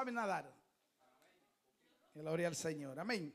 [0.00, 0.50] saben nadar?
[2.14, 2.98] Gloria al Señor.
[2.98, 3.34] Amén.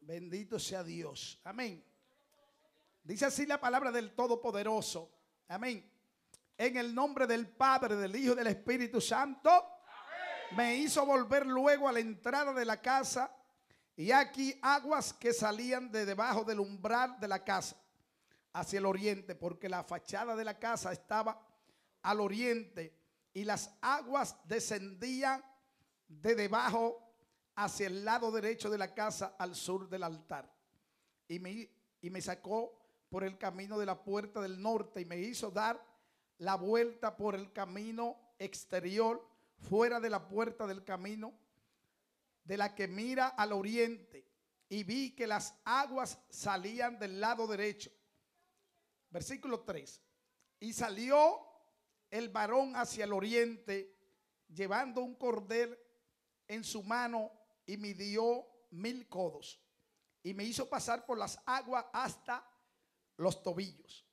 [0.00, 1.38] Bendito sea Dios.
[1.44, 1.84] Amén.
[3.02, 5.12] Dice así la palabra del Todopoderoso.
[5.48, 5.92] Amén.
[6.56, 9.50] En el nombre del Padre, del Hijo y del Espíritu Santo.
[10.56, 13.30] Me hizo volver luego a la entrada de la casa.
[13.94, 17.76] Y aquí aguas que salían de debajo del umbral de la casa
[18.54, 21.46] hacia el oriente, porque la fachada de la casa estaba
[22.00, 22.97] al oriente
[23.32, 25.44] y las aguas descendían
[26.08, 27.08] de debajo
[27.54, 30.52] hacia el lado derecho de la casa al sur del altar.
[31.26, 32.78] Y me, y me sacó
[33.08, 35.84] por el camino de la puerta del norte y me hizo dar
[36.38, 41.34] la vuelta por el camino exterior, fuera de la puerta del camino,
[42.44, 44.24] de la que mira al oriente.
[44.68, 47.90] Y vi que las aguas salían del lado derecho.
[49.10, 50.02] Versículo 3.
[50.60, 51.47] Y salió
[52.10, 53.94] el varón hacia el oriente,
[54.48, 55.78] llevando un cordel
[56.46, 57.30] en su mano
[57.66, 59.60] y midió mil codos.
[60.22, 62.44] Y me hizo pasar por las aguas hasta
[63.16, 64.06] los tobillos.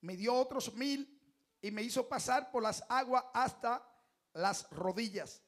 [0.00, 1.20] Me dio otros mil
[1.60, 3.86] y me hizo pasar por las aguas hasta
[4.32, 5.42] las rodillas.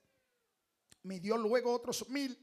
[1.03, 2.39] Me dio luego otros mil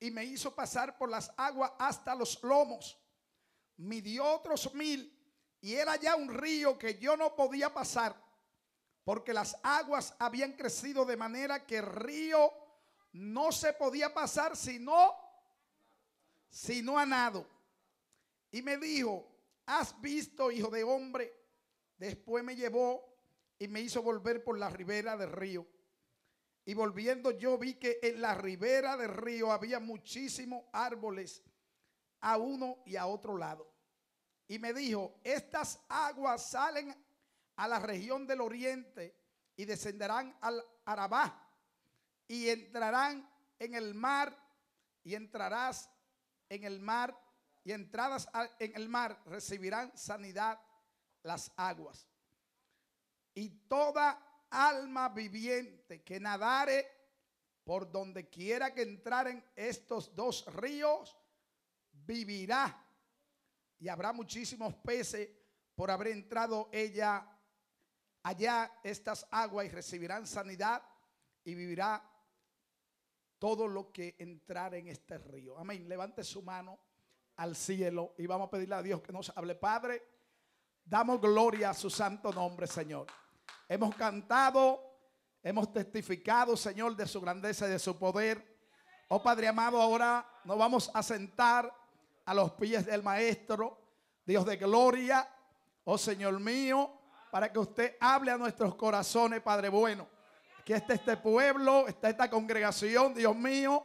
[0.00, 2.98] y me hizo pasar por las aguas hasta los lomos.
[3.76, 5.10] Me dio otros mil
[5.60, 8.23] y era ya un río que yo no podía pasar
[9.04, 12.52] porque las aguas habían crecido de manera que el río
[13.12, 15.14] no se podía pasar sino,
[16.48, 17.46] sino a nado.
[18.50, 19.28] Y me dijo,
[19.66, 21.32] ¿has visto, hijo de hombre?
[21.98, 23.14] Después me llevó
[23.58, 25.66] y me hizo volver por la ribera del río.
[26.64, 31.42] Y volviendo yo vi que en la ribera del río había muchísimos árboles
[32.20, 33.70] a uno y a otro lado.
[34.48, 36.94] Y me dijo, estas aguas salen
[37.56, 39.16] a la región del oriente
[39.56, 41.48] y descenderán al Arabá
[42.26, 44.36] y entrarán en el mar
[45.02, 45.90] y entrarás
[46.48, 47.18] en el mar
[47.64, 50.60] y entradas en el mar recibirán sanidad
[51.22, 52.06] las aguas.
[53.34, 56.86] Y toda alma viviente que nadare
[57.64, 61.16] por donde quiera que entraren estos dos ríos,
[61.90, 62.86] vivirá.
[63.78, 65.30] Y habrá muchísimos peces
[65.74, 67.26] por haber entrado ella
[68.24, 70.82] allá estas aguas y recibirán sanidad
[71.44, 72.02] y vivirá
[73.38, 75.58] todo lo que entrar en este río.
[75.58, 75.88] Amén.
[75.88, 76.78] Levante su mano
[77.36, 79.54] al cielo y vamos a pedirle a Dios que nos hable.
[79.54, 80.02] Padre,
[80.84, 83.06] damos gloria a su santo nombre, Señor.
[83.68, 84.80] Hemos cantado,
[85.42, 88.42] hemos testificado, Señor, de su grandeza y de su poder.
[89.08, 91.70] Oh Padre amado, ahora nos vamos a sentar
[92.24, 93.78] a los pies del Maestro,
[94.24, 95.28] Dios de gloria.
[95.84, 97.03] Oh Señor mío,
[97.34, 100.06] para que usted hable a nuestros corazones, Padre bueno.
[100.64, 103.82] Que está este pueblo, está esta congregación, Dios mío.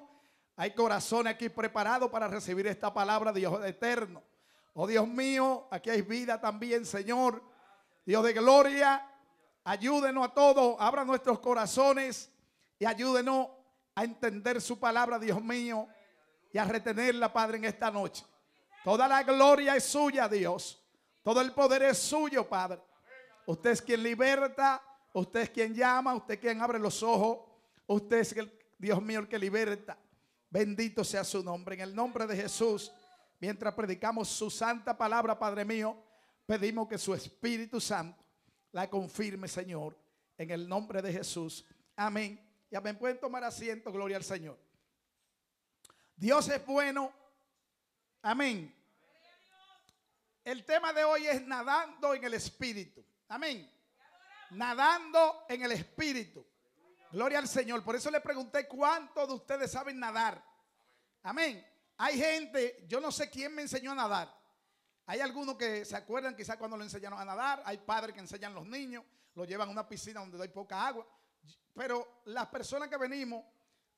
[0.56, 4.22] Hay corazones aquí preparados para recibir esta palabra, Dios eterno.
[4.76, 7.42] Oh Dios mío, aquí hay vida también, Señor.
[8.06, 9.04] Dios de gloria,
[9.64, 12.31] ayúdenos a todos, abra nuestros corazones
[12.78, 13.48] y ayúdenos
[13.96, 15.88] a entender su palabra, Dios mío,
[16.54, 18.24] y a retenerla, Padre, en esta noche.
[18.84, 20.86] Toda la gloria es suya, Dios.
[21.24, 22.84] Todo el poder es suyo, Padre.
[23.50, 24.80] Usted es quien liberta,
[25.12, 27.40] usted es quien llama, usted es quien abre los ojos,
[27.88, 29.98] usted es el Dios mío el que liberta.
[30.52, 31.74] Bendito sea su nombre.
[31.74, 32.92] En el nombre de Jesús,
[33.40, 35.98] mientras predicamos su santa palabra, Padre mío,
[36.46, 38.24] pedimos que su Espíritu Santo
[38.72, 39.98] la confirme, Señor,
[40.38, 41.66] en el nombre de Jesús.
[41.96, 42.40] Amén.
[42.70, 43.00] Y amén.
[43.00, 44.60] Pueden tomar asiento, gloria al Señor.
[46.16, 47.12] Dios es bueno.
[48.22, 48.72] Amén.
[50.44, 53.09] El tema de hoy es nadando en el Espíritu.
[53.30, 53.72] Amén.
[54.52, 56.46] Nadando en el Espíritu.
[57.12, 57.84] Gloria al Señor.
[57.84, 60.44] Por eso le pregunté cuántos de ustedes saben nadar.
[61.24, 61.66] Amén.
[61.98, 64.36] Hay gente, yo no sé quién me enseñó a nadar.
[65.06, 67.62] Hay algunos que se acuerdan quizás cuando lo enseñaron a nadar.
[67.66, 69.04] Hay padres que enseñan a los niños,
[69.36, 71.08] lo llevan a una piscina donde hay poca agua.
[71.76, 73.44] Pero las personas que venimos,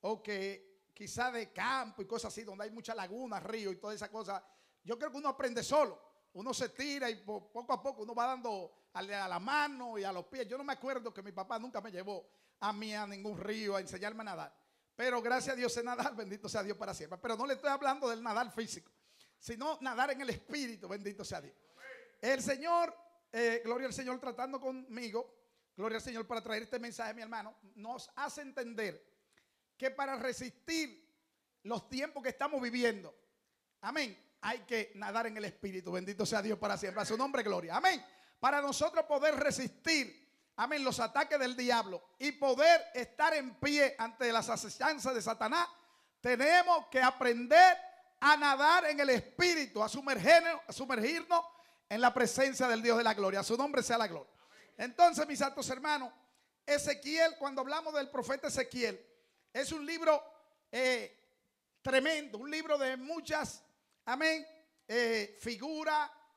[0.01, 3.95] o que quizás de campo y cosas así, donde hay mucha laguna, río y todas
[3.95, 4.43] esas cosas,
[4.83, 6.01] yo creo que uno aprende solo.
[6.33, 10.11] Uno se tira y poco a poco uno va dando a la mano y a
[10.11, 10.47] los pies.
[10.47, 12.27] Yo no me acuerdo que mi papá nunca me llevó
[12.59, 14.61] a mí a ningún río a enseñarme a nadar.
[14.95, 17.17] Pero gracias a Dios sé nadar, bendito sea Dios para siempre.
[17.21, 18.91] Pero no le estoy hablando del nadar físico,
[19.39, 21.55] sino nadar en el espíritu, bendito sea Dios.
[22.21, 22.95] El Señor,
[23.31, 27.57] eh, gloria al Señor tratando conmigo, gloria al Señor para traer este mensaje, mi hermano,
[27.75, 29.03] nos hace entender
[29.75, 31.09] que para resistir
[31.63, 33.15] los tiempos que estamos viviendo,
[33.81, 37.41] amén, hay que nadar en el espíritu, bendito sea Dios para siempre, a su nombre,
[37.41, 38.03] gloria, amén.
[38.41, 40.21] Para nosotros poder resistir
[40.55, 45.67] amén, los ataques del diablo y poder estar en pie ante las asechanzas de Satanás,
[46.19, 47.77] tenemos que aprender
[48.19, 51.43] a nadar en el Espíritu, a sumergirnos, a sumergirnos
[51.87, 53.41] en la presencia del Dios de la gloria.
[53.41, 54.31] A su nombre sea la gloria.
[54.77, 56.11] Entonces, mis santos hermanos,
[56.65, 59.03] Ezequiel, cuando hablamos del profeta Ezequiel,
[59.53, 60.23] es un libro
[60.71, 61.15] eh,
[61.81, 63.63] tremendo, un libro de muchas,
[64.05, 64.45] amén,
[64.87, 65.39] eh,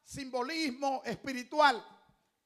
[0.05, 1.94] simbolismo espiritual.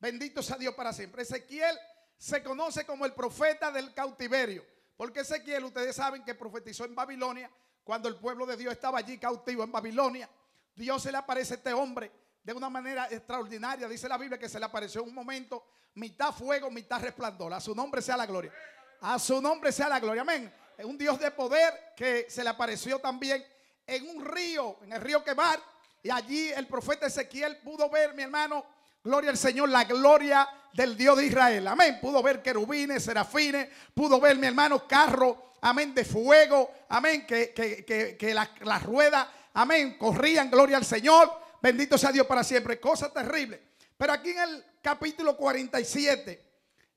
[0.00, 1.22] Bendito sea Dios para siempre.
[1.22, 1.76] Ezequiel
[2.16, 4.64] se conoce como el profeta del cautiverio,
[4.96, 7.50] porque Ezequiel, ustedes saben que profetizó en Babilonia,
[7.88, 10.28] cuando el pueblo de Dios estaba allí cautivo en Babilonia.
[10.74, 12.12] Dios se le aparece a este hombre
[12.42, 13.88] de una manera extraordinaria.
[13.88, 15.64] Dice la Biblia que se le apareció en un momento
[15.94, 17.52] mitad fuego, mitad resplandor.
[17.54, 18.52] A su nombre sea la gloria.
[19.00, 20.20] A su nombre sea la gloria.
[20.20, 20.52] Amén.
[20.84, 23.42] Un Dios de poder que se le apareció también
[23.86, 25.58] en un río, en el río Quebar.
[26.02, 28.66] Y allí el profeta Ezequiel pudo ver, mi hermano,
[29.08, 31.66] gloria al Señor, la gloria del Dios de Israel.
[31.66, 31.98] Amén.
[31.98, 36.70] Pudo ver querubines, serafines, pudo ver, mi hermano, carro, amén, de fuego.
[36.90, 37.26] Amén.
[37.26, 41.32] Que, que, las ruedas, amén, corrían, gloria al Señor.
[41.62, 42.78] Bendito sea Dios para siempre.
[42.78, 43.68] Cosa terrible.
[43.96, 46.44] Pero aquí en el capítulo 47,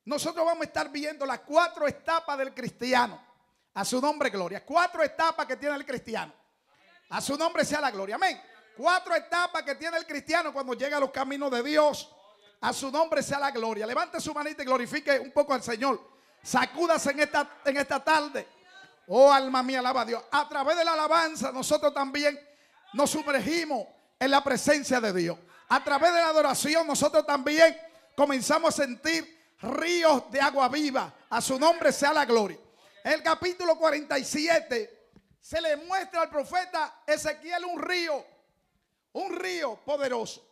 [0.03, 3.19] nosotros vamos a estar viendo las cuatro etapas del cristiano.
[3.73, 4.65] A su nombre, gloria.
[4.65, 6.33] Cuatro etapas que tiene el cristiano.
[7.09, 8.15] A su nombre sea la gloria.
[8.15, 8.41] Amén.
[8.77, 12.09] Cuatro etapas que tiene el cristiano cuando llega a los caminos de Dios.
[12.61, 13.85] A su nombre sea la gloria.
[13.85, 15.99] Levante su manita y glorifique un poco al Señor.
[16.43, 18.47] Sacúdase en esta, en esta tarde.
[19.07, 20.23] Oh alma mía, alaba a Dios.
[20.31, 22.39] A través de la alabanza nosotros también
[22.93, 23.87] nos sumergimos
[24.19, 25.37] en la presencia de Dios.
[25.69, 27.77] A través de la adoración nosotros también
[28.15, 31.13] comenzamos a sentir ríos de agua viva.
[31.29, 32.57] A su nombre sea la gloria.
[33.03, 35.01] el capítulo 47
[35.39, 38.23] se le muestra al profeta Ezequiel un río,
[39.13, 40.47] un río poderoso.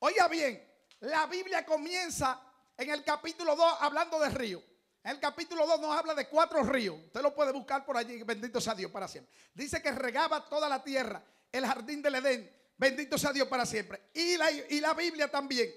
[0.00, 0.62] Oiga bien,
[1.00, 2.40] la Biblia comienza
[2.76, 4.62] en el capítulo 2 hablando de río.
[5.02, 6.96] En el capítulo 2 nos habla de cuatro ríos.
[7.06, 8.22] Usted lo puede buscar por allí.
[8.24, 9.32] Bendito sea Dios para siempre.
[9.54, 11.22] Dice que regaba toda la tierra,
[11.52, 12.52] el jardín del Edén.
[12.76, 14.10] Bendito sea Dios para siempre.
[14.14, 15.72] Y la, y la Biblia también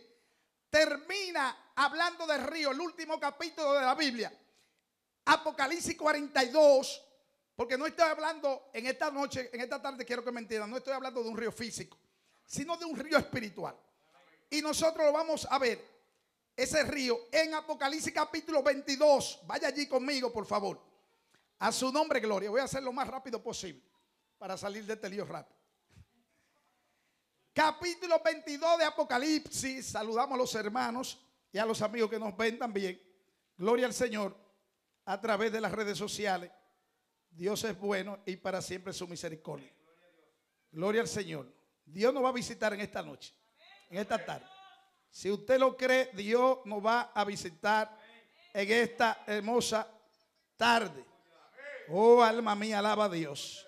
[0.69, 4.33] termina hablando de río, el último capítulo de la Biblia.
[5.25, 7.03] Apocalipsis 42,
[7.59, 10.77] porque no estoy hablando en esta noche, en esta tarde quiero que me entiendan, no
[10.77, 11.97] estoy hablando de un río físico,
[12.45, 13.75] sino de un río espiritual.
[14.49, 15.85] Y nosotros lo vamos a ver,
[16.55, 19.41] ese río, en Apocalipsis capítulo 22.
[19.45, 20.81] Vaya allí conmigo, por favor.
[21.57, 22.49] A su nombre, gloria.
[22.49, 23.83] Voy a hacer lo más rápido posible
[24.37, 25.59] para salir de este lío rápido.
[27.51, 29.85] Capítulo 22 de Apocalipsis.
[29.85, 31.21] Saludamos a los hermanos
[31.51, 33.03] y a los amigos que nos ven también.
[33.57, 34.33] Gloria al Señor
[35.03, 36.51] a través de las redes sociales.
[37.39, 39.73] Dios es bueno y para siempre su misericordia.
[40.73, 41.49] Gloria al Señor.
[41.85, 43.33] Dios nos va a visitar en esta noche,
[43.89, 44.45] en esta tarde.
[45.09, 47.97] Si usted lo cree, Dios nos va a visitar
[48.53, 49.89] en esta hermosa
[50.57, 51.05] tarde.
[51.87, 53.65] Oh, alma mía, alaba a Dios.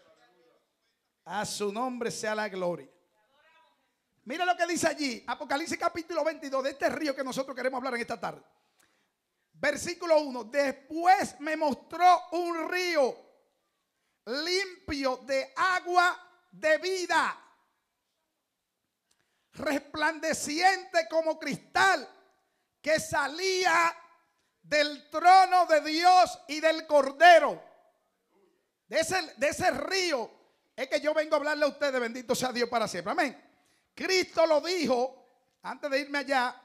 [1.24, 2.90] A su nombre sea la gloria.
[4.26, 7.96] Mira lo que dice allí, Apocalipsis capítulo 22, de este río que nosotros queremos hablar
[7.96, 8.44] en esta tarde.
[9.54, 13.31] Versículo 1, después me mostró un río
[14.26, 16.18] limpio de agua
[16.52, 17.38] de vida,
[19.54, 22.08] resplandeciente como cristal,
[22.82, 23.96] que salía
[24.62, 27.64] del trono de Dios y del Cordero.
[28.88, 30.30] De ese, de ese río
[30.75, 33.12] es que yo vengo a hablarle a ustedes, bendito sea Dios para siempre.
[33.12, 33.51] Amén.
[33.94, 35.22] Cristo lo dijo,
[35.63, 36.60] antes de irme allá,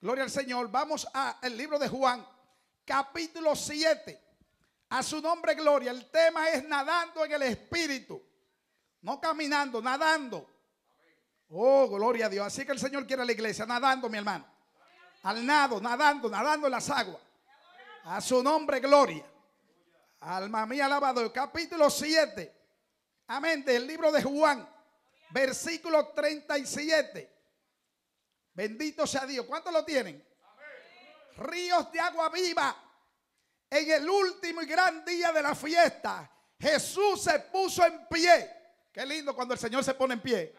[0.00, 2.26] gloria al Señor, vamos al libro de Juan,
[2.84, 4.27] capítulo 7.
[4.90, 5.90] A su nombre, gloria.
[5.90, 8.22] El tema es nadando en el Espíritu.
[9.02, 10.48] No caminando, nadando.
[11.50, 12.46] Oh, gloria a Dios.
[12.46, 14.46] Así que el Señor quiere a la iglesia, nadando, mi hermano.
[15.22, 17.20] Al nado, nadando, nadando en las aguas.
[18.04, 19.24] A su nombre, gloria.
[20.20, 21.32] Alma mía, alabado.
[21.32, 22.54] Capítulo 7.
[23.28, 23.64] Amén.
[23.64, 24.66] Del libro de Juan
[25.30, 27.36] versículo 37.
[28.54, 29.46] Bendito sea Dios.
[29.46, 30.24] ¿Cuántos lo tienen?
[31.36, 32.87] Ríos de agua viva.
[33.70, 38.50] En el último y gran día de la fiesta, Jesús se puso en pie.
[38.92, 40.54] Qué lindo cuando el Señor se pone en pie.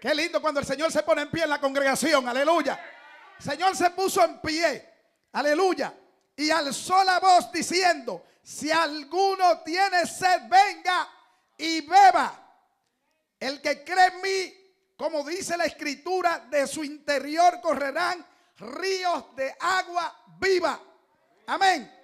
[0.00, 2.26] Qué lindo cuando el Señor se pone en pie en la congregación.
[2.28, 2.78] Aleluya.
[3.38, 4.94] Señor se puso en pie.
[5.32, 5.94] Aleluya.
[6.34, 11.08] Y alzó la voz diciendo, si alguno tiene sed, venga
[11.58, 12.42] y beba.
[13.38, 14.54] El que cree en mí,
[14.96, 18.26] como dice la escritura, de su interior correrán
[18.58, 20.80] ríos de agua viva.
[21.46, 21.95] Amén.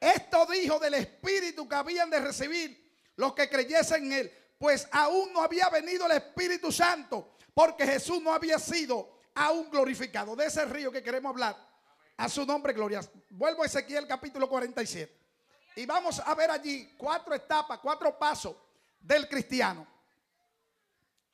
[0.00, 4.32] Esto dijo del Espíritu que habían de recibir los que creyesen en Él.
[4.58, 10.36] Pues aún no había venido el Espíritu Santo, porque Jesús no había sido aún glorificado.
[10.36, 11.56] De ese río que queremos hablar
[12.16, 13.00] A su nombre, gloria.
[13.30, 15.20] Vuelvo a Ezequiel capítulo 47.
[15.76, 18.54] Y vamos a ver allí cuatro etapas, cuatro pasos
[19.00, 19.86] del cristiano.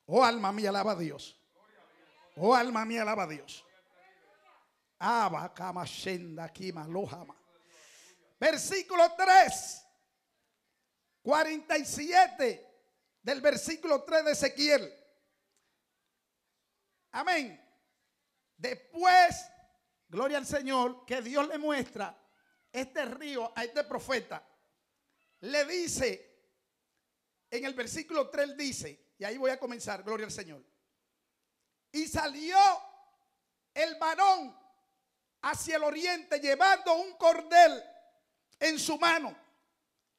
[0.06, 1.38] Oh alma mía, alaba a Dios.
[2.36, 3.64] Oh alma mía, alaba a Dios.
[4.98, 7.39] Aba, kama, shenda, kima, lohama.
[8.40, 9.86] Versículo 3.
[11.22, 12.66] 47
[13.22, 14.94] del versículo 3 de Ezequiel.
[17.12, 17.62] Amén.
[18.56, 19.46] Después,
[20.08, 22.18] gloria al Señor, que Dios le muestra
[22.72, 24.46] este río a este profeta.
[25.40, 26.48] Le dice,
[27.50, 30.64] en el versículo 3 dice, y ahí voy a comenzar, gloria al Señor.
[31.92, 32.56] Y salió
[33.74, 34.56] el varón
[35.42, 37.82] hacia el oriente llevando un cordel
[38.60, 39.34] en su mano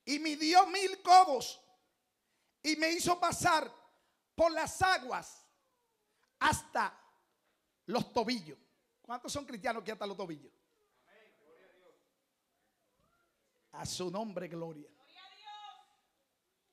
[0.04, 1.62] y midió mil codos
[2.64, 3.72] y me hizo pasar
[4.36, 5.48] por las aguas
[6.40, 7.00] hasta
[7.86, 8.58] los tobillos.
[9.02, 10.52] ¿Cuántos son cristianos que hasta los tobillos?
[13.74, 14.90] A su nombre, gloria.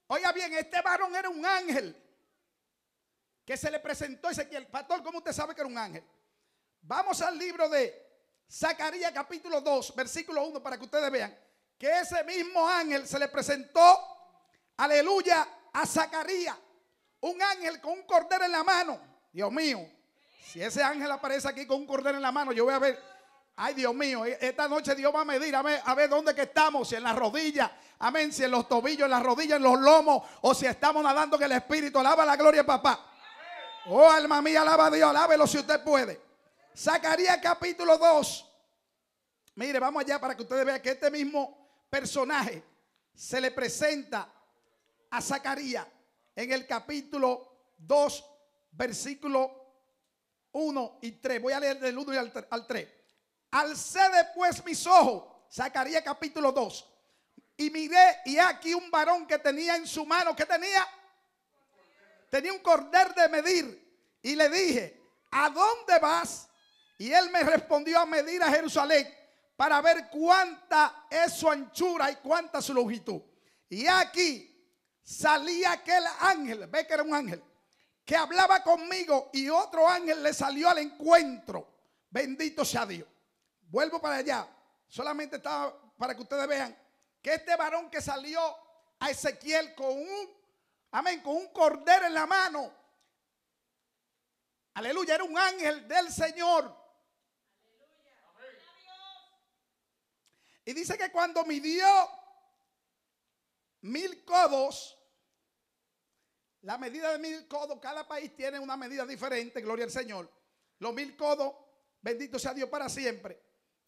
[0.09, 1.95] Oiga bien, este varón era un ángel
[3.45, 4.67] que se le presentó Ezequiel.
[4.69, 6.05] Pastor, ¿cómo usted sabe que era un ángel?
[6.81, 8.09] Vamos al libro de
[8.51, 11.48] Zacarías capítulo 2, versículo 1, para que ustedes vean
[11.79, 13.81] que ese mismo ángel se le presentó,
[14.77, 16.57] aleluya, a Zacarías.
[17.21, 19.01] Un ángel con un cordero en la mano.
[19.33, 19.79] Dios mío,
[20.45, 23.01] si ese ángel aparece aquí con un cordero en la mano, yo voy a ver,
[23.57, 26.35] ay Dios mío, e-, esta noche Dios va a medir, a ver, a ver dónde
[26.35, 27.71] que estamos, si en las rodillas,
[28.01, 31.37] amén, si en los tobillos, en las rodillas, en los lomos, o si estamos nadando
[31.37, 31.99] en el Espíritu.
[31.99, 33.05] Alaba la gloria, papá.
[33.87, 36.21] Oh, alma mía, alaba a Dios, alábelo si usted puede.
[36.77, 38.47] Zacarías capítulo 2.
[39.57, 41.58] Mire, vamos allá para que ustedes vean que este mismo
[41.89, 42.63] personaje
[43.15, 44.33] se le presenta
[45.11, 45.87] a Zacarías
[46.35, 48.25] en el capítulo 2,
[48.73, 49.51] versículo
[50.53, 51.43] 1 y 3.
[51.43, 52.89] Voy a leer del 1 y al 3.
[53.51, 56.95] Alcé después mis ojos, Zacarías capítulo 2,
[57.57, 60.87] y miré y aquí un varón que tenía en su mano, que tenía?
[62.31, 63.89] Tenía un cordel de medir.
[64.23, 66.49] Y le dije, ¿a dónde vas?
[66.99, 69.13] Y él me respondió a medir a Jerusalén
[69.59, 73.21] para ver cuánta es su anchura y cuánta su longitud.
[73.69, 74.49] Y aquí
[75.03, 77.43] salía aquel ángel, ve que era un ángel,
[78.05, 81.67] que hablaba conmigo y otro ángel le salió al encuentro.
[82.09, 83.09] Bendito sea Dios.
[83.63, 84.47] Vuelvo para allá.
[84.87, 86.79] Solamente estaba para que ustedes vean
[87.21, 88.41] que este varón que salió
[89.01, 90.31] a Ezequiel con un,
[90.93, 92.73] amén, con un cordero en la mano.
[94.75, 96.78] Aleluya, era un ángel del Señor.
[100.69, 101.87] Y dice que cuando midió
[103.81, 104.99] mil codos,
[106.61, 110.31] la medida de mil codos, cada país tiene una medida diferente, gloria al Señor.
[110.81, 111.55] Los mil codos,
[112.03, 113.43] bendito sea Dios para siempre,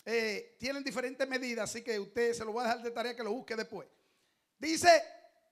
[0.06, 3.24] eh, tienen diferentes medidas, así que usted se lo va a dejar de tarea que
[3.24, 3.86] lo busque después.
[4.56, 5.04] Dice,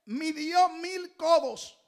[0.06, 1.78] midió mil codos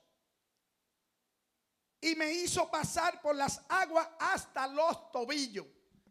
[1.98, 5.64] y me hizo pasar por las aguas hasta los tobillos.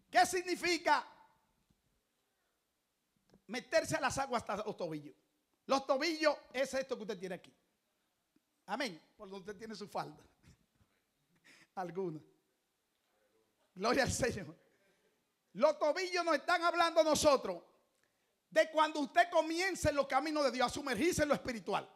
[0.09, 1.05] ¿Qué significa?
[3.49, 5.15] Meterse a las aguas hasta los tobillos.
[5.65, 7.53] Los tobillos es esto que usted tiene aquí.
[8.67, 9.01] Amén.
[9.17, 10.23] Por donde usted tiene su falda.
[11.75, 12.19] Alguna.
[13.75, 14.55] Gloria al Señor.
[15.53, 17.63] Los tobillos nos están hablando nosotros
[18.49, 21.87] de cuando usted comienza en los caminos de Dios, a sumergirse en lo espiritual.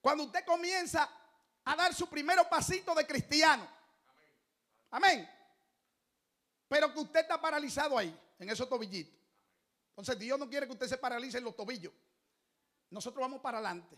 [0.00, 1.10] Cuando usted comienza
[1.64, 3.66] a dar su primer pasito de cristiano.
[4.90, 5.28] Amén.
[6.68, 9.23] Pero que usted está paralizado ahí, en esos tobillitos.
[9.94, 11.92] Entonces Dios no quiere que usted se paralice en los tobillos.
[12.90, 13.96] Nosotros vamos para adelante.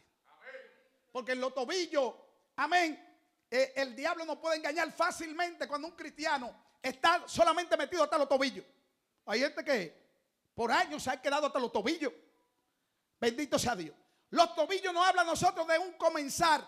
[1.11, 2.15] Porque en los tobillos,
[2.57, 3.03] amén,
[3.51, 8.29] eh, el diablo nos puede engañar fácilmente cuando un cristiano está solamente metido hasta los
[8.29, 8.67] tobillos.
[9.25, 10.07] Hay gente que
[10.55, 12.13] por años se ha quedado hasta los tobillos.
[13.19, 13.97] Bendito sea Dios.
[14.29, 16.63] Los tobillos nos hablan a nosotros de un comenzar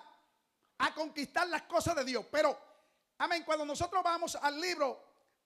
[0.79, 2.25] a conquistar las cosas de Dios.
[2.31, 2.59] Pero,
[3.19, 5.05] amén, cuando nosotros vamos al libro,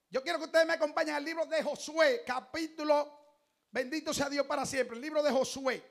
[0.09, 3.22] yo quiero que ustedes me acompañen al libro de Josué, capítulo
[3.73, 4.95] Bendito sea Dios para siempre.
[4.95, 5.83] El libro de Josué.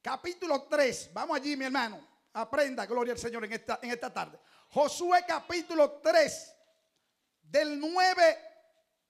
[0.00, 1.10] Capítulo 3.
[1.12, 2.08] Vamos allí, mi hermano.
[2.32, 4.38] Aprenda, gloria al Señor, en esta, en esta tarde.
[4.68, 6.54] Josué capítulo 3.
[7.42, 8.38] Del 9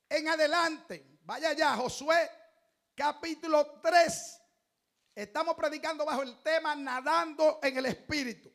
[0.08, 1.18] en adelante.
[1.24, 2.30] Vaya allá, Josué
[2.94, 4.40] capítulo 3.
[5.14, 8.50] Estamos predicando bajo el tema nadando en el Espíritu.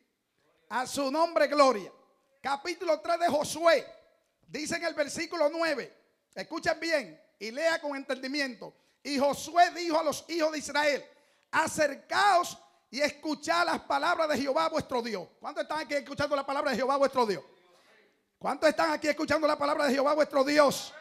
[0.70, 1.92] A su nombre, gloria.
[2.42, 3.86] Capítulo 3 de Josué.
[4.42, 5.96] Dice en el versículo 9.
[6.34, 8.74] Escuchen bien y lea con entendimiento.
[9.02, 11.04] Y Josué dijo a los hijos de Israel,
[11.50, 12.58] acercaos
[12.90, 15.28] y escuchad las palabras de Jehová vuestro Dios.
[15.40, 17.44] ¿Cuántos están aquí escuchando la palabra de Jehová vuestro Dios?
[18.38, 20.92] ¿Cuántos están aquí escuchando la palabra de Jehová vuestro Dios?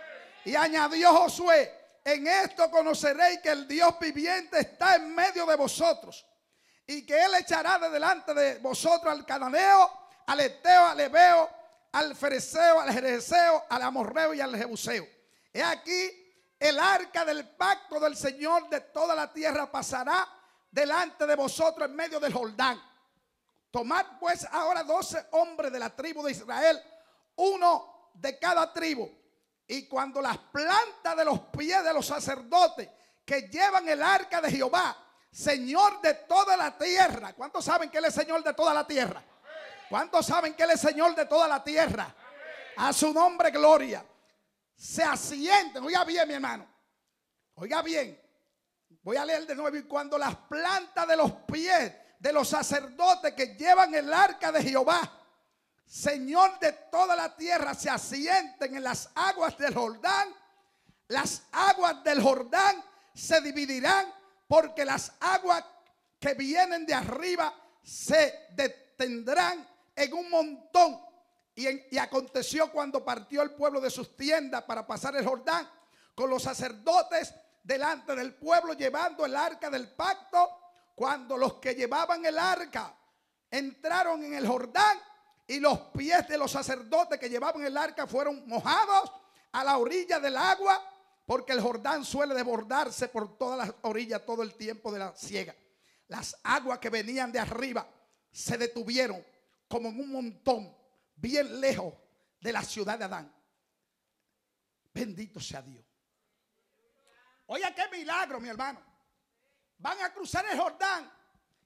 [0.46, 1.72] Y añadió Josué,
[2.04, 6.26] en esto conoceréis que el Dios viviente está en medio de vosotros
[6.88, 9.92] y que él echará de delante de vosotros al cananeo,
[10.28, 11.50] al eteo, al ebeo,
[11.92, 15.08] al fereceo, al jereseo, al amorreo y al jebuseo.
[15.52, 16.25] He aquí
[16.60, 20.28] el arca del pacto del Señor de toda la tierra pasará
[20.72, 22.82] delante de vosotros en medio del Jordán.
[23.72, 26.82] Tomad pues ahora doce hombres de la tribu de Israel,
[27.36, 29.10] uno de cada tribu.
[29.68, 32.90] Y cuando las plantas de los pies de los sacerdotes
[33.26, 34.96] que llevan el arca de Jehová,
[35.32, 37.34] Señor de toda la tierra.
[37.34, 39.22] ¿Cuántos saben que Él es Señor de toda la tierra?
[39.90, 42.16] ¿Cuántos saben que Él es Señor de toda la tierra?
[42.78, 44.06] A su nombre, gloria.
[44.76, 45.84] Se asienten.
[45.84, 46.68] Oiga bien, mi hermano.
[47.56, 48.20] Oiga bien.
[49.02, 49.76] Voy a leer de nuevo.
[49.76, 54.64] Y cuando las plantas de los pies de los sacerdotes que llevan el arca de
[54.64, 55.00] Jehová,
[55.86, 60.34] Señor de toda la tierra, se asienten en las aguas del Jordán,
[61.08, 64.12] las aguas del Jordán se dividirán
[64.48, 65.64] porque las aguas
[66.20, 67.54] que vienen de arriba
[67.84, 71.00] se detendrán en un montón.
[71.56, 75.70] Y, aconteció cuando partió el pueblo de sus tiendas para pasar el Jordán,
[76.14, 77.34] con los sacerdotes
[77.64, 80.50] delante del pueblo llevando el arca del pacto,
[80.96, 82.96] cuando los que llevaban el arca
[83.50, 84.98] entraron en el Jordán
[85.48, 89.12] y los pies de los sacerdotes que llevaban el arca fueron mojados
[89.52, 90.82] a la orilla del agua
[91.26, 95.56] porque el Jordán suele desbordarse por todas las orillas todo el tiempo de la siega.
[96.08, 97.88] Las aguas que venían de arriba
[98.32, 99.26] se detuvieron
[99.68, 100.76] como en un montón,
[101.16, 101.94] bien lejos
[102.40, 103.34] de la ciudad de Adán.
[104.94, 105.84] Bendito sea Dios.
[107.48, 108.82] Oye, qué milagro, mi hermano.
[109.78, 111.12] Van a cruzar el Jordán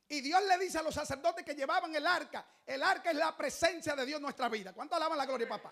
[0.08, 3.38] y Dios le dice a los sacerdotes que llevaban el arca, el arca es la
[3.38, 4.74] presencia de Dios en nuestra vida.
[4.74, 5.72] ¿Cuánto alaban la gloria, papá?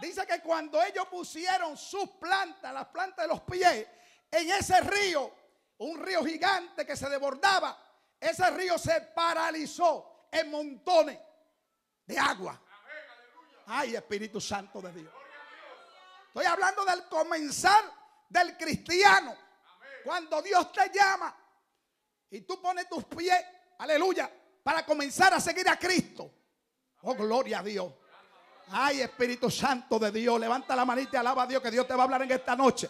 [0.00, 3.86] Dice que cuando ellos pusieron sus plantas, las plantas de los pies,
[4.30, 5.34] en ese río,
[5.78, 7.76] un río gigante que se desbordaba,
[8.18, 11.18] ese río se paralizó en montones
[12.06, 12.60] de agua.
[13.70, 15.12] Ay, Espíritu Santo de Dios.
[16.28, 17.84] Estoy hablando del comenzar
[18.28, 19.34] del cristiano.
[20.04, 21.34] Cuando Dios te llama
[22.30, 23.36] y tú pones tus pies,
[23.78, 24.30] aleluya,
[24.62, 26.30] para comenzar a seguir a Cristo.
[27.02, 27.92] Oh, gloria a Dios.
[28.70, 31.94] Ay, Espíritu Santo de Dios, levanta la manita y alaba a Dios que Dios te
[31.94, 32.88] va a hablar en esta noche.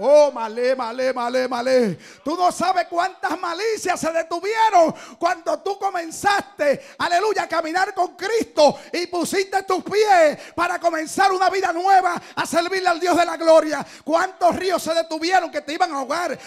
[0.00, 1.98] Oh, malé, malé, malé, malé.
[2.24, 8.78] Tú no sabes cuántas malicias se detuvieron cuando tú comenzaste, aleluya, a caminar con Cristo
[8.90, 13.36] y pusiste tus pies para comenzar una vida nueva, a servirle al Dios de la
[13.36, 13.84] gloria.
[14.02, 16.38] ¿Cuántos ríos se detuvieron que te iban a ahogar?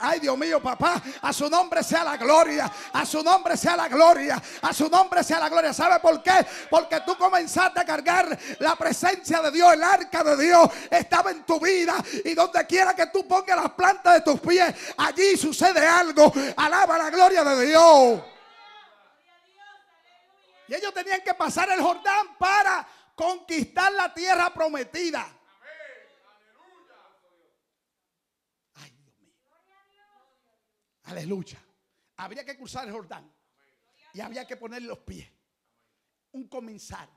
[0.00, 3.88] Ay, Dios mío, papá, a su nombre sea la gloria, a su nombre sea la
[3.88, 5.74] gloria, a su nombre sea la gloria.
[5.74, 6.46] ¿Sabe por qué?
[6.70, 11.44] Porque tú comenzaste a cargar la presencia de Dios, el arca de Dios estaba en
[11.44, 15.86] tu vida y donde quiera que tú pongas las plantas de tus pies, allí sucede
[15.86, 16.32] algo.
[16.56, 18.22] Alaba la gloria de Dios.
[20.68, 25.26] Y ellos tenían que pasar el Jordán para conquistar la tierra prometida.
[28.74, 29.32] Ay, Dios mío.
[31.04, 31.64] Aleluya.
[32.16, 33.32] Habría que cruzar el Jordán.
[34.12, 35.30] Y había que poner los pies.
[36.32, 37.08] Un comenzar.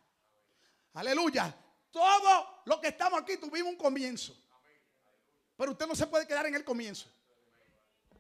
[0.94, 1.56] Aleluya.
[1.92, 4.36] Todo lo que estamos aquí tuvimos un comienzo.
[5.60, 7.06] Pero usted no se puede quedar en el comienzo.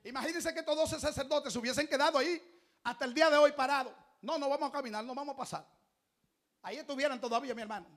[0.04, 2.44] Imagínense que todos esos sacerdotes se hubiesen quedado ahí
[2.84, 3.94] hasta el día de hoy parados.
[4.22, 5.66] No, no vamos a caminar, no vamos a pasar.
[6.62, 7.88] Ahí estuvieran todavía, mi hermano.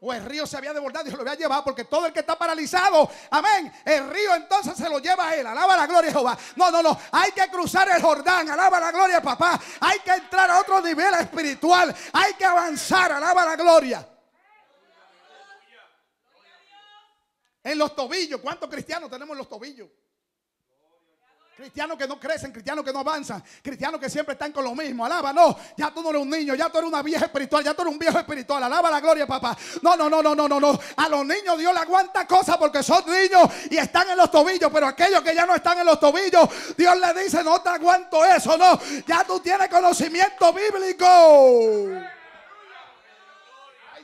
[0.00, 2.20] O el río se había desbordado y se lo había llevado porque todo el que
[2.20, 5.44] está paralizado, amén, el río entonces se lo lleva a él.
[5.44, 6.38] Alaba la gloria de Jehová.
[6.54, 8.48] No, no, no, hay que cruzar el Jordán.
[8.48, 9.60] Alaba la gloria, papá.
[9.80, 11.92] Hay que entrar a otro nivel espiritual.
[12.12, 13.10] Hay que avanzar.
[13.10, 14.08] Alaba la gloria.
[17.62, 18.40] En los tobillos.
[18.40, 19.88] ¿Cuántos cristianos tenemos en los tobillos?
[21.58, 25.04] Cristianos que no crecen, cristianos que no avanzan, cristianos que siempre están con lo mismo.
[25.04, 27.74] Alaba, no, ya tú no eres un niño, ya tú eres una vieja espiritual, ya
[27.74, 28.62] tú eres un viejo espiritual.
[28.62, 29.58] Alaba la gloria, papá.
[29.82, 30.78] No, no, no, no, no, no, no.
[30.94, 34.70] A los niños Dios le aguanta cosas porque son niños y están en los tobillos,
[34.72, 38.24] pero aquellos que ya no están en los tobillos, Dios le dice, no te aguanto
[38.24, 38.78] eso, no.
[39.04, 41.08] Ya tú tienes conocimiento bíblico.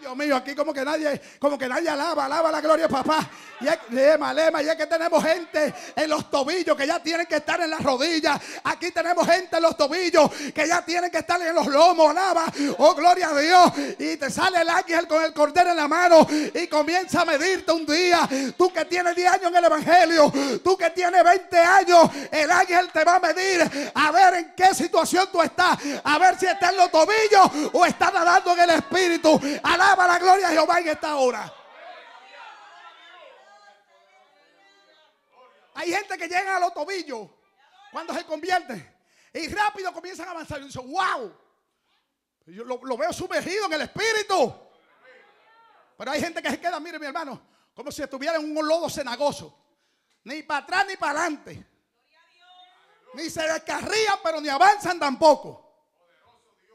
[0.05, 3.27] Dios mío, aquí como que nadie, como que nadie alaba, alaba la gloria, papá.
[3.63, 7.37] Y lema, lema, y es que tenemos gente en los tobillos que ya tienen que
[7.37, 8.39] estar en las rodillas.
[8.65, 12.45] Aquí tenemos gente en los tobillos que ya tienen que estar en los lomos, alaba.
[12.77, 13.73] Oh, gloria a Dios.
[13.99, 17.73] Y te sale el ángel con el cordero en la mano y comienza a medirte
[17.73, 18.29] un día.
[18.59, 20.31] Tú que tienes 10 años en el evangelio,
[20.63, 24.75] tú que tienes 20 años, el ángel te va a medir a ver en qué
[24.75, 28.71] situación tú estás, a ver si está en los tobillos o está nadando en el
[28.71, 29.41] espíritu.
[29.63, 31.55] Alaba Alaba la gloria de Jehová en esta hora.
[35.75, 37.31] Hay gente que llega a los tobillos
[37.93, 38.97] cuando se convierte
[39.33, 40.61] y rápido comienzan a avanzar.
[40.61, 41.33] Y dice, wow,
[42.47, 44.53] yo lo, veo sumergido en el espíritu.
[45.97, 47.41] Pero hay gente que se queda, mire mi hermano,
[47.73, 49.57] como si estuviera en un lodo cenagoso.
[50.25, 51.67] Ni para atrás ni para adelante.
[53.15, 55.87] Ni se descarrían, pero ni avanzan tampoco.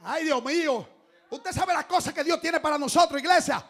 [0.04, 0.99] Ay, Dios mío.
[1.30, 3.64] Usted sabe las cosas que Dios tiene para nosotros, iglesia.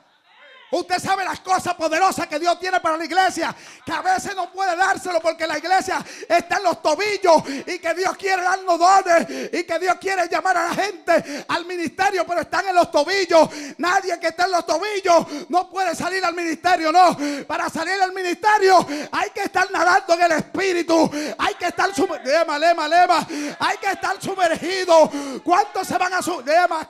[0.71, 3.55] Usted sabe las cosas poderosas que Dios tiene para la iglesia.
[3.86, 7.43] Que a veces no puede dárselo porque la iglesia está en los tobillos.
[7.65, 9.51] Y que Dios quiere darnos dones.
[9.51, 12.25] Y que Dios quiere llamar a la gente al ministerio.
[12.25, 13.49] Pero están en los tobillos.
[13.77, 16.91] Nadie que esté en los tobillos no puede salir al ministerio.
[16.91, 17.17] No.
[17.47, 21.10] Para salir al ministerio hay que estar nadando en el espíritu.
[21.38, 22.19] Hay que estar sumergido.
[22.60, 23.27] Lema, lema,
[23.60, 25.10] Hay que estar sumergido.
[25.43, 26.88] ¿Cuántos se van a su lema,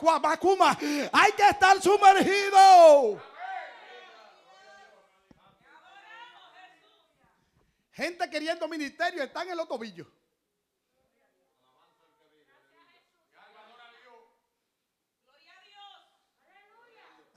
[1.13, 3.28] Hay que estar sumergido.
[7.99, 10.07] Gente queriendo ministerio están en los tobillos.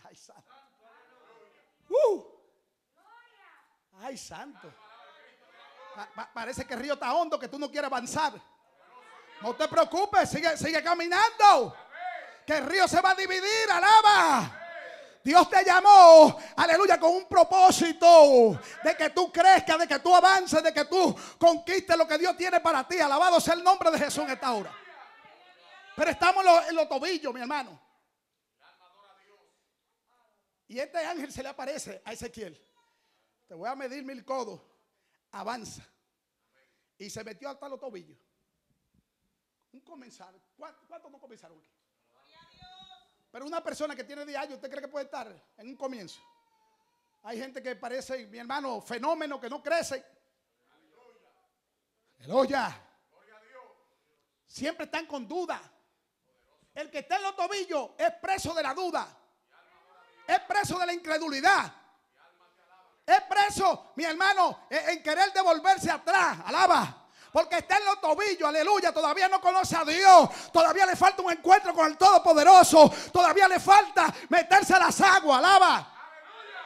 [0.04, 0.52] Ay, santo.
[1.88, 2.24] Uh.
[4.02, 4.72] Ay, santo.
[6.32, 8.40] parece que el río está hondo, que tú no quieres avanzar.
[9.40, 11.76] No te preocupes, sigue, sigue caminando.
[12.46, 14.61] Que el río se va a dividir, alaba.
[15.24, 20.62] Dios te llamó, aleluya, con un propósito de que tú crezcas, de que tú avances,
[20.62, 22.98] de que tú conquistes lo que Dios tiene para ti.
[22.98, 24.74] Alabado sea el nombre de Jesús en esta hora.
[25.94, 27.80] Pero estamos en los, tobillos, mi hermano.
[30.66, 32.60] Y este ángel se le aparece a Ezequiel.
[33.46, 34.60] Te voy a medir mil codos.
[35.30, 35.86] Avanza.
[36.98, 38.18] Y se metió hasta los tobillos.
[39.70, 40.34] Un comenzar.
[40.56, 41.71] ¿Cuántos no comenzaron aquí?
[43.32, 46.20] Pero una persona que tiene 10 años, ¿usted cree que puede estar en un comienzo?
[47.22, 50.04] Hay gente que parece, mi hermano, fenómeno que no crece.
[52.18, 52.78] Aleluya.
[54.46, 55.60] Siempre están con duda.
[56.74, 59.08] El que está en los tobillos es preso de la duda.
[60.26, 61.72] Es preso de la incredulidad.
[63.06, 66.38] Es preso, mi hermano, en querer devolverse atrás.
[66.44, 67.01] Alaba
[67.32, 71.32] porque está en los tobillos, aleluya, todavía no conoce a Dios, todavía le falta un
[71.32, 75.91] encuentro con el Todopoderoso, todavía le falta meterse a las aguas, alaba.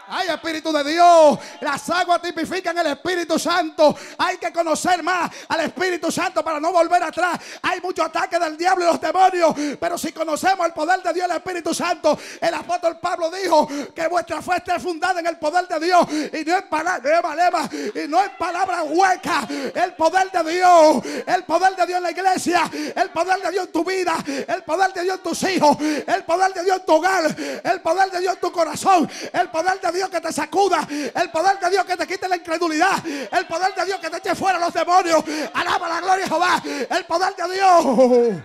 [0.08, 1.38] Ay, Espíritu de Dios.
[1.60, 3.96] Las aguas tipifican el Espíritu Santo.
[4.18, 7.40] Hay que conocer más al Espíritu Santo para no volver atrás.
[7.62, 9.54] Hay mucho ataque del diablo y los demonios.
[9.80, 14.06] Pero si conocemos el poder de Dios, el Espíritu Santo, el apóstol Pablo dijo que
[14.06, 16.06] vuestra fe esté fundada en el poder de Dios.
[16.32, 19.50] Y no en palabras, y no en palabras huecas.
[19.74, 21.04] El poder de Dios.
[21.26, 22.70] El poder de Dios en la iglesia.
[22.94, 24.16] El poder de Dios en tu vida.
[24.46, 25.76] El poder de Dios en tus hijos.
[25.80, 27.24] El poder de Dios en tu hogar.
[27.64, 29.10] El poder de Dios en tu corazón.
[29.32, 32.36] El poder de Dios que te sacuda, el poder de Dios que te quite la
[32.36, 35.24] incredulidad, el poder de Dios que te eche fuera los demonios.
[35.54, 38.42] Alaba la gloria de Jehová, el poder de Dios.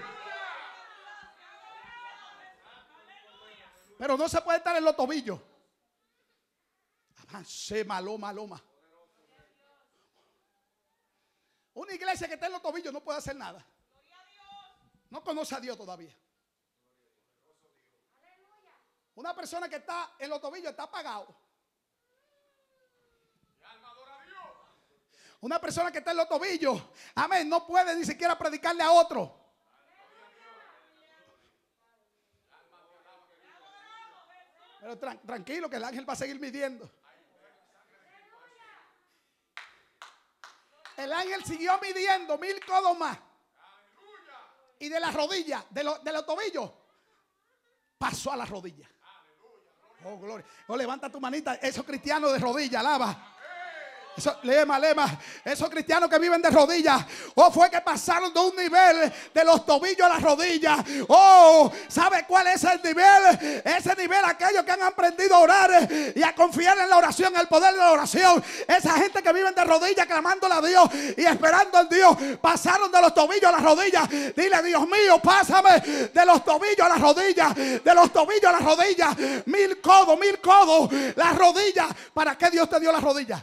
[3.98, 5.40] Pero no se puede estar en los tobillos.
[7.30, 8.64] Avance, maloma, loma.
[11.74, 13.66] Una iglesia que está en los tobillos no puede hacer nada.
[15.10, 16.16] No conoce a Dios todavía.
[19.22, 21.28] Una persona que está en los tobillos está apagado.
[25.42, 26.82] Una persona que está en los tobillos,
[27.14, 29.40] amén, no puede ni siquiera predicarle a otro.
[34.80, 36.90] Pero tranquilo que el ángel va a seguir midiendo.
[40.98, 43.20] El ángel siguió midiendo mil codos más.
[44.80, 46.72] Y de las rodillas, de, de los tobillos,
[48.00, 48.90] pasó a las rodillas.
[50.04, 50.46] Oh, gloria.
[50.68, 51.56] Oh, levanta tu manita.
[51.56, 53.31] Esos cristianos de rodillas, alaba.
[54.44, 55.20] Lema, lema.
[55.44, 57.06] Esos cristianos que viven de rodillas.
[57.36, 60.80] Oh, fue que pasaron de un nivel de los tobillos a las rodillas.
[61.08, 63.64] Oh, ¿sabe cuál es el nivel?
[63.64, 67.48] Ese nivel, aquellos que han aprendido a orar y a confiar en la oración, el
[67.48, 68.44] poder de la oración.
[68.68, 72.18] Esa gente que viven de rodillas clamándole a Dios y esperando en Dios.
[72.42, 74.10] Pasaron de los tobillos a las rodillas.
[74.10, 77.56] Dile, Dios mío, pásame de los tobillos a las rodillas.
[77.56, 79.18] De los tobillos a las rodillas.
[79.46, 80.92] Mil codos, mil codos.
[81.16, 81.88] Las rodillas.
[82.14, 83.42] ¿Para qué Dios te dio las rodillas?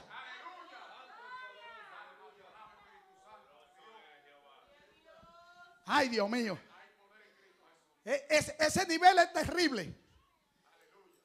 [5.90, 6.58] Ay, Dios mío.
[8.04, 9.94] E, ese nivel es terrible.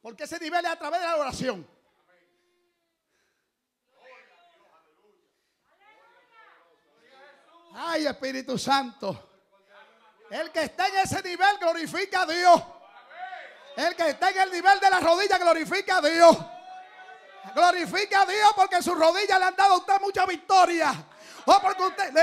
[0.01, 1.67] Porque ese nivel es a través de la oración.
[7.75, 9.31] Ay, Espíritu Santo.
[10.29, 12.63] El que está en ese nivel glorifica a Dios.
[13.75, 16.37] El que está en el nivel de la rodilla glorifica a Dios.
[17.53, 20.93] Glorifica a Dios porque sus rodillas le han dado a usted mucha victoria.
[21.45, 22.13] O porque usted,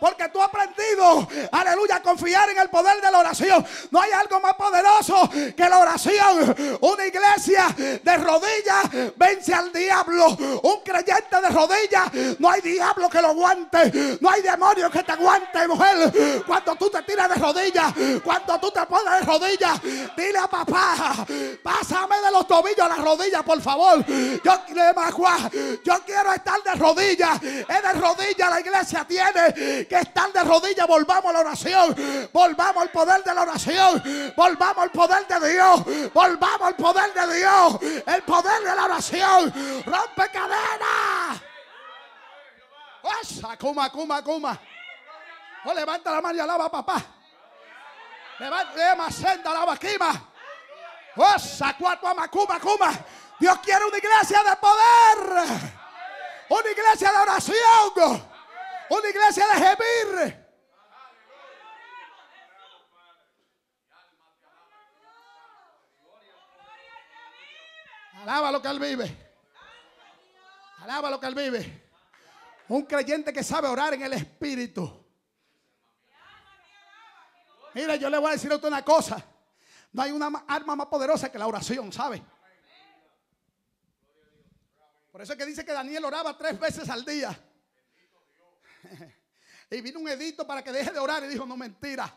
[0.00, 3.64] porque tú has aprendido, aleluya, a confiar en el poder de la oración.
[3.90, 6.78] No hay algo más poderoso que la oración.
[6.80, 10.28] Una iglesia de rodillas vence al diablo.
[10.62, 14.18] Un creyente de rodillas, no hay diablo que lo aguante.
[14.20, 16.42] No hay demonio que te aguante, mujer.
[16.46, 19.80] Cuando tú te tiras de rodillas, cuando tú te pones de rodillas,
[20.16, 21.26] dile a papá,
[21.62, 24.04] pásame de los tobillos a las rodillas, por favor.
[24.06, 24.52] Yo,
[25.84, 27.40] yo quiero estar de rodillas.
[27.44, 30.86] Es de rodillas la iglesia tiene que estar de rodillas.
[30.86, 31.94] Volvamos a la oración.
[32.32, 34.32] Volvamos al poder de la oración.
[34.34, 36.12] Volvamos al poder de Dios.
[36.12, 37.78] Volvamos al poder de Dios.
[38.06, 39.52] El poder de la oración.
[39.84, 41.42] Rompe cadenas.
[43.02, 44.58] Osa, kuma, kuma, kuma.
[45.66, 47.02] O oh, levanta la mano y alaba papá.
[48.38, 50.12] Levanta, senda, alaba, quima.
[51.16, 52.90] Osa, cuatro, kuma, kuma.
[53.38, 55.83] Dios quiere una iglesia de poder.
[56.48, 58.30] Una iglesia de oración.
[58.90, 60.44] Una iglesia de gemir.
[68.22, 69.34] Alaba lo que Él vive.
[70.80, 71.84] Alaba lo que Él vive.
[72.68, 75.04] Un creyente que sabe orar en el Espíritu.
[77.74, 79.22] Mira, yo le voy a decir a usted una cosa.
[79.92, 82.22] No hay una arma más poderosa que la oración, ¿sabe?
[85.14, 87.30] Por eso es que dice que Daniel oraba tres veces al día.
[89.70, 92.12] Y vino un edicto para que deje de orar y dijo, no mentira.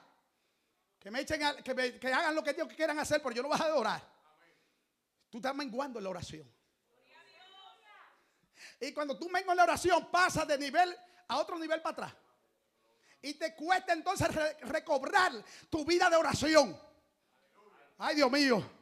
[0.99, 3.55] Que me echen, que, que hagan lo que ellos quieran hacer, pero yo no voy
[3.55, 4.01] a dejar de orar.
[5.29, 6.51] Tú estás menguando en la oración.
[8.79, 12.13] Y cuando tú menguas en la oración, pasas de nivel a otro nivel para atrás.
[13.21, 14.27] Y te cuesta entonces
[14.61, 15.33] recobrar
[15.69, 16.75] tu vida de oración.
[17.99, 18.76] Ay, Dios mío.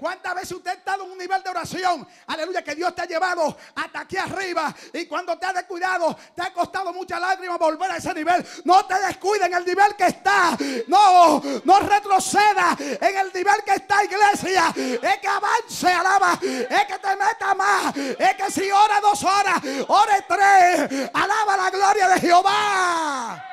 [0.00, 2.08] ¿Cuántas veces usted ha estado en un nivel de oración?
[2.26, 4.74] Aleluya, que Dios te ha llevado hasta aquí arriba.
[4.94, 8.44] Y cuando te ha descuidado, te ha costado muchas lágrimas volver a ese nivel.
[8.64, 10.56] No te descuide en el nivel que está.
[10.88, 14.72] No, no retroceda en el nivel que está, iglesia.
[14.74, 16.32] Es que avance, alaba.
[16.40, 17.94] Es que te meta más.
[17.94, 21.10] Es que si ora dos horas, ore tres.
[21.12, 23.44] Alaba la gloria de Jehová.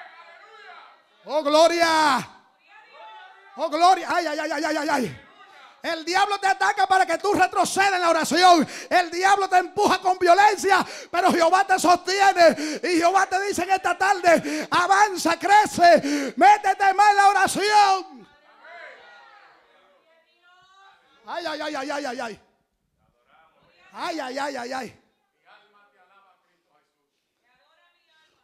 [1.25, 2.25] Oh, gloria.
[3.57, 4.07] Oh, gloria.
[4.09, 5.26] Ay, ay, ay, ay, ay, ay.
[5.81, 8.67] El diablo te ataca para que tú retrocedas en la oración.
[8.89, 12.81] El diablo te empuja con violencia, pero Jehová te sostiene.
[12.83, 18.27] Y Jehová te dice en esta tarde, avanza, crece, métete más en la oración.
[21.25, 22.41] Ay, ay, ay, ay, ay, ay, ay.
[23.93, 25.03] Ay, ay, ay, ay, ay.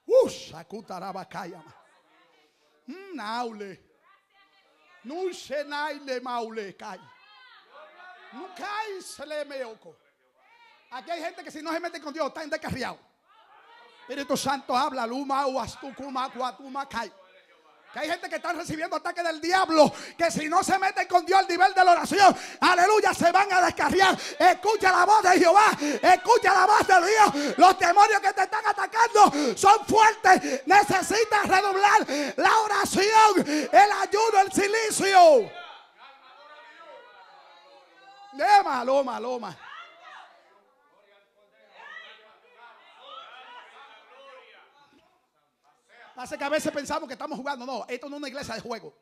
[0.05, 1.27] Uh, sacutaraba
[2.85, 3.93] mm, Naule.
[5.33, 7.12] Se naile maule cae.
[8.33, 8.67] Nunca
[8.99, 9.95] se le meoco.
[10.91, 12.99] Aquí hay gente que si no se mete con Dios está en descarriado.
[14.01, 17.11] Espíritu Santo habla, luma, uastukuma, guatuma, kai.
[17.93, 19.93] Que hay gente que está recibiendo ataques del diablo.
[20.17, 23.53] Que si no se meten con Dios al nivel de la oración, aleluya, se van
[23.53, 24.17] a descarriar.
[24.39, 25.77] Escucha la voz de Jehová.
[26.01, 27.57] Escucha la voz de Dios.
[27.57, 30.65] Los demonios que te están atacando son fuertes.
[30.65, 35.62] Necesitas redoblar la oración, el ayuno, el silicio.
[38.33, 39.57] Lema, loma, loma.
[46.15, 47.65] Hace que a veces pensamos que estamos jugando.
[47.65, 48.93] No, esto no es una iglesia de juego.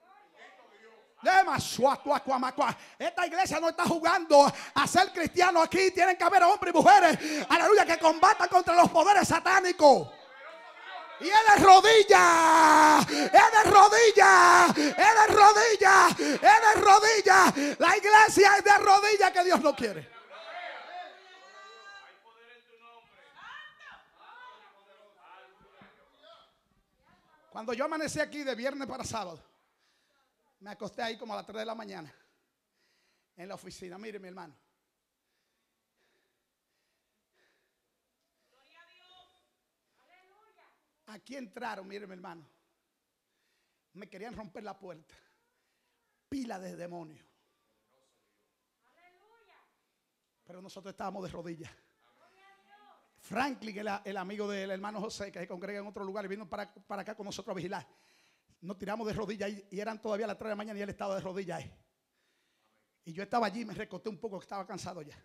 [2.97, 5.91] Esta iglesia no está jugando a ser cristiano aquí.
[5.91, 10.07] Tienen que haber hombres y mujeres, aleluya, que combatan contra los poderes satánicos.
[11.21, 17.79] Y es de rodillas, es de rodillas, es de rodillas, es de rodillas.
[17.79, 20.09] La iglesia es de rodillas que Dios no quiere.
[27.51, 29.43] Cuando yo amanecí aquí de viernes para sábado,
[30.61, 32.11] me acosté ahí como a las 3 de la mañana
[33.35, 33.97] en la oficina.
[33.97, 34.55] Mire, mi hermano.
[41.11, 42.47] Aquí entraron, mire mi hermano.
[43.93, 45.13] Me querían romper la puerta.
[46.29, 47.25] Pila de demonios.
[50.45, 51.71] Pero nosotros estábamos de rodillas.
[53.19, 56.49] Franklin, el, el, amigo del hermano José, que se congrega en otro lugar y vino
[56.49, 57.85] para, acá con nosotros a vigilar.
[58.61, 61.15] Nos tiramos de rodillas y, eran todavía las 3 de la mañana y él estaba
[61.15, 61.73] de rodillas ahí.
[63.03, 65.21] Y yo estaba allí, me recosté un poco, estaba cansado ya.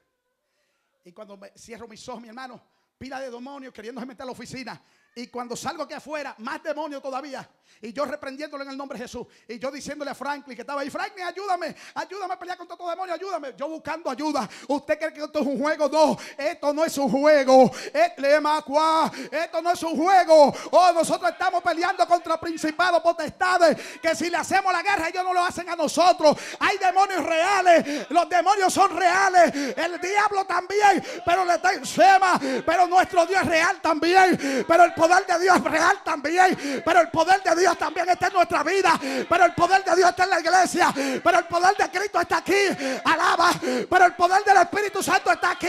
[1.04, 2.60] Y cuando me cierro mis ojos, mi hermano,
[2.98, 4.82] pila de demonios queriéndose meter a la oficina.
[5.18, 7.48] Y cuando salgo aquí afuera, más demonio todavía.
[7.80, 9.26] Y yo reprendiéndolo en el nombre de Jesús.
[9.48, 12.90] Y yo diciéndole a Franklin que estaba ahí, Franklin, ayúdame, ayúdame a pelear contra todo
[12.90, 13.54] demonio, ayúdame.
[13.56, 14.46] Yo buscando ayuda.
[14.68, 15.88] ¿Usted cree que esto es un juego?
[15.88, 17.70] No, esto no es un juego.
[17.94, 20.54] Esto no es un juego.
[20.70, 23.98] Oh, nosotros estamos peleando contra principados, potestades.
[24.02, 26.36] Que si le hacemos la guerra, ellos no lo hacen a nosotros.
[26.60, 28.10] Hay demonios reales.
[28.10, 29.76] Los demonios son reales.
[29.76, 31.02] El diablo también.
[31.24, 32.38] Pero le está encima.
[32.66, 34.64] Pero nuestro Dios es real también.
[34.66, 36.82] Pero el poder de Dios es real también.
[36.84, 38.98] Pero el poder de Dios también está en nuestra vida.
[39.28, 40.94] Pero el poder de Dios está en la iglesia.
[41.22, 43.00] Pero el poder de Cristo está aquí.
[43.04, 43.50] Alaba.
[43.88, 45.66] Pero el poder del Espíritu Santo está aquí.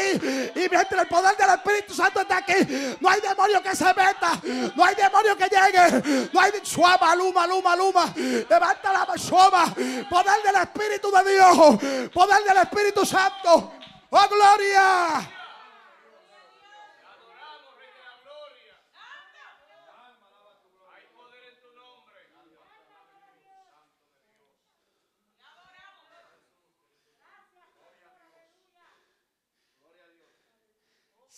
[0.56, 4.40] Y mientras el poder del Espíritu Santo está aquí, no hay demonio que se meta.
[4.76, 6.30] No hay demonio que llegue.
[6.34, 8.14] No hay suama, luma, luma, luma.
[8.16, 9.74] Levanta la suama.
[10.10, 12.12] Poder del Espíritu de Dios.
[12.14, 13.74] Poder del Espíritu Santo.
[14.10, 15.37] Oh, gloria.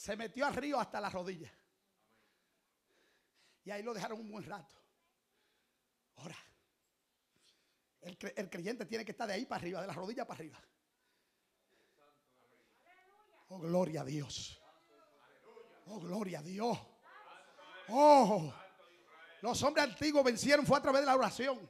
[0.10, 1.52] Se metió al río hasta las rodillas.
[3.64, 4.76] Y ahí lo dejaron un buen rato.
[6.16, 6.36] Ahora,
[8.02, 10.60] el, el, creyente tiene que estar de ahí para arriba, de las rodillas para arriba.
[13.50, 14.60] Oh, gloria a Dios.
[15.86, 16.80] Oh, gloria a Dios.
[17.90, 18.52] Oh,
[19.42, 21.70] los hombres antiguos vencieron fue a través de la oración.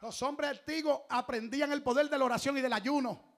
[0.00, 3.33] Los hombres antiguos aprendían el poder de la oración y del ayuno.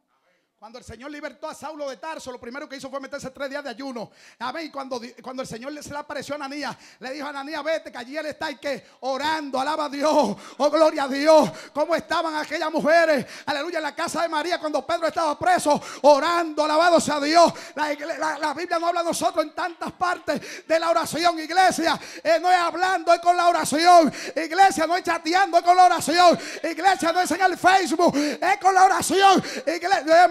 [0.59, 3.51] Cuando el Señor libertó a Saulo de Tarso, lo primero que hizo fue meterse tres
[3.51, 4.11] días de ayuno.
[4.39, 4.71] Amén.
[4.73, 7.99] Cuando, cuando el Señor se le apareció a Ananías, le dijo a Ananías, vete, que
[7.99, 11.51] allí él está y que orando, alaba a Dios, oh gloria a Dios.
[11.75, 13.27] ¿Cómo estaban aquellas mujeres?
[13.45, 17.53] Aleluya, en la casa de María cuando Pedro estaba preso, orando, alabado sea Dios.
[17.75, 22.01] La, Biblia no habla a nosotros en tantas partes de la oración, iglesia.
[22.25, 24.11] Eh, no es hablando, es con la oración.
[24.35, 26.39] Iglesia, no es chateando, es con la oración.
[26.63, 29.45] Iglesia, no es en el Facebook, es con la oración.
[29.67, 30.29] Iglesia,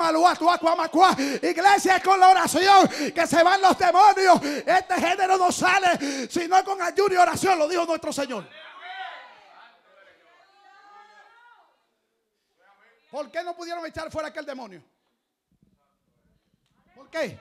[1.41, 4.41] Iglesia es con la oración que se van los demonios.
[4.43, 8.47] Este género no sale sino con ayuno y oración, lo dijo nuestro Señor.
[13.09, 14.83] ¿Por qué no pudieron echar fuera aquel demonio?
[16.93, 17.39] ¿Por qué?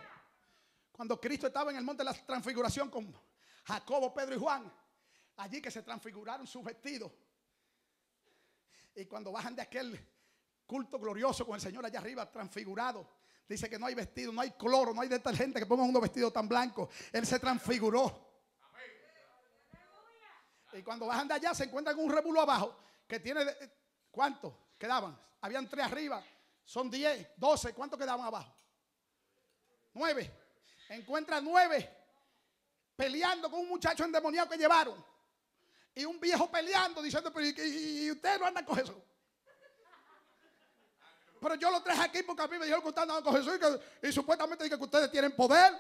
[0.93, 3.13] Cuando Cristo estaba en el monte de la transfiguración con
[3.65, 4.73] Jacobo, Pedro y Juan,
[5.37, 7.11] allí que se transfiguraron sus vestidos.
[8.95, 10.14] Y cuando bajan de aquel
[10.67, 13.07] culto glorioso con el Señor allá arriba, transfigurado.
[13.49, 16.33] Dice que no hay vestido, no hay cloro, no hay detergente que ponga uno vestido
[16.33, 16.89] tan blanco.
[17.13, 18.33] Él se transfiguró.
[20.73, 23.45] Y cuando bajan de allá se encuentran un rebulo abajo que tiene,
[24.11, 25.17] ¿cuántos quedaban?
[25.41, 26.25] Habían tres arriba,
[26.65, 28.53] son diez, doce, ¿cuántos quedaban abajo?
[29.93, 30.31] Nueve.
[30.89, 31.89] Encuentran nueve
[32.97, 35.05] peleando con un muchacho endemoniado que llevaron.
[35.95, 39.01] Y un viejo peleando diciendo, pero ¿y, y usted no anda con eso?
[41.45, 43.61] Pero yo lo traje aquí porque a mí me dijeron que ustedes andaban con Jesús
[44.01, 45.75] y, supuestamente que ustedes tienen poder.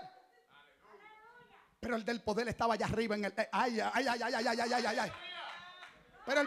[1.80, 3.34] Pero el del poder estaba allá arriba en el.
[3.50, 5.12] Ay, ay, ay, ay, ay, ay, ay, ay, ay.
[6.24, 6.40] Pero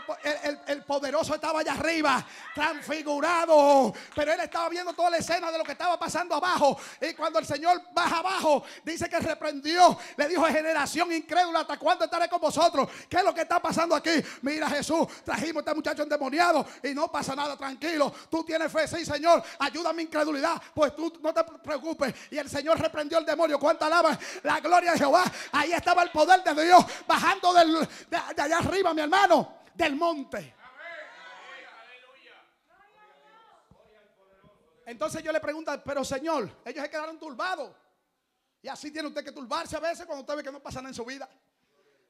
[0.68, 3.94] el, poderoso estaba allá arriba, transfigurado.
[4.16, 6.80] Pero él estaba viendo toda la escena de lo que estaba pasando abajo.
[7.00, 9.98] Y cuando el Señor baja abajo, dice que reprendió.
[10.16, 12.90] Le dijo, generación incrédula, ¿hasta cuándo estaré con vosotros?
[13.08, 14.10] ¿Qué es lo que está pasando aquí?
[14.42, 18.12] Mira Jesús, trajimos a este muchacho endemoniado y no pasa nada, tranquilo.
[18.32, 20.60] Tú tienes fe, sí Señor, ayuda a mi incredulidad.
[20.74, 22.16] Pues tú no te preocupes.
[22.32, 23.60] Y el Señor reprendió el demonio.
[23.60, 25.24] ¿Cuánta alaba la gloria de Jehová?
[25.52, 27.88] Ahí estaba el poder de Dios bajando de
[28.42, 30.56] allá arriba, mi hermano del monte.
[34.86, 37.76] Entonces yo le pregunto, pero Señor, ellos se quedaron turbados.
[38.62, 40.90] Y así tiene usted que turbarse a veces cuando usted ve que no pasa nada
[40.90, 41.30] en su vida.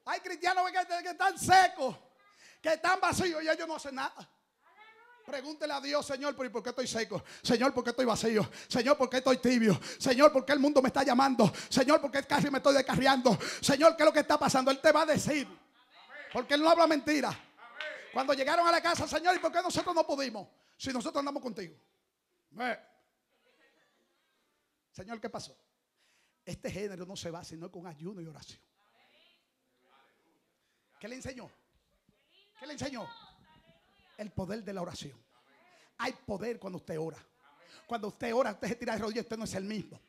[0.06, 1.96] Hay cristianos que, están secos,
[2.62, 4.28] que están vacíos y ellos no hacen nada.
[5.26, 7.22] Pregúntele a Dios, Señor, ¿por qué estoy seco?
[7.42, 8.48] Señor, ¿por qué estoy vacío?
[8.66, 9.78] Señor, ¿por qué estoy tibio?
[9.98, 11.52] Señor, ¿por qué el mundo me está llamando?
[11.68, 13.36] Señor, ¿por qué casi me estoy descarriando?
[13.60, 14.70] Señor, ¿qué es lo que está pasando?
[14.70, 15.46] Él te va a decir.
[16.32, 17.36] Porque Él no habla mentira.
[18.18, 20.48] Cuando llegaron a la casa, Señor, ¿y por qué nosotros no pudimos?
[20.76, 21.76] Si nosotros andamos contigo.
[24.90, 25.56] Señor, ¿qué pasó?
[26.44, 28.60] Este género no se va sino con ayuno y oración.
[30.98, 31.48] ¿Qué le enseñó?
[32.58, 33.08] ¿Qué le enseñó?
[34.16, 35.16] El poder de la oración.
[35.98, 37.24] Hay poder cuando usted ora.
[37.86, 40.00] Cuando usted ora, usted se tira de rodillas, usted no es el mismo.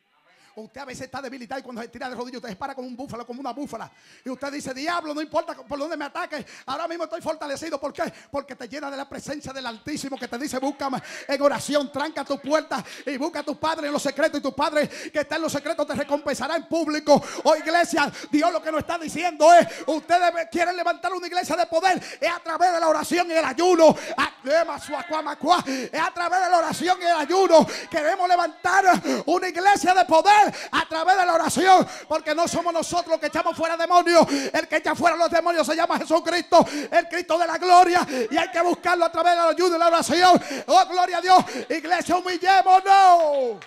[0.60, 2.88] Usted a veces está debilitado y cuando se tira de rodillas usted se para como
[2.88, 3.92] un búfalo, como una búfala.
[4.24, 6.46] Y usted dice, diablo, no importa por dónde me ataque.
[6.66, 7.80] Ahora mismo estoy fortalecido.
[7.80, 8.12] ¿Por qué?
[8.32, 12.24] Porque te llena de la presencia del Altísimo que te dice, búscame en oración, tranca
[12.24, 14.40] tu puerta y busca a tu Padre en los secretos.
[14.40, 17.22] Y tu Padre que está en los secretos te recompensará en público.
[17.44, 21.66] Oh iglesia, Dios lo que nos está diciendo es, ustedes quieren levantar una iglesia de
[21.66, 22.02] poder.
[22.20, 23.96] Es a través de la oración y el ayuno.
[24.08, 24.18] Es
[26.02, 27.68] a través de la oración y el ayuno.
[27.90, 31.88] Queremos levantar una iglesia de poder a través de la oración.
[32.08, 34.26] Porque no somos nosotros los que echamos fuera demonios.
[34.54, 38.06] El que echa fuera los demonios se llama Jesucristo, el Cristo de la gloria.
[38.30, 40.42] Y hay que buscarlo a través de la ayuda y la oración.
[40.68, 41.38] Oh, gloria a Dios.
[41.70, 43.60] Iglesia, humillémonos.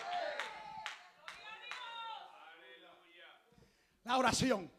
[4.04, 4.70] La oración.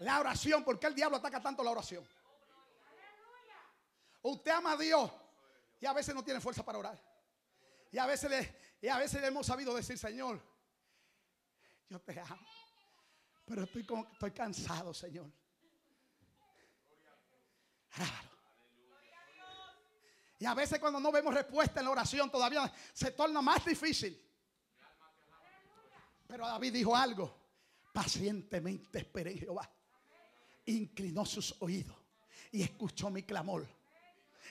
[0.00, 0.64] La oración.
[0.64, 2.06] ¿Por qué el diablo ataca tanto la oración?
[4.22, 5.10] Usted ama a Dios
[5.80, 6.98] y a veces no tiene fuerza para orar.
[7.90, 10.40] Y a veces le, y a veces le hemos sabido decir, Señor,
[11.88, 12.46] yo te amo.
[13.44, 15.30] Pero estoy, como, estoy cansado, Señor.
[20.38, 24.18] Y a veces cuando no vemos respuesta en la oración todavía se torna más difícil.
[26.26, 27.38] Pero David dijo algo.
[27.92, 29.68] Pacientemente esperé Jehová.
[30.66, 31.96] Inclinó sus oídos
[32.52, 33.68] y escuchó mi clamor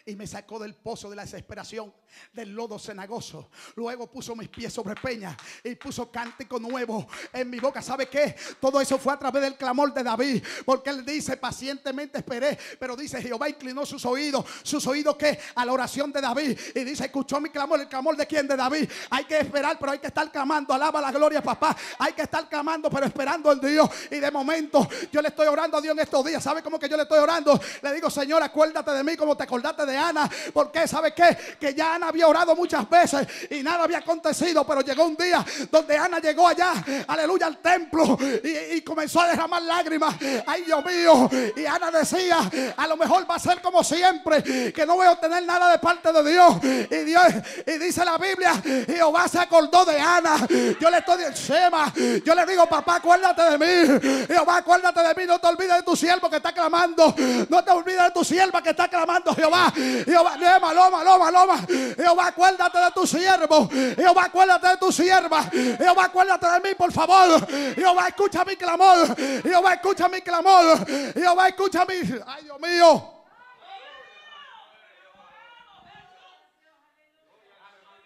[0.05, 1.93] y me sacó del pozo de la desesperación,
[2.33, 3.49] del lodo cenagoso.
[3.75, 7.81] Luego puso mis pies sobre peña y puso cántico nuevo en mi boca.
[7.81, 8.35] ¿Sabe qué?
[8.59, 12.95] Todo eso fue a través del clamor de David, porque él dice, pacientemente esperé, pero
[12.95, 17.05] dice, Jehová inclinó sus oídos, sus oídos que a la oración de David y dice,
[17.05, 18.47] escuchó mi clamor, el clamor de quién?
[18.47, 18.89] De David.
[19.09, 21.75] Hay que esperar, pero hay que estar clamando, alaba la gloria, papá.
[21.97, 23.89] Hay que estar clamando, pero esperando en Dios.
[24.11, 26.43] Y de momento yo le estoy orando a Dios en estos días.
[26.43, 27.59] ¿Sabe cómo que yo le estoy orando?
[27.81, 30.29] Le digo, Señor, acuérdate de mí como te acordaste de Ana.
[30.53, 31.37] Porque sabe qué?
[31.59, 34.65] Que ya Ana había orado muchas veces y nada había acontecido.
[34.65, 36.73] Pero llegó un día donde Ana llegó allá,
[37.07, 40.15] aleluya, al templo y, comenzó a derramar lágrimas.
[40.45, 41.29] Ay, Dios mío.
[41.55, 45.11] Y Ana decía, a lo mejor va a ser como siempre, que no voy a
[45.11, 46.55] obtener nada de parte de Dios.
[46.63, 47.25] Y Dios,
[47.65, 50.47] y dice la Biblia, Jehová se acordó de Ana.
[50.79, 51.77] Yo le estoy diciendo,
[52.25, 54.25] yo le digo, papá, acuérdate de mí.
[54.27, 55.23] Jehová, acuérdate de mí.
[55.27, 57.13] No te olvides de tu siervo que está clamando.
[57.49, 59.71] No te olvides de tu sierva que está clamando, Jehová.
[60.05, 61.67] Jehová, loma, loma, loma, loma.
[61.95, 63.69] Jehová, acuérdate de tu siervo.
[63.69, 65.43] Jehová, acuérdate de tu sierva.
[65.43, 67.47] Jehová, acuérdate de mí, por favor.
[67.75, 69.15] Jehová, escucha mi clamor.
[69.43, 70.85] Jehová, escucha mi clamor.
[71.13, 71.95] Jehová, escucha mi.
[72.25, 73.15] Ay, Dios mío.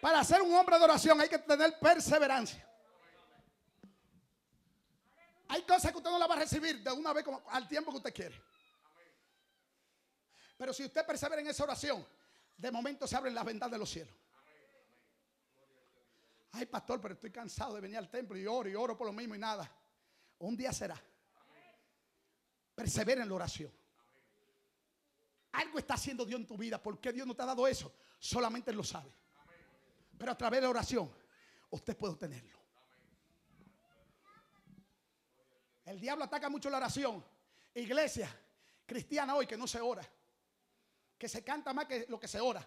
[0.00, 2.62] Para ser un hombre de oración hay que tener perseverancia.
[5.48, 7.90] Hay cosas que usted no la va a recibir de una vez como al tiempo
[7.90, 8.53] que usted quiere.
[10.56, 12.06] Pero si usted persevera en esa oración,
[12.56, 14.14] de momento se abren las ventanas de los cielos.
[16.52, 19.12] Ay, pastor, pero estoy cansado de venir al templo y oro y oro por lo
[19.12, 19.68] mismo y nada.
[20.38, 21.00] Un día será.
[22.74, 23.72] Persevera en la oración.
[25.52, 26.80] Algo está haciendo Dios en tu vida.
[26.80, 27.92] ¿Por qué Dios no te ha dado eso?
[28.20, 29.12] Solamente Él lo sabe.
[30.16, 31.12] Pero a través de la oración,
[31.70, 32.56] usted puede obtenerlo.
[35.84, 37.24] El diablo ataca mucho la oración.
[37.74, 38.34] Iglesia
[38.86, 40.08] cristiana hoy que no se ora
[41.24, 42.62] que se canta más que lo que se ora.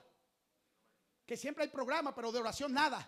[1.28, 3.08] Que siempre hay programa, pero de oración nada.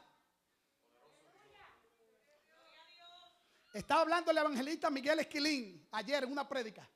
[3.74, 6.88] Estaba hablando el evangelista Miguel Esquilín ayer en una prédica.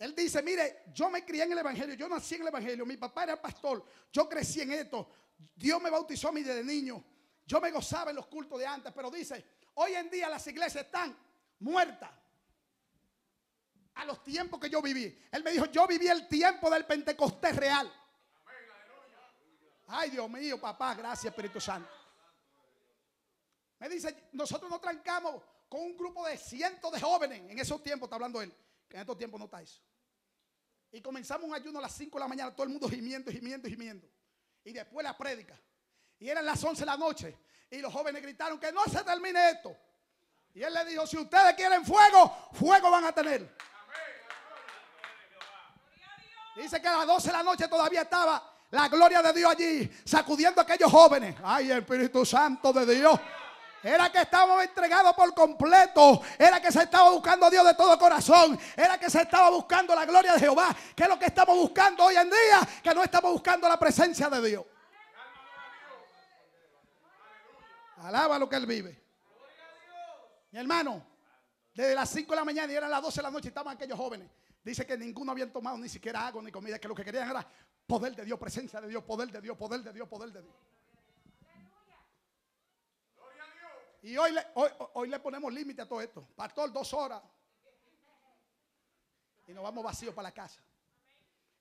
[0.00, 2.96] Él dice, mire, yo me crié en el Evangelio, yo nací en el Evangelio, mi
[2.96, 5.08] papá era pastor, yo crecí en esto,
[5.54, 7.04] Dios me bautizó a mí desde niño,
[7.46, 9.44] yo me gozaba en los cultos de antes, pero dice,
[9.74, 11.16] hoy en día las iglesias están
[11.60, 12.10] muertas
[13.94, 15.26] a los tiempos que yo viví.
[15.30, 17.92] Él me dijo, yo viví el tiempo del Pentecostés real.
[19.88, 21.90] Ay, Dios mío, papá, gracias Espíritu Santo.
[23.78, 27.42] Me dice, nosotros nos trancamos con un grupo de cientos de jóvenes.
[27.50, 28.54] En esos tiempos está hablando él,
[28.88, 29.80] que en estos tiempos no está eso.
[30.92, 33.68] Y comenzamos un ayuno a las 5 de la mañana, todo el mundo gimiendo, gimiendo,
[33.68, 34.08] gimiendo.
[34.64, 35.58] Y después la prédica.
[36.18, 37.36] Y eran las 11 de la noche.
[37.70, 39.76] Y los jóvenes gritaron que no se termine esto.
[40.52, 43.56] Y él le dijo, si ustedes quieren fuego, fuego van a tener.
[46.56, 49.90] Dice que a las 12 de la noche todavía estaba la gloria de Dios allí,
[50.04, 51.36] sacudiendo a aquellos jóvenes.
[51.42, 53.18] Ay, Espíritu Santo de Dios.
[53.82, 56.20] Era que estábamos entregados por completo.
[56.38, 58.58] Era que se estaba buscando a Dios de todo corazón.
[58.76, 60.76] Era que se estaba buscando la gloria de Jehová.
[60.94, 62.68] Que es lo que estamos buscando hoy en día.
[62.82, 64.64] Que no estamos buscando la presencia de Dios.
[68.02, 69.02] Alaba lo que Él vive.
[70.50, 71.06] Mi hermano,
[71.74, 73.96] desde las 5 de la mañana y eran las 12 de la noche estaban aquellos
[73.96, 74.28] jóvenes.
[74.62, 77.46] Dice que ninguno habían tomado ni siquiera agua ni comida, que lo que querían era
[77.86, 80.54] poder de Dios, presencia de Dios, poder de Dios, poder de Dios, poder de Dios.
[84.02, 86.26] Y hoy le, hoy, hoy le ponemos límite a todo esto.
[86.34, 87.22] Pastor, dos horas.
[89.46, 90.60] Y nos vamos vacíos para la casa.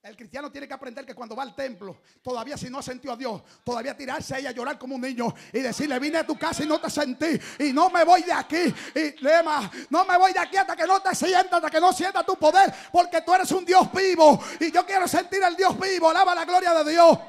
[0.02, 3.14] El cristiano tiene que aprender que cuando va al templo, todavía si no ha sentido
[3.14, 6.26] a Dios, todavía tirarse a ella a llorar como un niño y decirle, vine a
[6.26, 8.74] tu casa y no te sentí y no me voy de aquí.
[8.96, 11.92] Y lema, no me voy de aquí hasta que no te sientas, hasta que no
[11.92, 15.78] sienta tu poder, porque tú eres un Dios vivo y yo quiero sentir al Dios
[15.78, 16.10] vivo.
[16.10, 17.20] Alaba la gloria de Dios.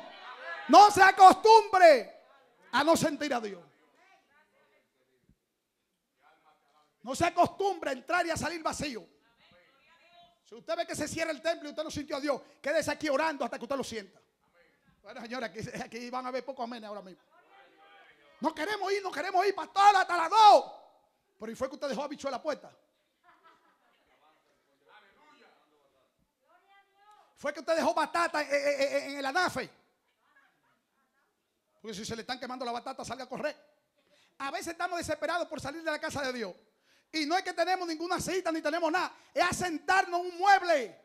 [0.69, 2.23] No se acostumbre
[2.71, 3.61] a no sentir a Dios.
[7.03, 9.05] No se acostumbre a entrar y a salir vacío.
[10.51, 12.91] Si usted ve que se cierra el templo y usted no sintió a Dios, quédese
[12.91, 14.21] aquí orando hasta que usted lo sienta.
[15.01, 17.23] Bueno, señora, aquí, van a ver poco amén ahora mismo.
[18.41, 20.73] No queremos ir, no queremos ir, pastor, hasta las dos.
[21.39, 22.77] Pero ¿y fue que usted dejó a la puerta?
[27.37, 29.71] Fue que usted dejó batata en, en, en el anafe.
[31.81, 33.57] Porque si se le están quemando la batata, salga a correr.
[34.39, 36.57] A veces estamos desesperados por salir de la casa de Dios.
[37.13, 39.13] Y no es que tenemos ninguna cita ni tenemos nada.
[39.35, 40.97] Es a sentarnos en un mueble.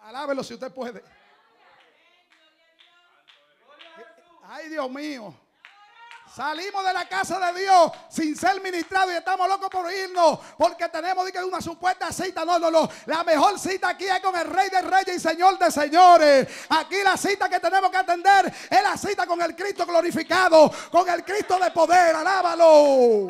[0.00, 1.02] Alábelo si usted puede.
[4.42, 5.43] Ay, Dios mío.
[6.34, 10.88] Salimos de la casa de Dios sin ser ministrados y estamos locos por irnos porque
[10.88, 12.44] tenemos que una supuesta cita.
[12.44, 12.90] No, no, no.
[13.06, 16.48] La mejor cita aquí es con el Rey de Reyes y Señor de Señores.
[16.70, 21.08] Aquí la cita que tenemos que atender es la cita con el Cristo glorificado, con
[21.08, 22.16] el Cristo de poder.
[22.16, 23.28] Alábalo.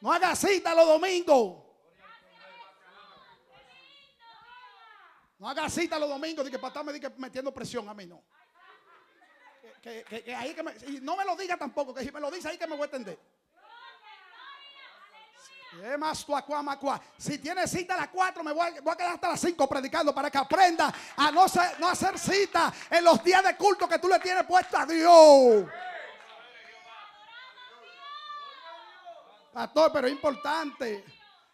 [0.00, 1.64] No haga cita los domingos.
[5.38, 6.48] No haga cita los domingos.
[6.48, 8.22] que para estarme metiendo presión a mí, no.
[9.82, 12.20] Que, que, que ahí que me, y no me lo diga tampoco, que si me
[12.20, 13.18] lo dice ahí que me voy a entender.
[17.18, 19.68] Si tiene cita a las 4, me voy a, voy a, quedar hasta las 5
[19.68, 23.88] predicando para que aprenda a no, ser, no hacer cita en los días de culto
[23.88, 25.66] que tú le tienes puesto a Dios.
[29.52, 31.04] Pastor, pero es importante.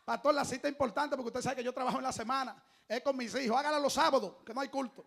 [0.05, 2.63] Pastor, la cita es importante porque usted sabe que yo trabajo en la semana.
[2.89, 3.57] Es con mis hijos.
[3.57, 5.05] Hágala los sábados, que no hay culto.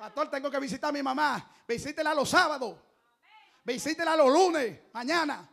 [0.00, 1.52] Pastor, tengo que visitar a mi mamá.
[1.68, 2.74] Visítela los sábados.
[3.62, 5.46] Visítela los lunes, mañana.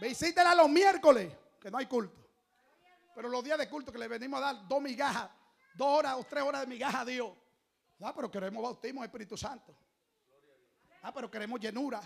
[0.00, 2.20] Visítela los miércoles, que no hay culto.
[3.14, 5.30] Pero los días de culto que le venimos a dar dos migajas,
[5.72, 7.30] dos horas o tres horas de migajas a Dios.
[8.00, 9.72] Ah, pero queremos bautismo Espíritu Santo.
[11.02, 12.00] Ah, pero queremos llenura.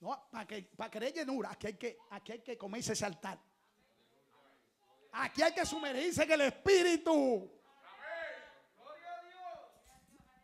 [0.00, 3.38] No, para, que, para querer llenura, aquí hay que, aquí hay que comerse ese altar.
[5.12, 7.50] Aquí hay que sumergirse en el Espíritu.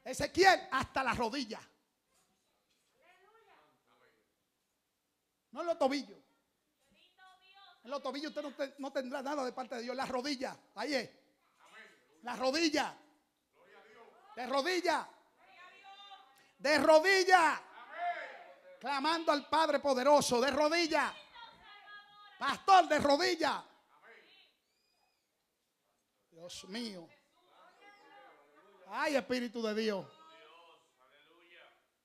[0.05, 1.61] Ezequiel hasta las rodillas.
[5.53, 6.18] No en los tobillos.
[7.82, 9.96] En los tobillos usted no, tendrá nada de parte de Dios.
[9.96, 10.57] Las rodillas.
[10.74, 11.11] Ahí es.
[12.22, 12.94] Las rodillas.
[14.36, 15.07] De rodillas.
[16.59, 17.61] De rodillas.
[18.78, 20.40] Clamando al Padre poderoso.
[20.40, 21.12] De rodillas.
[22.38, 23.64] Pastor de rodillas.
[26.30, 27.09] Dios mío.
[28.93, 30.07] Ay, Espíritu de Dios.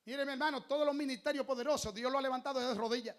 [0.05, 3.15] Mire, mi hermano, todos los ministerios poderosos, Dios lo ha levantado desde rodillas.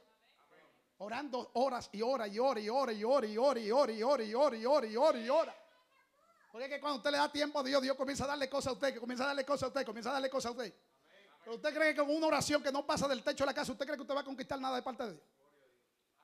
[0.99, 4.03] Orando horas y horas y horas y horas y horas y horas y horas y
[4.03, 5.55] horas y horas y horas y horas y horas.
[6.53, 8.69] Porque es que cuando usted le da tiempo a Dios, Dios comienza a darle cosas
[8.69, 10.73] a usted, que comienza a darle cosas a usted, comienza a darle cosas a usted.
[11.43, 13.73] Pero usted cree que con una oración que no pasa del techo de la casa,
[13.73, 15.25] usted cree que usted va a conquistar nada de parte de Dios.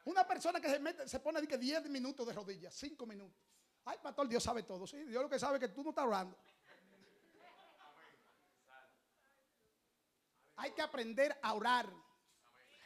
[0.05, 3.37] Una persona que se, mete, se pone de 10 minutos de rodillas, 5 minutos.
[3.85, 4.87] Ay, pastor, Dios sabe todo.
[4.87, 6.37] Sí, Dios lo que sabe es que tú no estás orando.
[10.57, 11.93] Hay que aprender a orar.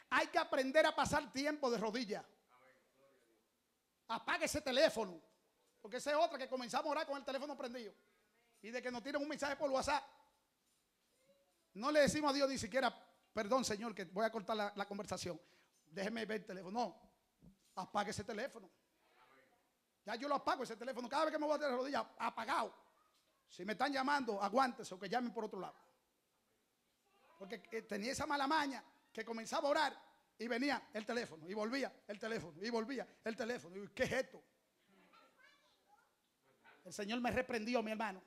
[0.09, 2.25] Hay que aprender a pasar tiempo de rodillas.
[4.07, 5.21] Apague ese teléfono.
[5.81, 7.93] Porque esa es otra que comenzamos a orar con el teléfono prendido.
[8.61, 10.03] Y de que nos tiren un mensaje por WhatsApp.
[11.73, 12.93] No le decimos a Dios ni siquiera,
[13.33, 15.39] perdón Señor, que voy a cortar la, conversación.
[15.85, 16.79] Déjeme ver el teléfono.
[16.79, 17.01] No,
[17.75, 18.69] apague ese teléfono.
[20.03, 21.07] Ya yo lo apago ese teléfono.
[21.07, 22.73] Cada vez que me voy a tirar rodillas, apagado.
[23.49, 25.75] Si me están llamando, aguántese o que llamen por otro lado.
[27.37, 30.07] Porque eh, tenía esa mala maña que comenzaba a orar
[30.37, 33.75] y venía el teléfono y volvía el teléfono y volvía el teléfono.
[33.75, 34.43] Y, ¿Qué es esto?
[36.85, 38.23] El Señor me reprendió, mi hermano.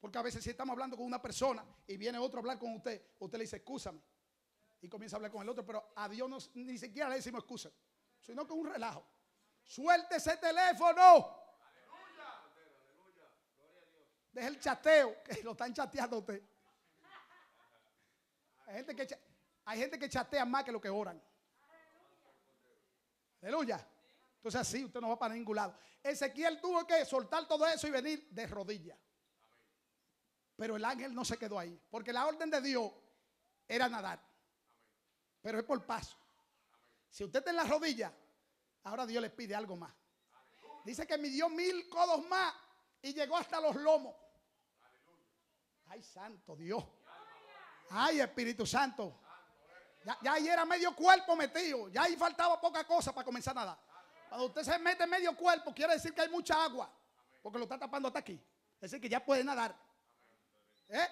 [0.00, 2.74] Porque a veces si estamos hablando con una persona y viene otro a hablar con
[2.74, 4.00] usted, usted le dice, excúsame.
[4.80, 7.40] Y comienza a hablar con el otro, pero a Dios no, ni siquiera le decimos
[7.40, 7.70] excusa,
[8.20, 9.06] sino con un relajo.
[9.62, 11.40] Suelte ese teléfono.
[14.32, 16.42] Deja el chateo, que lo están chateando usted.
[19.64, 21.22] Hay gente que, chatea más que lo que oran.
[23.42, 23.86] Aleluya.
[24.36, 25.76] Entonces así usted no va para ningún lado.
[26.02, 28.98] Ezequiel tuvo que soltar todo eso y venir de rodillas.
[30.56, 31.78] Pero el ángel no se quedó ahí.
[31.90, 32.90] Porque la orden de Dios
[33.68, 34.20] era nadar.
[35.42, 36.16] Pero es por paso.
[37.10, 38.10] Si usted está en la rodilla,
[38.84, 39.92] ahora Dios le pide algo más.
[40.84, 42.54] Dice que midió mil codos más
[43.02, 44.16] y llegó hasta los lomos.
[45.88, 46.82] Ay, santo Dios.
[47.94, 49.20] Ay, Espíritu Santo.
[50.04, 51.88] Ya, ahí era medio cuerpo metido.
[51.90, 53.78] Ya ahí faltaba poca cosa para comenzar a nadar.
[54.28, 56.90] Cuando usted se mete medio cuerpo, quiere decir que hay mucha agua.
[57.42, 58.40] Porque lo está tapando hasta aquí.
[58.76, 59.76] Es decir, que ya puede nadar.
[60.88, 61.08] ¿Eh?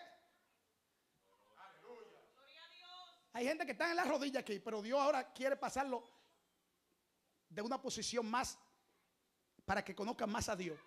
[3.32, 6.08] Hay gente que está en la rodilla aquí, pero Dios ahora quiere pasarlo
[7.48, 8.58] de una posición más
[9.64, 10.80] para que conozcan más a Dios,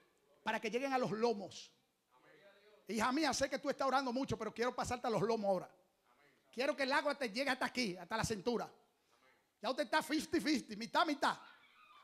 [0.44, 1.72] para que lleguen a los lomos.
[2.88, 5.82] Hija mía, sé que tú estás orando mucho, pero quiero pasarte a los lomos ahora.
[6.54, 8.72] Quiero que el agua te llegue hasta aquí, hasta la cintura.
[9.60, 11.36] Ya usted está 50-50, mitad, mitad.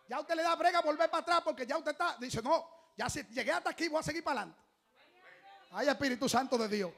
[0.08, 2.68] Ya usted le da brega a volver para atrás porque ya usted está, dice, no,
[2.98, 4.62] ya si llegué hasta aquí, voy a seguir para adelante.
[5.72, 6.92] Ay, Espíritu Santo de Dios.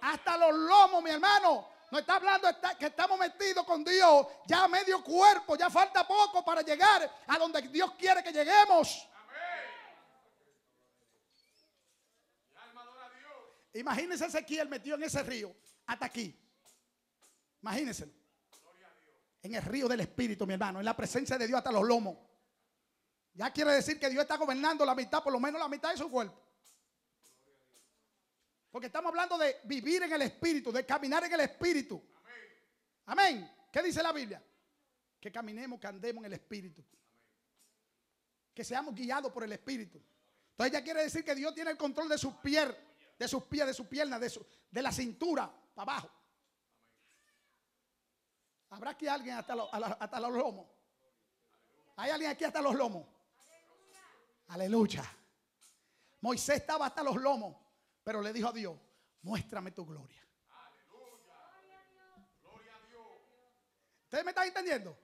[0.00, 1.68] Hasta los lomos, mi hermano.
[1.90, 4.26] No está hablando que estamos metidos con Dios.
[4.46, 9.06] Ya medio cuerpo, ya falta poco para llegar a donde Dios quiere que lleguemos.
[13.74, 15.54] Imagínense Ezequiel metido en ese río
[15.86, 16.45] hasta aquí.
[17.66, 18.08] Imagínense.
[19.42, 22.16] En el río del Espíritu, mi hermano, en la presencia de Dios hasta los lomos.
[23.34, 25.96] Ya quiere decir que Dios está gobernando la mitad, por lo menos la mitad de
[25.96, 26.40] su cuerpo.
[28.70, 32.00] Porque estamos hablando de vivir en el Espíritu, de caminar en el Espíritu.
[33.06, 33.50] Amén.
[33.72, 34.40] ¿Qué dice la Biblia?
[35.20, 36.84] Que caminemos, que andemos en el Espíritu.
[38.54, 40.00] Que seamos guiados por el Espíritu.
[40.50, 42.68] Entonces ya quiere decir que Dios tiene el control de sus pies,
[43.18, 46.15] de sus pies, de sus piernas, de, su, de la cintura para abajo.
[48.70, 50.66] ¿Habrá aquí alguien hasta, hasta los lomos?
[51.96, 53.06] ¿Hay alguien aquí hasta los lomos?
[54.48, 55.04] Aleluya.
[56.20, 57.56] Moisés estaba hasta los lomos,
[58.02, 58.76] pero le dijo a Dios,
[59.22, 60.22] muéstrame tu gloria.
[64.04, 64.96] ¿Ustedes me están entendiendo?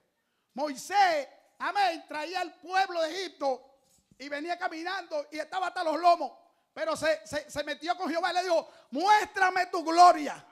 [0.53, 1.27] Moisés,
[1.59, 3.79] amén, traía al pueblo de Egipto
[4.17, 6.31] y venía caminando y estaba hasta los lomos.
[6.73, 10.43] Pero se, se metió con Jehová y le dijo, muéstrame tu gloria.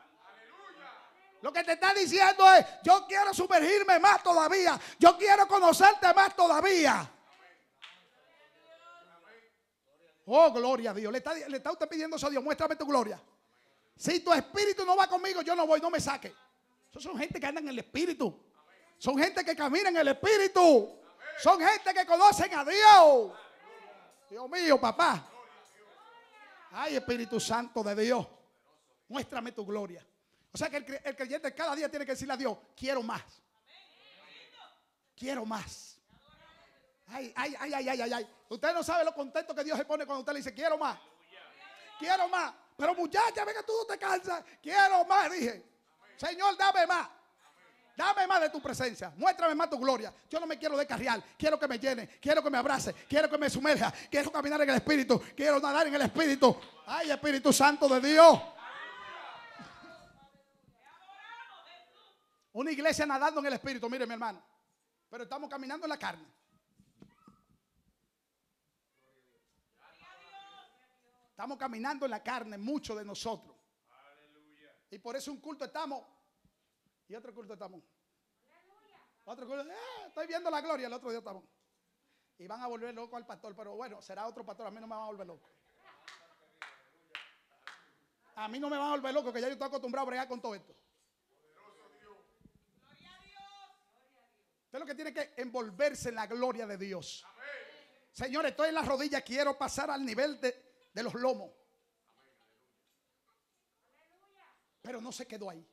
[1.42, 4.80] Lo que te está diciendo es, yo quiero sumergirme más todavía.
[5.00, 7.10] Yo quiero conocerte más todavía.
[10.26, 11.12] Oh, gloria a Dios.
[11.12, 12.44] Le está, le está usted pidiendo eso a Dios.
[12.44, 13.20] Muéstrame tu gloria.
[13.96, 16.34] Si tu espíritu no va conmigo, yo no voy, no me saque.
[16.90, 18.40] Esos son gente que andan en el espíritu.
[18.98, 21.00] Son gente que camina en el espíritu.
[21.40, 23.32] Son gente que conocen a Dios.
[24.30, 25.28] Dios mío, papá.
[26.72, 28.26] Ay, Espíritu Santo de Dios.
[29.08, 30.06] Muéstrame tu gloria.
[30.54, 33.22] O sea que el, creyente cada día tiene que decirle a Dios, quiero más.
[35.16, 35.98] Quiero más.
[37.08, 38.28] Ay, ay, ay, ay, ay, ay.
[38.50, 40.98] Usted no sabe lo contento que Dios se pone cuando usted le dice, quiero más.
[42.00, 42.54] Quiero más.
[42.76, 44.44] Pero muchacha, venga, tú no te cansas.
[44.62, 45.64] Quiero más, dije.
[46.18, 47.08] Señor, dame más.
[47.96, 49.14] Dame más de tu presencia.
[49.16, 50.14] Muéstrame más tu gloria.
[50.30, 51.22] Yo no me quiero descarriar.
[51.38, 52.08] Quiero que me llene.
[52.20, 52.94] Quiero que me abrace.
[53.08, 53.94] Quiero que me sumerja.
[54.10, 55.22] Quiero caminar en el Espíritu.
[55.36, 56.58] Quiero nadar en el Espíritu.
[56.88, 58.42] Ay, Espíritu Santo de Dios.
[62.54, 63.90] Una iglesia nadando en el Espíritu.
[63.90, 64.42] Mire, mi hermano.
[65.10, 66.26] Pero estamos caminando en la carne.
[71.30, 73.56] Estamos caminando en la carne, muchos de nosotros.
[74.92, 76.06] Y por eso un culto estamos
[77.08, 77.82] y otro culto estamos.
[79.26, 79.76] Otro culto, eh,
[80.08, 81.44] estoy viendo la gloria, el otro día estamos.
[82.38, 84.88] Y van a volver loco al pastor, pero bueno, será otro pastor, a mí no
[84.88, 85.50] me van a volver loco.
[88.36, 90.28] A mí no me van a volver loco, que ya yo estoy acostumbrado a bregar
[90.28, 90.76] con todo esto.
[94.72, 97.26] Usted lo que tiene que envolverse en la gloria de Dios.
[98.14, 101.52] Señores, estoy en la rodilla, quiero pasar al nivel de, los lomos.
[104.82, 105.70] Pero no se quedó ahí.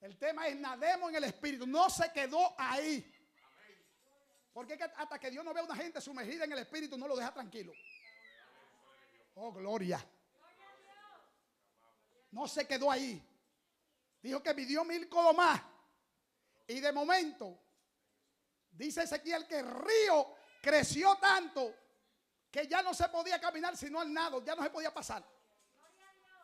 [0.00, 1.66] El tema es nademos en el espíritu.
[1.66, 3.04] No se quedó ahí.
[4.54, 7.14] Porque hasta que Dios no ve a una gente sumergida en el espíritu, no lo
[7.14, 7.74] deja tranquilo.
[9.34, 10.02] Oh, gloria.
[12.30, 13.22] No se quedó ahí.
[14.22, 15.73] Dijo que midió mil codos más.
[16.66, 17.58] Y de momento,
[18.70, 21.74] dice Ezequiel que el río creció tanto
[22.50, 25.24] que ya no se podía caminar sino al nado, ya no se podía pasar.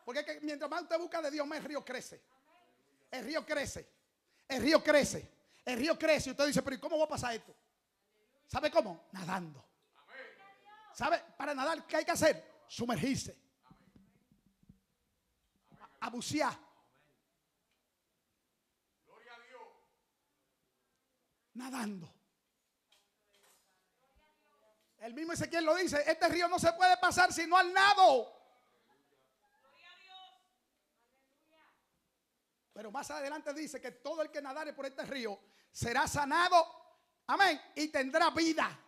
[0.04, 2.20] Porque mientras más usted busca de Dios, más el río crece.
[3.10, 3.88] El río crece.
[4.48, 5.30] El río crece.
[5.64, 6.30] El río crece.
[6.30, 7.54] Y usted dice, pero ¿y cómo va a pasar esto?
[8.46, 9.08] ¿Sabe cómo?
[9.12, 9.64] Nadando.
[10.92, 11.22] ¿Sabe?
[11.36, 12.64] Para nadar, ¿qué hay que hacer?
[12.66, 13.36] Sumergirse.
[16.00, 16.58] A, bucear.
[21.54, 22.12] Nadando.
[24.98, 28.40] El mismo Ezequiel lo dice, este río no se puede pasar sino al nado.
[32.72, 35.38] Pero más adelante dice que todo el que nadare por este río
[35.72, 36.64] será sanado.
[37.26, 37.60] Amén.
[37.74, 38.78] Y tendrá vida.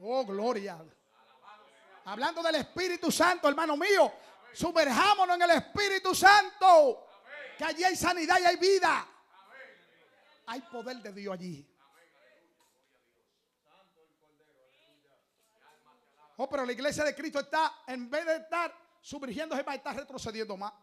[0.00, 0.84] Oh, gloria.
[2.04, 4.12] Hablando del Espíritu Santo, hermano mío.
[4.52, 7.06] Sumerjámonos en el Espíritu Santo.
[7.56, 9.06] Que allí hay sanidad y hay vida.
[10.52, 11.66] Hay poder de Dios allí.
[16.36, 19.96] Oh, pero la iglesia de Cristo está, en vez de estar sumergiéndose, va a estar
[19.96, 20.74] retrocediendo más.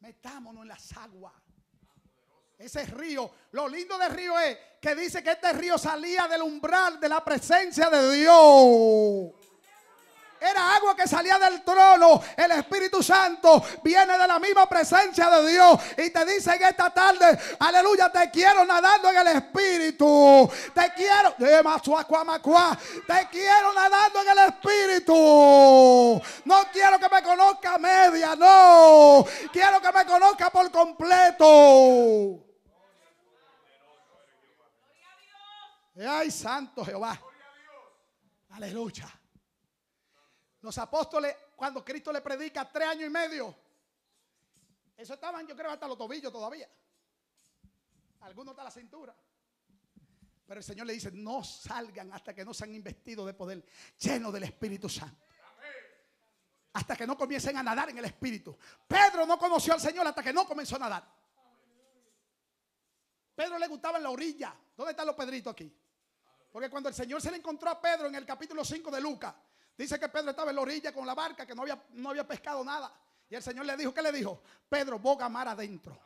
[0.00, 1.34] Metámonos en las aguas.
[2.56, 6.98] Ese río, lo lindo del río es que dice que este río salía del umbral
[6.98, 9.41] de la presencia de Dios.
[10.42, 12.20] Era agua que salía del trono.
[12.36, 15.78] El Espíritu Santo viene de la misma presencia de Dios.
[15.96, 20.50] Y te dice en esta tarde, aleluya, te quiero nadando en el Espíritu.
[20.74, 21.34] Te quiero,
[23.06, 26.20] te quiero nadando en el Espíritu.
[26.44, 29.24] No quiero que me conozca media, no.
[29.52, 32.44] Quiero que me conozca por completo.
[36.04, 37.16] Ay, santo Jehová.
[38.50, 39.21] Aleluya.
[40.62, 43.54] Los apóstoles, cuando Cristo le predica tres años y medio,
[44.96, 46.68] eso estaban, yo creo, hasta los tobillos todavía.
[48.20, 49.16] Algunos hasta la cintura.
[50.46, 53.64] Pero el Señor le dice, no salgan hasta que no sean investidos de poder,
[53.98, 55.26] llenos del Espíritu Santo.
[56.74, 58.56] Hasta que no comiencen a nadar en el Espíritu.
[58.86, 61.22] Pedro no conoció al Señor hasta que no comenzó a nadar.
[63.34, 64.56] Pedro le gustaba en la orilla.
[64.76, 65.74] ¿Dónde están los Pedritos aquí?
[66.52, 69.34] Porque cuando el Señor se le encontró a Pedro en el capítulo 5 de Lucas,
[69.76, 72.26] Dice que Pedro estaba en la orilla con la barca, que no había, no había
[72.26, 72.92] pescado nada.
[73.28, 74.42] Y el Señor le dijo, ¿qué le dijo?
[74.68, 75.98] Pedro, boga mar adentro.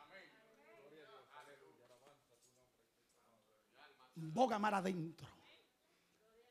[4.15, 5.27] Boga mar adentro.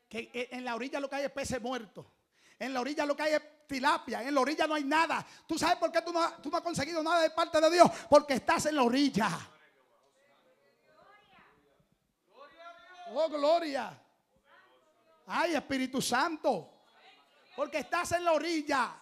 [0.09, 2.07] Que en la orilla lo que hay es peces muertos.
[2.59, 4.23] En la orilla lo que hay es tilapia.
[4.23, 5.27] En la orilla no hay nada.
[5.47, 7.91] ¿Tú sabes por qué tú no, tú no has conseguido nada de parte de Dios?
[8.09, 9.31] Porque estás en la orilla.
[13.15, 13.99] Oh, gloria.
[15.27, 16.76] Ay, Espíritu Santo.
[17.57, 18.95] Porque estás en la orilla.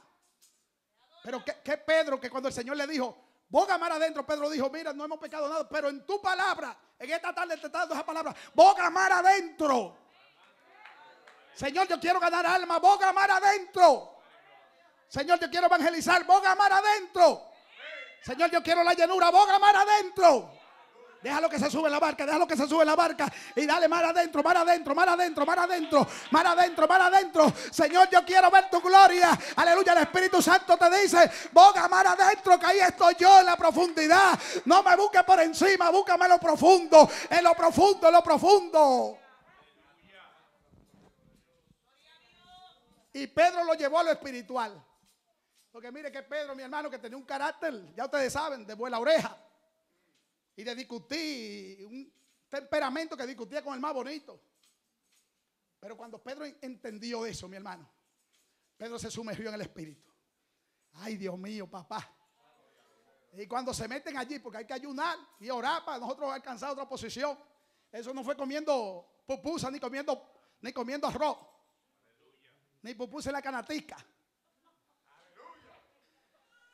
[1.22, 3.16] Pero que, Pedro, que cuando el Señor le dijo,
[3.48, 7.10] boga mar adentro, Pedro dijo, mira, no hemos pecado nada, pero en tu palabra, en
[7.10, 9.96] esta tarde te está dando esa palabra, boga mar adentro.
[11.54, 14.18] Señor, yo quiero ganar alma, boga mar adentro.
[15.08, 17.50] Señor, yo quiero evangelizar, boga mar adentro.
[18.22, 20.53] Señor, yo quiero la llenura, boga mar adentro.
[21.24, 24.04] Déjalo que se sube la barca, déjalo que se sube la barca y dale mar
[24.04, 27.52] adentro, mar adentro, mar adentro, mar adentro, mar adentro, mar adentro.
[27.70, 29.30] Señor, yo quiero ver tu gloria.
[29.56, 33.56] Aleluya, el Espíritu Santo te dice, boga mar adentro, que ahí estoy yo en la
[33.56, 34.38] profundidad.
[34.66, 39.18] No me busques por encima, búscame en lo profundo, en lo profundo, en lo profundo.
[43.14, 44.78] Y Pedro lo llevó a lo espiritual.
[45.72, 48.98] Porque mire que Pedro, mi hermano, que tenía un carácter, ya ustedes saben, de buena
[48.98, 49.38] oreja
[50.56, 52.12] y de discutir, un
[52.48, 54.40] temperamento que discutía con el más bonito.
[55.80, 57.90] Pero cuando Pedro entendió eso, mi hermano,
[58.76, 60.12] Pedro se sumergió en el Espíritu.
[60.94, 62.10] Ay, Dios mío, papá.
[63.32, 66.88] Y cuando se meten allí, porque hay que ayunar y orar para nosotros alcanzar otra
[66.88, 67.36] posición.
[67.90, 71.38] Eso no fue comiendo pupusa, ni comiendo, ni comiendo arroz.
[72.82, 73.96] Ni pupusa en la canatica.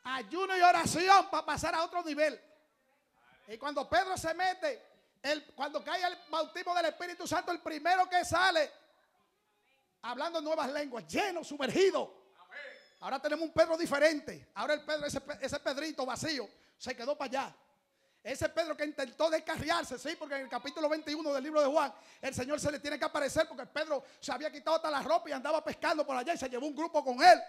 [0.03, 2.39] Ayuno y oración para pasar a otro nivel.
[3.51, 4.81] Y cuando Pedro se mete,
[5.21, 8.71] el, cuando cae el bautismo del Espíritu Santo, el primero que sale,
[10.03, 12.21] hablando nuevas lenguas, lleno, sumergido.
[13.01, 14.47] Ahora tenemos un Pedro diferente.
[14.53, 16.47] Ahora el Pedro, ese, ese Pedrito vacío,
[16.77, 17.55] se quedó para allá.
[18.23, 21.93] Ese Pedro que intentó descarriarse, sí, porque en el capítulo 21 del libro de Juan,
[22.21, 25.29] el Señor se le tiene que aparecer porque Pedro se había quitado toda la ropa
[25.29, 27.41] y andaba pescando por allá y se llevó un grupo con él.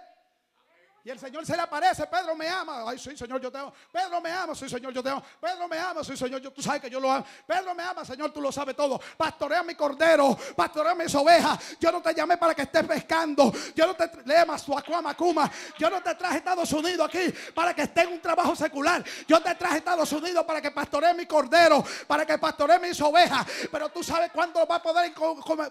[1.05, 2.85] Y el Señor se le aparece, Pedro me ama.
[2.87, 3.73] Ay, sí, Señor, yo te amo.
[3.91, 5.23] Pedro me ama, sí, Señor, yo te amo.
[5.41, 7.27] Pedro me ama, sí, Señor, yo, tú sabes que yo lo amo.
[7.45, 9.01] Pedro me ama, Señor, tú lo sabes todo.
[9.17, 11.77] Pastorea mi cordero, pastorea mis ovejas.
[11.81, 13.53] Yo no te llamé para que estés pescando.
[13.75, 14.73] Yo no te lemas su
[15.03, 15.51] Macuma.
[15.77, 19.03] Yo no te traje a Estados Unidos aquí para que esté en un trabajo secular.
[19.27, 23.01] Yo te traje a Estados Unidos para que pastoree mi cordero, para que pastoree mis
[23.01, 23.45] ovejas.
[23.73, 25.13] Pero tú sabes cuándo vas a poder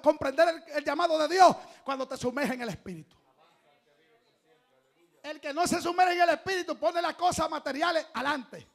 [0.02, 1.56] comprender el llamado de Dios
[1.86, 3.21] cuando te sumerges en el Espíritu.
[5.24, 8.68] El que no se sumerge en el espíritu pone las cosas materiales adelante.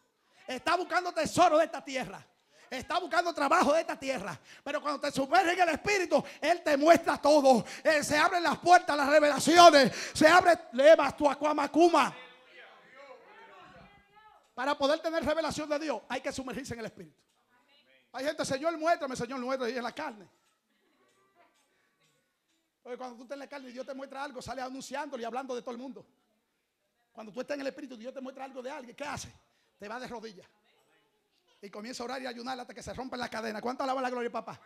[0.46, 2.24] Está buscando tesoro de esta tierra.
[2.70, 4.38] Está buscando trabajo de esta tierra.
[4.62, 7.64] Pero cuando te sumerges en el Espíritu, Él te muestra todo.
[7.82, 9.92] Él, se abren las puertas, las revelaciones.
[10.12, 12.14] Se abre, levas tu acuamacuma.
[14.54, 17.16] Para poder tener revelación de Dios, hay que sumergirse en el Espíritu.
[18.12, 20.28] Hay gente, Señor, muéstrame, Señor, muéstrame, y en la carne.
[22.82, 25.26] Porque cuando tú estás en la carne y Dios te muestra algo, sale anunciándolo y
[25.26, 26.06] hablando de todo el mundo.
[27.16, 29.32] Cuando tú estás en el Espíritu Dios te muestra algo de alguien, ¿qué hace?
[29.78, 30.46] Te va de rodillas.
[31.62, 33.62] Y comienza a orar y a ayunar hasta que se rompen las cadenas.
[33.62, 34.60] ¿Cuánto alaba la gloria, papá?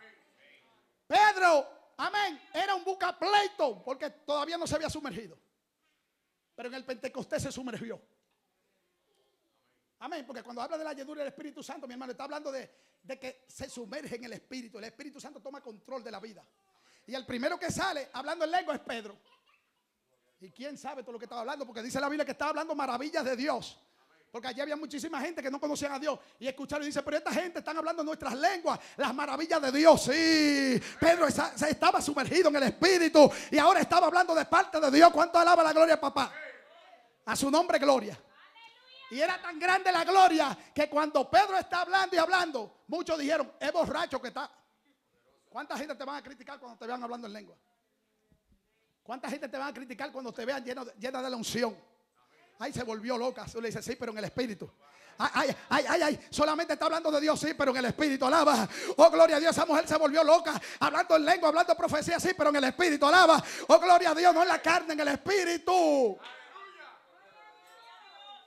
[1.07, 5.39] Pedro, amén, era un bucapleito porque todavía no se había sumergido.
[6.53, 8.01] Pero en el Pentecostés se sumergió.
[9.99, 12.69] Amén, porque cuando habla de la llenura del Espíritu Santo, mi hermano, está hablando de,
[13.01, 14.77] de que se sumerge en el Espíritu.
[14.77, 16.45] El Espíritu Santo toma control de la vida.
[17.07, 19.17] Y el primero que sale hablando en lengua es Pedro.
[20.41, 22.73] Y quién sabe todo lo que estaba hablando, porque dice la Biblia que estaba hablando
[22.73, 23.79] maravillas de Dios.
[24.31, 26.17] Porque allí había muchísima gente que no conocían a Dios.
[26.39, 30.01] Y escucharon y dice, pero esta gente están hablando nuestras lenguas, las maravillas de Dios.
[30.01, 34.89] Sí, Pedro se estaba sumergido en el Espíritu y ahora estaba hablando de parte de
[34.89, 35.11] Dios.
[35.11, 36.33] ¿Cuánto alaba la gloria, papá?
[37.25, 38.17] A su nombre, gloria.
[39.11, 43.51] Y era tan grande la gloria que cuando Pedro está hablando y hablando, muchos dijeron,
[43.59, 44.49] es borracho que está.
[45.49, 47.57] ¿Cuánta gente te van a criticar cuando te vean hablando en lengua?
[49.03, 51.75] ¿Cuánta gente te van a criticar cuando te vean llena de, la unción?
[52.59, 53.45] Ay, se volvió loca.
[53.55, 54.71] Le dices, sí, pero en el espíritu.
[55.17, 58.67] Ay, ay, ay, ay, solamente está hablando de Dios, sí, pero en el espíritu, alaba.
[58.97, 62.29] Oh, gloria a Dios, esa mujer se volvió loca, hablando en lengua, hablando profecía, sí,
[62.35, 63.43] pero en el espíritu, alaba.
[63.67, 66.17] Oh, gloria a Dios, no en la carne, en el espíritu.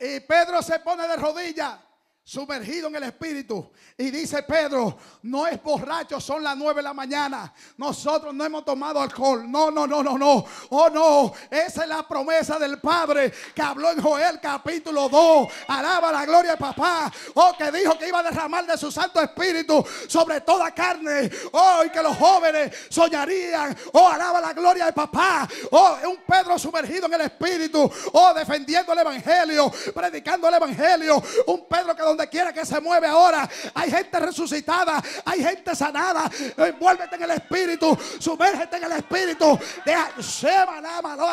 [0.01, 1.79] Y Pedro se pone de rodillas
[2.25, 3.71] sumergido en el espíritu.
[3.99, 7.53] Y dice Pedro, no es borracho, son las nueve de la mañana.
[7.77, 9.45] Nosotros no hemos tomado alcohol.
[9.47, 10.45] No, no, no, no, no.
[10.71, 11.33] Oh, no.
[11.51, 15.49] Esa es la promesa del Padre que habló en Joel capítulo 2.
[15.69, 17.13] Alaba la gloria de papá.
[17.35, 21.31] Oh, que dijo que iba a derramar de su Santo Espíritu sobre toda carne.
[21.53, 23.77] Oh, y que los jóvenes soñarían.
[23.93, 25.47] Oh, alaba la gloria de papá.
[25.71, 27.91] Oh, un Pedro sumergido en el Espíritu.
[28.13, 31.23] Oh, defendiendo el Evangelio, predicando el Evangelio.
[31.47, 36.31] Un Pedro que donde quiera que se mueve ahora, hay gente resucitada, hay gente sanada.
[36.57, 39.59] Envuélvete en el Espíritu, sumérgete en el Espíritu.
[39.85, 40.13] Deja,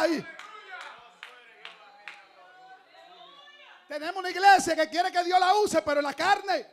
[0.01, 0.25] ahí.
[3.87, 6.65] Tenemos una iglesia que quiere que Dios la use, pero en la carne.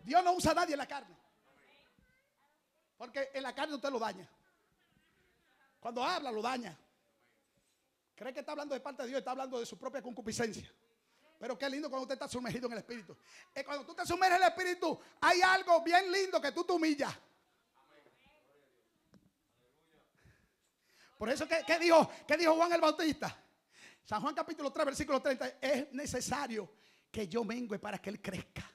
[0.00, 1.16] Dios no usa a nadie en la carne.
[2.96, 4.28] Porque en la carne usted lo daña.
[5.80, 6.76] Cuando habla, lo daña.
[8.14, 10.70] Cree que está hablando de parte de Dios, está hablando de su propia concupiscencia.
[11.38, 13.16] Pero qué lindo cuando usted está sumergido en el Espíritu.
[13.54, 16.72] Y cuando tú te sumerges en el Espíritu, hay algo bien lindo que tú te
[16.72, 17.14] humillas.
[21.18, 23.34] Por eso, ¿qué, dijo, ¿qué dijo Juan el Bautista?
[24.04, 25.46] San Juan capítulo 3, versículo 30.
[25.60, 26.70] Es necesario
[27.10, 28.70] que yo mengue para que Él crezca.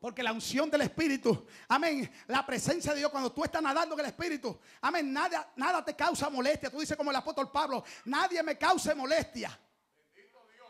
[0.00, 4.00] Porque la unción del Espíritu, amén, la presencia de Dios cuando tú estás nadando en
[4.00, 6.70] el Espíritu, amén, nada, nada te causa molestia.
[6.70, 9.58] Tú dices como el apóstol Pablo, nadie me cause molestia.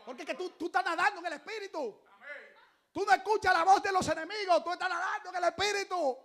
[0.05, 2.01] Porque que tú, tú estás nadando en el Espíritu.
[2.91, 6.17] Tú no escuchas la voz de los enemigos, tú estás nadando en el Espíritu.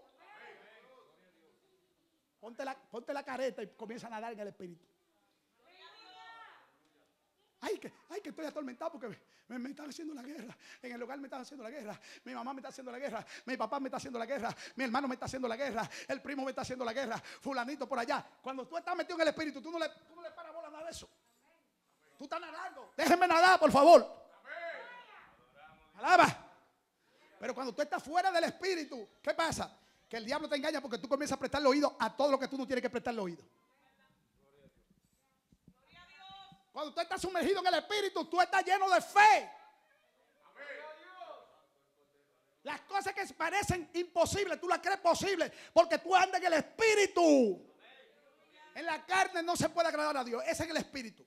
[2.41, 4.85] Ponte la, ponte la careta y comienza a nadar en el Espíritu.
[7.61, 9.09] Ay que, ay, que estoy atormentado porque
[9.49, 10.57] me, me, están haciendo la guerra.
[10.83, 11.99] En el lugar me están haciendo la guerra.
[12.25, 13.27] Mi mamá me está haciendo la guerra.
[13.45, 14.55] Mi papá me está haciendo la guerra.
[14.77, 15.89] Mi hermano me está haciendo la guerra.
[16.07, 17.19] El primo me está haciendo la guerra.
[17.19, 18.25] Fulanito por allá.
[18.43, 20.71] Cuando tú estás metido en el espíritu, tú no le, tú no le paras bola
[20.71, 21.09] nada de eso.
[22.19, 22.93] Tú estás nadando.
[22.97, 24.07] Déjenme nadar, por favor.
[25.97, 26.47] Alaba.
[27.39, 29.79] Pero cuando tú estás fuera del espíritu, ¿qué pasa?
[30.09, 32.49] Que el diablo te engaña porque tú comienzas a prestarle oído a todo lo que
[32.49, 33.45] tú no tienes que prestarle oído.
[36.73, 39.51] Cuando tú estás sumergido en el espíritu, tú estás lleno de fe.
[42.63, 47.65] Las cosas que parecen imposibles, tú las crees posibles porque tú andas en el espíritu.
[48.75, 51.25] En la carne no se puede agradar a Dios, es en el espíritu.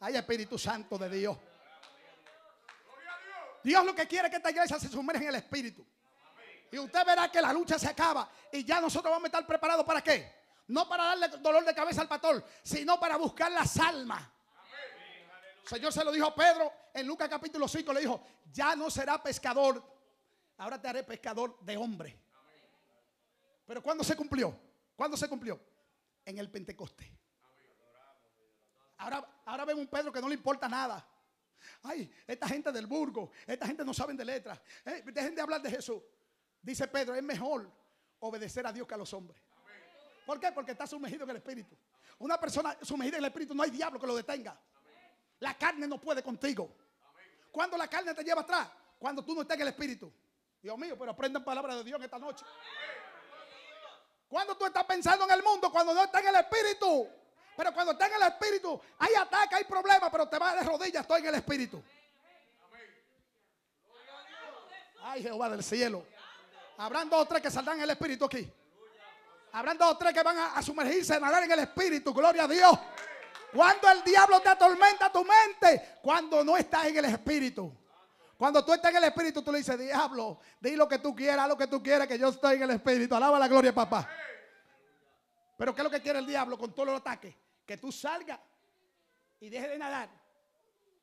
[0.00, 1.36] Hay Espíritu Santo de Dios.
[3.62, 5.86] Dios lo que quiere es que esta iglesia se sumerja en el Espíritu.
[6.72, 8.30] Y usted verá que la lucha se acaba.
[8.52, 10.40] Y ya nosotros vamos a estar preparados para qué?
[10.68, 14.22] No para darle dolor de cabeza al pastor, sino para buscar las almas.
[15.64, 17.92] Señor se lo dijo a Pedro en Lucas capítulo 5.
[17.92, 19.82] Le dijo, ya no será pescador.
[20.56, 22.18] Ahora te haré pescador de hombre.
[23.66, 24.58] Pero ¿cuándo se cumplió?
[24.96, 25.60] ¿Cuándo se cumplió?
[26.24, 27.10] En el Pentecostés.
[29.00, 31.06] Ahora, ahora ven un Pedro que no le importa nada.
[31.82, 34.60] Ay, esta gente del burgo, esta gente no saben de letras.
[34.84, 36.02] Eh, dejen de hablar de Jesús.
[36.60, 37.70] Dice Pedro, es mejor
[38.20, 39.40] obedecer a Dios que a los hombres.
[40.26, 40.52] ¿Por qué?
[40.52, 41.76] Porque está sumergido en el Espíritu.
[42.18, 44.58] Una persona sumergida en el Espíritu no hay diablo que lo detenga.
[45.38, 46.76] La carne no puede contigo.
[47.50, 50.12] Cuando la carne te lleva atrás, cuando tú no estás en el Espíritu.
[50.60, 52.44] Dios mío, pero aprendan palabra de Dios en esta noche.
[54.28, 57.08] Cuando tú estás pensando en el mundo, cuando no estás en el Espíritu.
[57.60, 61.02] Pero cuando está en el espíritu, hay ataque, hay problemas, pero te vas de rodillas,
[61.02, 61.82] estoy en el espíritu.
[65.02, 66.06] Ay, Jehová del cielo.
[66.78, 68.50] Habrán dos o tres que saldrán en el espíritu aquí.
[69.52, 72.14] Habrán dos o tres que van a, a sumergirse, a nadar en el espíritu.
[72.14, 72.78] Gloria a Dios.
[73.52, 77.76] Cuando el diablo te atormenta tu mente, cuando no estás en el espíritu.
[78.38, 81.46] Cuando tú estás en el espíritu, tú le dices, diablo, di lo que tú quieras,
[81.46, 83.14] lo que tú quieras, que yo estoy en el espíritu.
[83.14, 84.08] Alaba la gloria, papá.
[85.58, 87.34] Pero ¿qué es lo que quiere el diablo con todos los ataques?
[87.70, 88.40] Que tú salgas
[89.38, 90.10] y dejes de nadar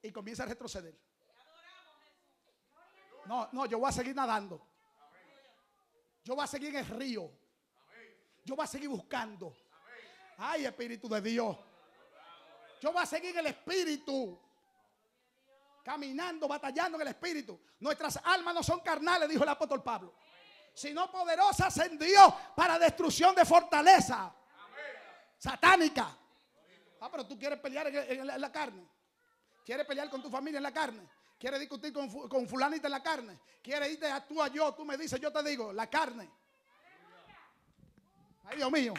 [0.01, 0.99] y comiences a retroceder.
[3.23, 4.67] No, no, yo voy a seguir nadando.
[6.25, 7.31] Yo voy a seguir en el río.
[8.43, 9.55] Yo voy a seguir buscando.
[10.39, 11.57] Ay, Espíritu de Dios.
[12.81, 14.37] Yo voy a seguir en el Espíritu.
[15.85, 17.57] Caminando, batallando en el Espíritu.
[17.79, 20.15] Nuestras almas no son carnales, dijo el apóstol Pablo.
[20.73, 24.35] Sino poderosas en Dios para destrucción de fortaleza.
[25.37, 26.26] Satánica.
[26.99, 28.87] Ah, pero tú quieres pelear en, la, carne.
[29.65, 31.07] Quieres pelear con tu familia en la carne.
[31.39, 33.39] Quieres discutir con, con fulanita en la carne.
[33.61, 34.73] Quieres irte a tú a yo.
[34.73, 36.29] Tú me dices, yo te digo, la carne.
[38.45, 38.93] Ay, Dios mío.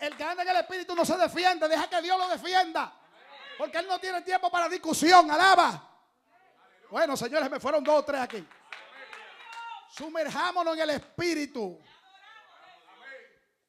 [0.00, 1.68] El que anda en el espíritu no se defiende.
[1.68, 2.92] Deja que Dios lo defienda.
[3.56, 5.30] Porque él no tiene tiempo para discusión.
[5.30, 5.84] Alaba.
[6.90, 8.46] Bueno, señores, me fueron dos o tres aquí.
[9.90, 11.78] Sumerjámonos en el espíritu.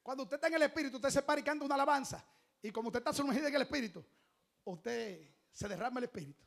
[0.03, 2.23] Cuando usted está en el espíritu, usted se para y canta una alabanza.
[2.62, 4.05] Y como usted está sumergido en el espíritu,
[4.66, 6.43] usted se derrama el espíritu.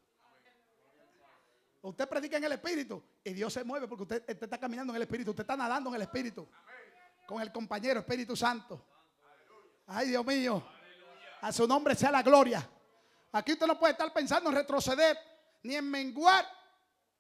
[1.83, 5.03] Usted predica en el espíritu y Dios se mueve porque usted, está caminando en el
[5.03, 6.49] espíritu, usted está nadando en el espíritu
[7.27, 8.87] con el compañero Espíritu Santo.
[9.87, 10.63] Ay, Dios mío.
[11.41, 12.69] A su nombre sea la gloria.
[13.33, 15.17] Aquí usted no puede estar pensando en retroceder,
[15.63, 16.47] ni en menguar,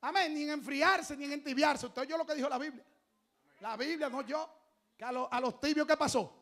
[0.02, 1.86] amén, ni en enfriarse, ni en entibiarse.
[1.86, 2.84] Usted oyó lo que dijo la Biblia.
[3.60, 4.48] La Biblia, no yo.
[4.96, 6.41] Que a los tibios, ¿qué pasó?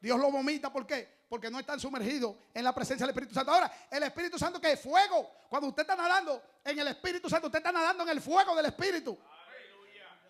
[0.00, 1.24] Dios lo vomita, ¿por qué?
[1.28, 3.52] Porque no están sumergidos en la presencia del Espíritu Santo.
[3.52, 5.30] Ahora, el Espíritu Santo que es fuego.
[5.48, 8.66] Cuando usted está nadando en el Espíritu Santo, usted está nadando en el fuego del
[8.66, 9.18] Espíritu.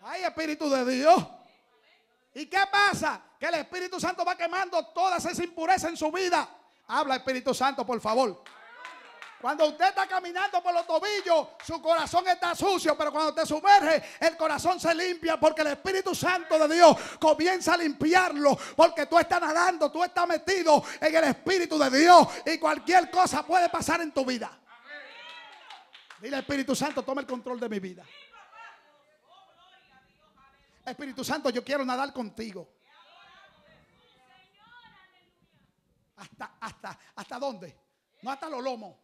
[0.01, 1.27] Ay, Espíritu de Dios.
[2.33, 3.21] ¿Y qué pasa?
[3.39, 6.47] Que el Espíritu Santo va quemando todas esas impurezas en su vida.
[6.87, 8.43] Habla Espíritu Santo, por favor.
[9.41, 14.03] Cuando usted está caminando por los tobillos, su corazón está sucio, pero cuando te sumerge,
[14.19, 19.19] el corazón se limpia porque el Espíritu Santo de Dios comienza a limpiarlo, porque tú
[19.19, 24.01] estás nadando, tú estás metido en el Espíritu de Dios y cualquier cosa puede pasar
[24.01, 24.49] en tu vida.
[26.19, 28.03] Dile Espíritu Santo, toma el control de mi vida.
[30.83, 32.67] Espíritu Santo, yo quiero nadar contigo.
[36.15, 37.77] ¿Hasta, hasta, hasta dónde?
[38.23, 38.95] No hasta los lomos.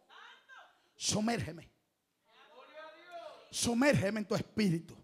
[0.96, 1.70] Sumérgeme.
[3.50, 4.96] Sumérgeme en tu espíritu.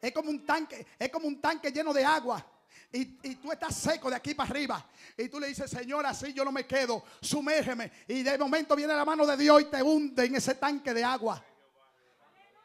[0.00, 2.44] Es como un tanque, es como un tanque lleno de agua.
[2.92, 4.86] Y, y tú estás seco de aquí para arriba.
[5.16, 7.02] Y tú le dices, Señor, así yo no me quedo.
[7.20, 7.90] Sumérgeme.
[8.08, 11.02] Y de momento viene la mano de Dios y te hunde en ese tanque de
[11.02, 11.42] agua.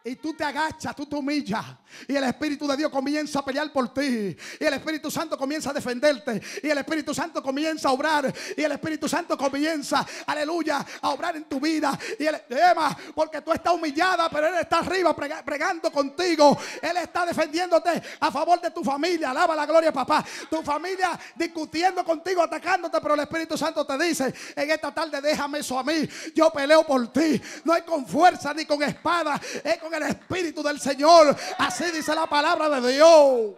[0.01, 1.63] Y tú te agachas, tú te humillas.
[2.07, 4.35] Y el Espíritu de Dios comienza a pelear por ti.
[4.59, 6.41] Y el Espíritu Santo comienza a defenderte.
[6.63, 8.33] Y el Espíritu Santo comienza a obrar.
[8.55, 11.99] Y el Espíritu Santo comienza, aleluya, a obrar en tu vida.
[12.17, 16.57] Y el Emma, porque tú estás humillada, pero Él está arriba prega- pregando contigo.
[16.81, 19.31] Él está defendiéndote a favor de tu familia.
[19.31, 20.23] Alaba la gloria, papá.
[20.49, 25.59] Tu familia discutiendo contigo, atacándote, pero el Espíritu Santo te dice: En esta tarde, déjame
[25.59, 26.07] eso a mí.
[26.33, 27.41] Yo peleo por ti.
[27.65, 31.35] No es con fuerza ni con espada, es con el Espíritu del Señor.
[31.57, 33.55] Así dice la palabra de Dios.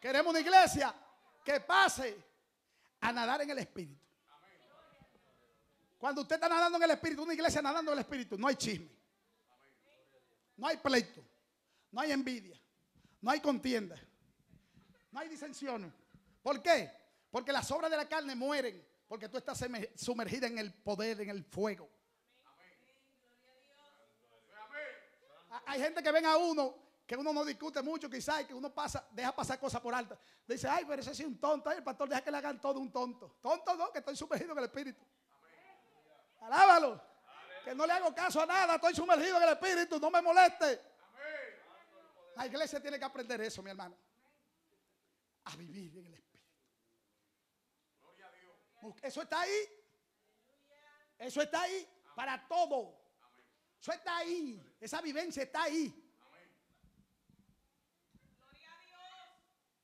[0.00, 0.94] Queremos una iglesia
[1.44, 2.16] que pase
[3.00, 4.06] a nadar en el Espíritu.
[5.98, 8.56] Cuando usted está nadando en el Espíritu, una iglesia nadando en el Espíritu, no hay
[8.56, 8.88] chisme.
[10.56, 11.24] No hay pleito.
[11.90, 12.60] No hay envidia.
[13.20, 13.96] No hay contienda.
[15.10, 15.92] No hay disensiones.
[16.42, 16.90] ¿Por qué?
[17.30, 18.86] Porque las obras de la carne mueren.
[19.08, 19.64] Porque tú estás
[19.94, 21.88] sumergida en el poder, en el fuego.
[25.66, 28.74] Hay gente que ven a uno que uno no discute mucho quizás y que uno
[28.74, 30.18] pasa, deja pasar cosas por alto.
[30.46, 31.70] Dice, ay, pero ese sí es un tonto.
[31.70, 33.36] Ay, el pastor deja que le hagan todo un tonto.
[33.40, 35.04] Tonto no, que estoy sumergido en el Espíritu.
[36.40, 37.00] Alábalo.
[37.64, 40.80] Que no le hago caso a nada, estoy sumergido en el Espíritu, no me moleste.
[42.36, 43.96] La iglesia tiene que aprender eso, mi hermano.
[45.44, 46.26] A vivir en el Espíritu.
[49.02, 49.58] Eso está ahí.
[51.18, 52.98] Eso está ahí para todo.
[53.80, 54.65] Eso está ahí.
[54.80, 56.02] Esa vivencia está ahí.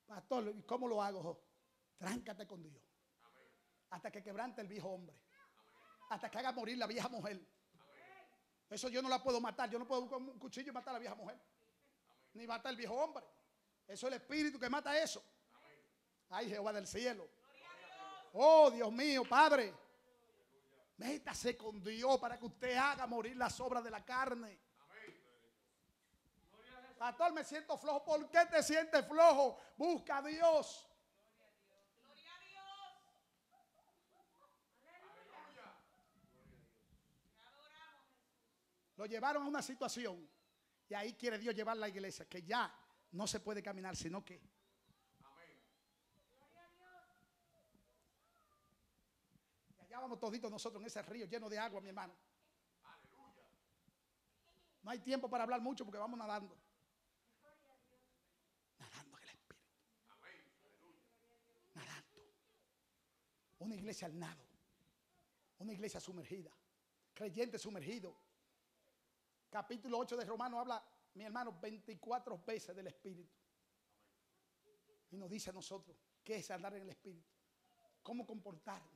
[0.06, 1.42] Pastor, ¿y ¿cómo lo hago?
[1.96, 2.82] Tráncate con Dios.
[3.90, 5.16] Hasta que quebrante el viejo hombre.
[6.10, 7.40] Hasta que haga morir la vieja mujer.
[8.68, 9.70] Eso yo no la puedo matar.
[9.70, 11.40] Yo no puedo buscar un cuchillo y matar a la vieja mujer.
[12.34, 13.24] Ni matar al viejo hombre.
[13.86, 15.24] Eso es el espíritu que mata eso.
[16.28, 17.28] Ay, Jehová del cielo.
[18.32, 19.74] Oh, Dios mío, Padre.
[20.96, 24.58] Métase con Dios para que usted haga morir las obras de la carne.
[27.02, 28.04] Pastor, me siento flojo.
[28.04, 29.58] ¿Por qué te sientes flojo?
[29.76, 30.88] Busca a Dios.
[38.94, 40.30] Lo llevaron a una situación
[40.88, 42.72] y ahí quiere Dios llevar la iglesia, que ya
[43.10, 44.40] no se puede caminar, sino que
[49.88, 52.14] Ya vamos toditos nosotros en ese río lleno de agua, mi hermano.
[54.82, 56.16] No hay tiempo para hablar mucho porque vamos.
[56.16, 56.56] Nadando
[59.18, 59.56] en el Espíritu.
[61.74, 62.20] Nadando.
[63.62, 64.44] Una iglesia al nado.
[65.58, 66.50] Una iglesia sumergida.
[67.14, 68.14] Creyente sumergido.
[69.48, 70.82] Capítulo 8 de Romano habla,
[71.14, 73.32] mi hermano, 24 veces del Espíritu.
[75.10, 77.30] Y nos dice a nosotros qué es andar en el Espíritu.
[78.02, 78.90] Cómo comportarnos.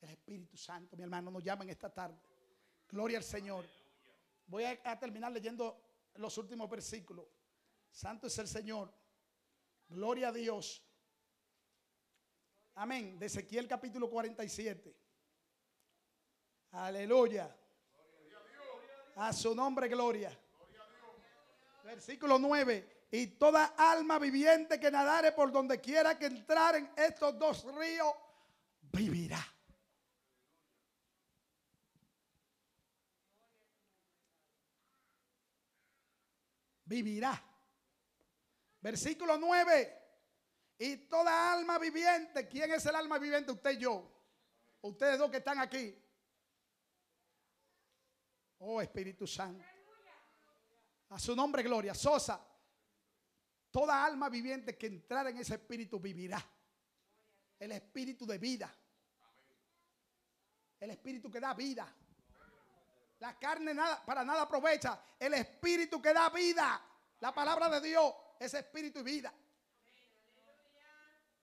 [0.00, 2.18] El Espíritu Santo, mi hermano, nos llama en esta tarde.
[2.88, 3.66] Gloria al Señor.
[4.46, 5.80] Voy a, terminar leyendo
[6.14, 7.26] los últimos versículos.
[7.90, 8.94] Santo es el Señor.
[9.88, 10.82] Gloria a Dios.
[12.76, 13.18] Amén.
[13.18, 14.94] De Ezequiel capítulo 47.
[16.72, 17.54] Aleluya.
[19.16, 20.36] A su nombre, gloria.
[21.84, 23.06] Versículo 9.
[23.12, 28.12] Y toda alma viviente que nadare por donde quiera que entrar en estos dos ríos,
[28.92, 29.54] vivirá.
[36.84, 37.42] vivirá.
[38.80, 40.03] Versículo 9.
[40.78, 43.52] Y toda alma viviente, ¿quién es el alma viviente?
[43.52, 44.10] Usted y yo.
[44.82, 45.96] Ustedes dos que están aquí.
[48.58, 49.64] Oh Espíritu Santo.
[51.10, 51.94] A su nombre, gloria.
[51.94, 52.40] Sosa.
[53.70, 56.44] Toda alma viviente que entrara en ese espíritu vivirá.
[57.58, 58.74] El espíritu de vida.
[60.80, 61.92] El espíritu que da vida.
[63.20, 65.00] La carne nada, para nada aprovecha.
[65.18, 66.82] El espíritu que da vida.
[67.20, 69.32] La palabra de Dios es espíritu y vida.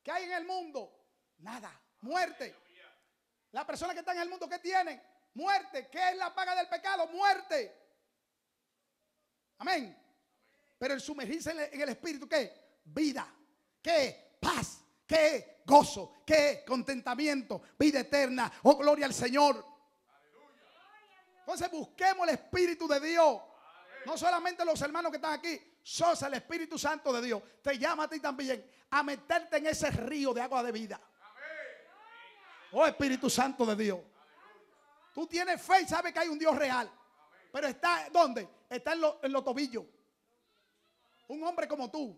[0.03, 0.91] ¿Qué hay en el mundo?
[1.39, 1.79] Nada.
[2.01, 2.55] Muerte.
[3.51, 5.01] La persona que está en el mundo, ¿qué tienen?
[5.33, 5.89] Muerte.
[5.91, 7.07] ¿Qué es la paga del pecado?
[7.07, 7.77] Muerte.
[9.57, 9.97] Amén.
[10.77, 12.79] Pero el sumergirse en el espíritu, ¿qué?
[12.85, 13.27] Vida.
[13.81, 14.37] ¿Qué?
[14.39, 14.83] Paz.
[15.05, 15.61] ¿Qué?
[15.65, 16.23] Gozo.
[16.25, 16.63] ¿Qué?
[16.65, 17.61] Contentamiento.
[17.77, 18.51] Vida eterna.
[18.63, 19.63] Oh, gloria al Señor.
[21.39, 23.41] Entonces busquemos el Espíritu de Dios.
[24.05, 27.41] No solamente los hermanos que están aquí, sos el Espíritu Santo de Dios.
[27.61, 30.99] Te llama a ti también a meterte en ese río de agua de vida.
[32.71, 33.99] Oh Espíritu Santo de Dios.
[35.13, 36.89] Tú tienes fe y sabes que hay un Dios real.
[37.51, 38.47] Pero está, ¿dónde?
[38.69, 39.83] Está en, en los tobillos.
[41.27, 42.17] Un hombre como tú,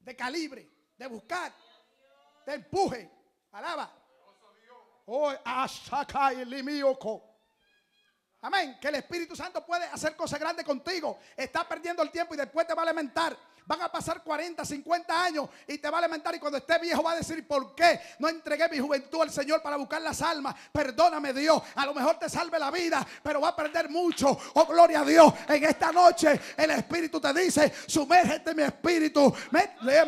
[0.00, 1.52] de calibre, de buscar,
[2.46, 3.10] de empuje.
[3.52, 4.02] Alaba.
[5.06, 5.32] Oh,
[6.46, 7.31] Limioko.
[8.42, 8.76] Amén.
[8.80, 11.18] Que el Espíritu Santo puede hacer cosas grandes contigo.
[11.36, 13.36] Está perdiendo el tiempo y después te va a lamentar.
[13.66, 17.02] Van a pasar 40, 50 años y te va a lamentar y cuando esté viejo
[17.02, 20.54] va a decir, ¿por qué no entregué mi juventud al Señor para buscar las almas?
[20.72, 24.36] Perdóname Dios, a lo mejor te salve la vida, pero va a perder mucho.
[24.54, 25.32] Oh, gloria a Dios.
[25.48, 29.32] En esta noche el Espíritu te dice, sumérgete mi espíritu.
[29.50, 30.00] Métete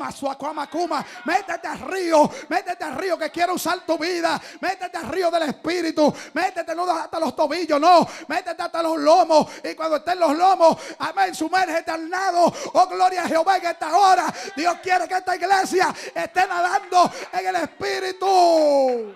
[1.69, 4.41] al río, métete al río que quiero usar tu vida.
[4.61, 6.13] Métete al río del Espíritu.
[6.33, 8.07] Métete no hasta los tobillos, no.
[8.29, 9.49] Métete hasta los lomos.
[9.63, 12.53] Y cuando estén los lomos, amén, sumérgete al nado.
[12.73, 14.33] Oh, gloria a Jehová en esta hora.
[14.57, 19.15] Dios quiere que esta iglesia esté nadando en el Espíritu.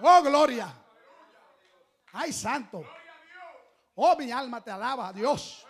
[0.00, 0.72] Oh, gloria.
[2.12, 2.84] Ay, santo.
[3.94, 5.66] Oh, mi alma te alaba, Dios.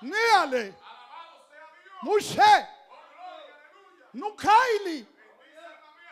[0.00, 0.74] Níale.
[2.02, 2.68] Mushe.
[4.12, 5.15] Nukaili.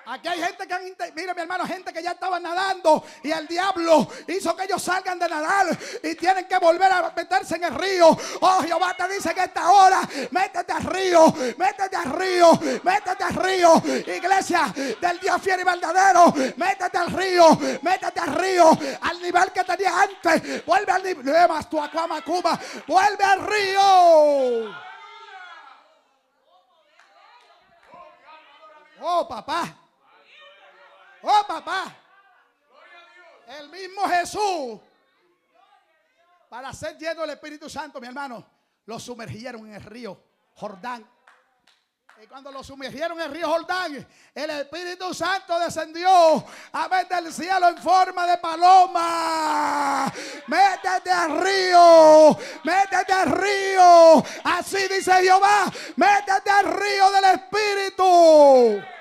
[0.07, 0.83] Aquí hay gente que han,
[1.15, 5.19] mire mi hermano, gente que ya estaba nadando y el diablo hizo que ellos salgan
[5.19, 5.67] de nadar
[6.03, 8.17] y tienen que volver a meterse en el río.
[8.41, 13.35] Oh, Jehová te dice que esta hora, métete al río, métete al río, métete al
[13.35, 13.83] río.
[14.07, 19.65] Iglesia del Dios fiel y verdadero, métete al río, métete al río, al nivel que
[19.65, 20.67] tenía antes.
[20.67, 21.25] Vuelve al nivel,
[22.87, 24.75] vuelve al río.
[29.01, 29.84] Oh, papá.
[31.27, 31.97] Oh, papá.
[33.59, 34.81] El mismo Jesús.
[36.51, 38.45] Para ser lleno del Espíritu Santo, mi hermano,
[38.87, 40.21] lo sumergieron en el río
[40.55, 41.09] Jordán.
[42.23, 47.71] Y cuando lo sumergieron en el río Jordán, el Espíritu Santo descendió, amén, del cielo
[47.71, 50.13] en forma de paloma.
[50.47, 54.25] Métete al río, métete al río.
[54.45, 55.65] Así dice Jehová,
[55.97, 58.94] métete al río del Espíritu.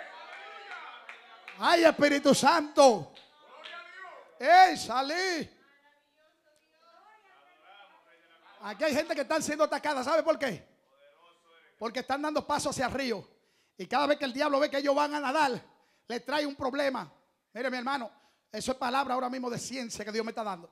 [1.60, 3.14] Ay, Espíritu Santo.
[4.40, 5.50] ¡Ey, salí!
[8.62, 10.04] Aquí hay gente que están siendo atacada.
[10.04, 10.66] ¿Sabe por qué?
[11.78, 13.28] Porque están dando paso hacia el río.
[13.78, 15.62] Y cada vez que el diablo ve que ellos van a nadar,
[16.08, 17.12] le trae un problema.
[17.54, 18.10] Mire, mi hermano,
[18.52, 20.70] eso es palabra ahora mismo de ciencia que Dios me está dando.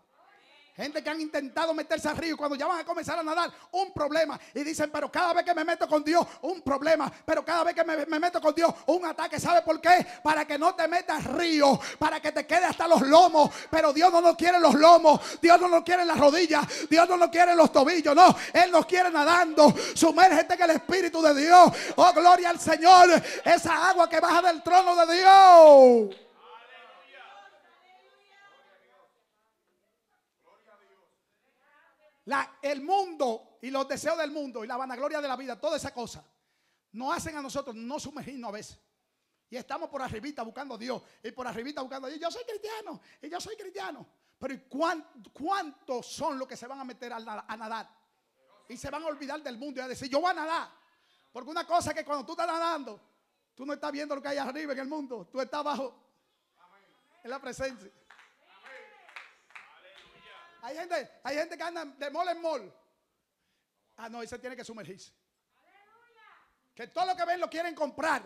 [0.76, 3.92] Gente que han intentado meterse al río cuando ya van a comenzar a nadar, un
[3.92, 4.40] problema.
[4.54, 7.12] Y dicen, pero cada vez que me meto con Dios, un problema.
[7.26, 9.38] Pero cada vez que me, me meto con Dios, un ataque.
[9.38, 10.06] ¿Sabe por qué?
[10.24, 13.52] Para que no te metas río, para que te quede hasta los lomos.
[13.70, 17.18] Pero Dios no nos quiere los lomos, Dios no nos quiere las rodillas, Dios no
[17.18, 18.16] nos quiere los tobillos.
[18.16, 19.74] No, Él nos quiere nadando.
[19.94, 21.72] Sumérgete en el Espíritu de Dios.
[21.98, 23.10] Oh, gloria al Señor.
[23.44, 26.31] Esa agua que baja del trono de Dios.
[32.62, 35.94] El mundo y los deseos del mundo y la vanagloria de la vida, toda esa
[35.94, 36.24] cosa,
[36.94, 38.80] nos hacen a nosotros no sumergirnos a veces.
[39.50, 41.02] Y estamos por arribita buscando a Dios.
[41.24, 42.22] Y por arribita buscando a Dios.
[42.22, 43.02] Yo soy cristiano.
[43.22, 44.08] Y yo soy cristiano.
[44.40, 47.18] Pero ¿y cuán- cuántos son los que se van a meter a,
[47.48, 47.90] a nadar?
[48.70, 50.70] Y se van a olvidar del mundo y a decir, yo voy a nadar.
[51.34, 53.00] Porque una cosa es que cuando tú estás nadando,
[53.54, 55.28] tú no estás viendo lo que hay arriba en el mundo.
[55.30, 55.96] Tú estás abajo
[57.24, 57.92] en la presencia.
[60.62, 62.74] Hay gente, hay gente que anda de mall en mall.
[63.98, 65.12] Ah, no, ese tiene que sumergirse.
[66.74, 68.24] Que todo lo que ven lo quieren comprar.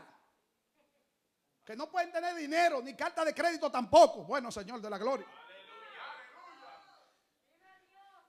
[1.64, 4.24] Que no pueden tener dinero ni carta de crédito tampoco.
[4.24, 5.26] Bueno, Señor de la gloria.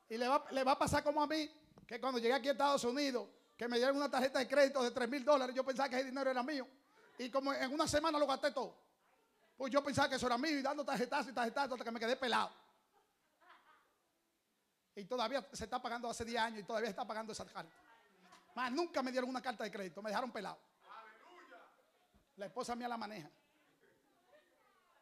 [0.08, 1.50] Y le va, le va a pasar como a mí,
[1.86, 4.92] que cuando llegué aquí a Estados Unidos, que me dieron una tarjeta de crédito de
[4.92, 6.66] 3 mil dólares, yo pensaba que ese dinero era mío.
[7.18, 8.78] Y como en una semana lo gasté todo.
[9.56, 11.98] Pues yo pensaba que eso era mío y dando tarjetazo y tarjetazo hasta que me
[11.98, 12.52] quedé pelado.
[14.96, 17.70] Y todavía se está pagando hace 10 años y todavía se está pagando esa carta.
[18.54, 20.58] Más nunca me dieron una carta de crédito, me dejaron pelado.
[22.38, 23.30] La esposa mía la maneja.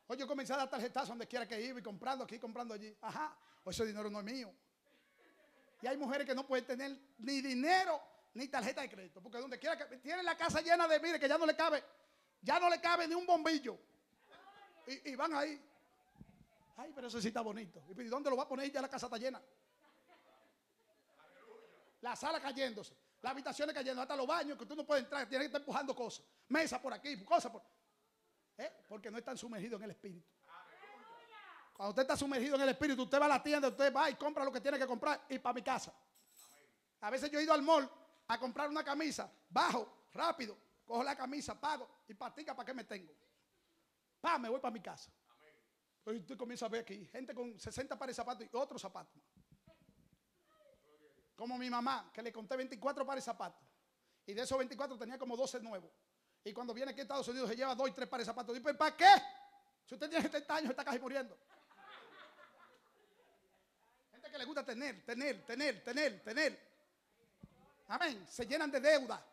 [0.08, 2.94] Hoy yo comencé a dar tarjetazo donde quiera que iba y comprando aquí, comprando allí.
[3.00, 4.52] Ajá, o ese dinero no es mío.
[5.80, 8.00] Y hay mujeres que no pueden tener ni dinero
[8.34, 9.22] ni tarjeta de crédito.
[9.22, 11.82] Porque donde quiera que tienen la casa llena de, mire, que ya no le cabe,
[12.42, 13.78] ya no le cabe ni un bombillo.
[14.88, 15.60] Y, y van ahí.
[16.76, 17.80] Ay, pero eso sí está bonito.
[17.96, 18.70] ¿Y dónde lo va a poner?
[18.72, 19.40] Ya la casa está llena.
[22.04, 25.44] La sala cayéndose, las habitaciones cayendo, hasta los baños que tú no puedes entrar, tienes
[25.44, 26.22] que estar empujando cosas.
[26.48, 27.62] Mesa por aquí, cosas por.
[28.58, 28.70] ¿Eh?
[28.86, 30.28] Porque no están sumergidos en el espíritu.
[31.72, 34.16] Cuando usted está sumergido en el espíritu, usted va a la tienda, usted va y
[34.16, 35.94] compra lo que tiene que comprar y para mi casa.
[37.00, 37.90] A veces yo he ido al mall
[38.28, 42.84] a comprar una camisa, bajo, rápido, cojo la camisa, pago y patica para qué me
[42.84, 43.14] tengo.
[44.20, 45.10] Pa, me voy para mi casa.
[46.02, 49.22] Pues usted comienza a ver aquí, gente con 60 pares de zapatos y otros zapatos.
[51.36, 53.60] Como mi mamá, que le conté 24 pares de zapatos.
[54.26, 55.90] Y de esos 24 tenía como 12 nuevos.
[56.44, 58.54] Y cuando viene aquí a Estados Unidos se lleva 2 y 3 pares de zapatos.
[58.54, 59.10] Digo, ¿para qué?
[59.86, 61.36] Si usted tiene 70 años, está casi muriendo.
[64.12, 66.74] Gente que le gusta tener, tener, tener, tener, tener.
[67.88, 68.26] Amén.
[68.28, 69.24] Se llenan de deuda.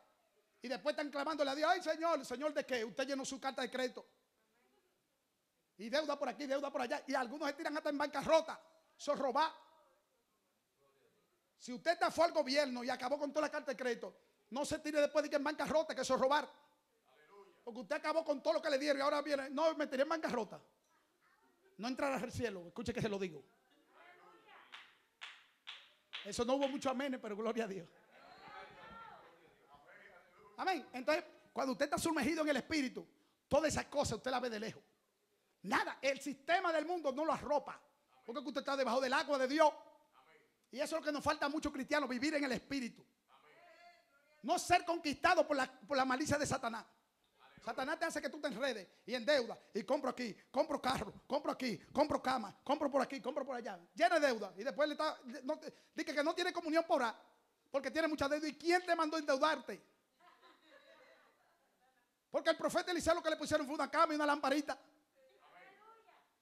[0.62, 2.86] Y después están clamándole a Dios, ay Señor, Señor de qué?
[2.86, 4.06] Usted llenó su carta de crédito.
[5.78, 7.04] Y deuda por aquí, deuda por allá.
[7.08, 8.60] Y algunos se tiran hasta en bancarrota.
[8.96, 9.52] Eso es robar.
[11.62, 14.16] Si usted está fue al gobierno y acabó con toda la carta de crédito,
[14.50, 16.52] no se tire después de que en bancarrota, que eso es robar.
[17.64, 20.02] Porque usted acabó con todo lo que le dieron y ahora viene, no, me tiré
[20.02, 20.60] en bancarrota.
[21.78, 22.66] No entrará al cielo.
[22.66, 23.44] Escuche que se lo digo.
[26.26, 27.88] Eso no hubo mucho amén, pero gloria a Dios.
[30.58, 30.88] Amén.
[30.94, 31.24] Entonces,
[31.54, 33.08] cuando usted está sumergido en el espíritu,
[33.48, 34.82] todas esas cosas usted las ve de lejos.
[35.62, 37.80] Nada, el sistema del mundo no lo arropa.
[38.26, 39.72] Porque usted está debajo del agua de Dios.
[40.72, 43.06] Y eso es lo que nos falta a muchos cristianos, vivir en el espíritu.
[44.44, 46.86] No ser conquistado por la, por la malicia de Satanás.
[47.64, 49.58] Satanás te hace que tú te enredes y endeudas.
[49.74, 53.80] Y compro aquí, compro carro, compro aquí, compro cama, compro por aquí, compro por allá.
[53.94, 54.54] Llena de deuda.
[54.58, 55.60] Y después le está, no,
[55.94, 57.14] dice que no tiene comunión por ahí.
[57.70, 58.48] Porque tiene mucha deuda.
[58.48, 59.82] ¿Y quién te mandó endeudarte?
[62.32, 64.78] Porque el profeta Eliseo lo que le pusieron fue una cama y una lamparita.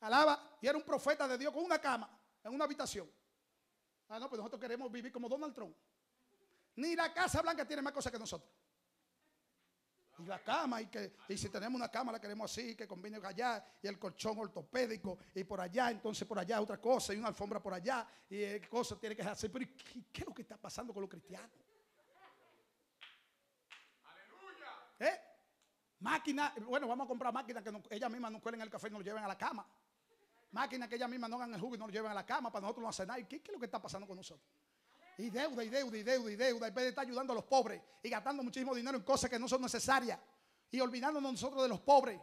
[0.02, 0.58] Alaba.
[0.62, 2.10] Y era un profeta de Dios con una cama
[2.44, 3.12] en una habitación.
[4.10, 5.76] Ah, no, pues nosotros queremos vivir como Donald Trump.
[6.76, 8.50] Ni la Casa Blanca tiene más cosas que nosotros.
[10.18, 13.20] Y la cama, y que y si tenemos una cama la queremos así, que combine
[13.24, 17.30] allá, y el colchón ortopédico, y por allá, entonces por allá otra cosa, y una
[17.30, 19.50] alfombra por allá, y eh, cosas tiene que hacer.
[19.52, 21.50] Pero ¿y ¿qué, qué es lo que está pasando con los cristianos?
[26.00, 29.00] Máquina, bueno, vamos a comprar máquinas que ella misma nos cuelen el café y nos
[29.00, 29.66] lo lleven a la cama.
[30.52, 32.52] Máquinas que ella misma no hagan el jugo y nos lo lleven a la cama
[32.52, 33.20] para nosotros no hacer nada.
[33.28, 34.48] ¿Qué, ¿Qué es lo que está pasando con nosotros?
[35.18, 36.68] Y deuda, y deuda, y deuda, y deuda.
[36.68, 39.38] En vez de estar ayudando a los pobres y gastando muchísimo dinero en cosas que
[39.38, 40.18] no son necesarias.
[40.72, 42.20] Y olvidándonos nosotros de los pobres.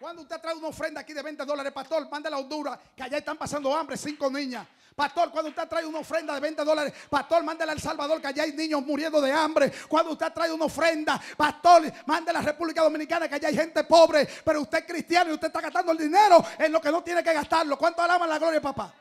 [0.00, 3.18] Cuando usted trae una ofrenda aquí de 20 dólares, pastor, mándela a Honduras, que allá
[3.18, 4.66] están pasando hambre, cinco niñas.
[4.94, 8.26] Pastor, cuando usted trae una ofrenda de 20 dólares, pastor, mándela a El Salvador, que
[8.28, 9.72] allá hay niños muriendo de hambre.
[9.88, 13.84] Cuando usted trae una ofrenda, pastor, mándela a la República Dominicana, que allá hay gente
[13.84, 14.28] pobre.
[14.44, 17.22] Pero usted es cristiano y usted está gastando el dinero en lo que no tiene
[17.22, 17.78] que gastarlo.
[17.78, 18.94] ¿Cuánto alaban la gloria, papá?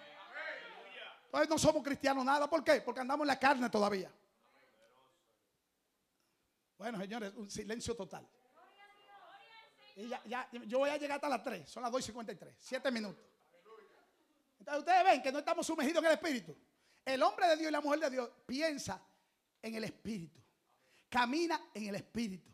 [1.26, 2.50] Entonces no somos cristianos nada.
[2.50, 2.82] ¿Por qué?
[2.82, 4.12] Porque andamos en la carne todavía.
[6.78, 8.28] Bueno, señores, un silencio total.
[9.96, 13.31] Y ya, ya, yo voy a llegar hasta las 3, son las 2.53, 7 minutos.
[14.62, 16.56] Entonces ustedes ven que no estamos sumergidos en el Espíritu.
[17.04, 19.02] El hombre de Dios y la mujer de Dios piensa
[19.60, 20.40] en el Espíritu,
[21.10, 22.48] camina en el Espíritu.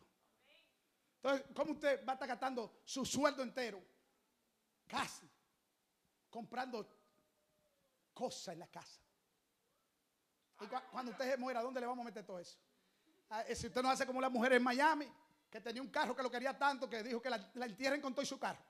[1.17, 3.83] Entonces, ¿cómo usted va a estar gastando su sueldo entero?
[4.87, 5.29] Casi,
[6.29, 6.89] comprando
[8.13, 9.01] cosas en la casa.
[10.61, 12.57] Y cuando usted se muera, ¿dónde le vamos a meter todo eso?
[13.29, 15.11] Ah, si usted no hace como la mujer en Miami,
[15.49, 18.25] que tenía un carro que lo quería tanto que dijo que la, entierren con todo
[18.25, 18.63] su carro.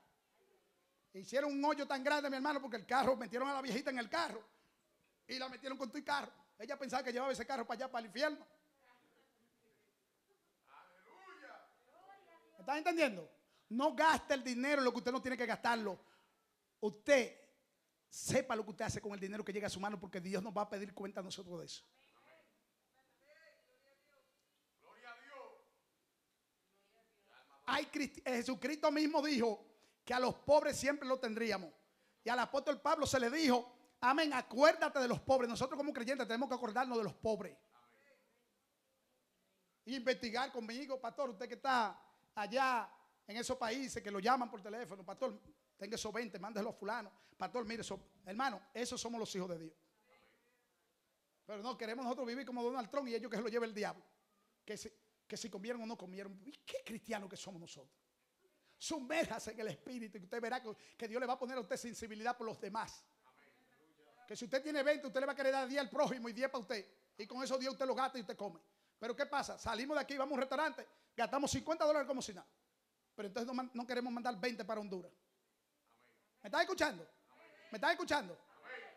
[1.12, 3.98] Hicieron un hoyo tan grande, mi hermano, porque el carro, metieron a la viejita en
[3.98, 4.44] el carro
[5.26, 6.32] y la metieron con el carro.
[6.58, 8.46] Ella pensaba que llevaba ese carro para allá, para el infierno.
[12.56, 13.30] ¿Me están entendiendo?
[13.70, 15.98] No gaste el dinero en lo que usted no tiene que gastarlo.
[16.80, 17.36] Usted
[18.08, 20.42] sepa lo que usted hace con el dinero que llega a su mano, porque Dios
[20.42, 21.84] nos va a pedir cuenta a nosotros de eso.
[28.24, 29.67] Jesucristo mismo dijo
[30.08, 31.70] que a los pobres siempre lo tendríamos.
[32.24, 33.70] Y al apóstol Pablo se le dijo,
[34.00, 35.50] amén, acuérdate de los pobres.
[35.50, 37.54] Nosotros como creyentes tenemos que acordarnos de los pobres.
[39.84, 42.02] investigar conmigo, pastor, usted que está
[42.34, 42.90] allá
[43.26, 45.42] en esos países que lo llaman por teléfono, pastor,
[45.76, 47.12] tenga esos 20, mándelo a fulano.
[47.36, 47.82] Pastor, mire,
[48.24, 49.74] hermano, esos somos los hijos de Dios.
[51.44, 53.74] Pero no, queremos nosotros vivir como Donald Trump y ellos que se lo lleve el
[53.74, 54.02] diablo.
[54.64, 54.90] Que se,
[55.26, 56.42] que si comieron o no comieron.
[56.64, 58.07] ¿Qué cristiano que somos nosotros?
[58.78, 61.76] Sumérjase en el espíritu y usted verá que, Dios le va a poner a usted
[61.76, 63.04] sensibilidad por los demás.
[64.26, 66.32] Que si usted tiene 20, usted le va a querer dar 10 al prójimo y
[66.32, 66.86] 10 para usted.
[67.16, 68.60] Y con esos 10 usted lo gasta y usted come.
[68.98, 69.58] Pero ¿qué pasa?
[69.58, 70.86] Salimos de aquí, vamos a un restaurante,
[71.16, 72.46] gastamos 50 dólares como si nada.
[73.14, 75.10] Pero entonces no, queremos mandar 20 para Honduras.
[76.40, 77.08] ¿Me están escuchando?
[77.72, 78.38] ¿Me están escuchando?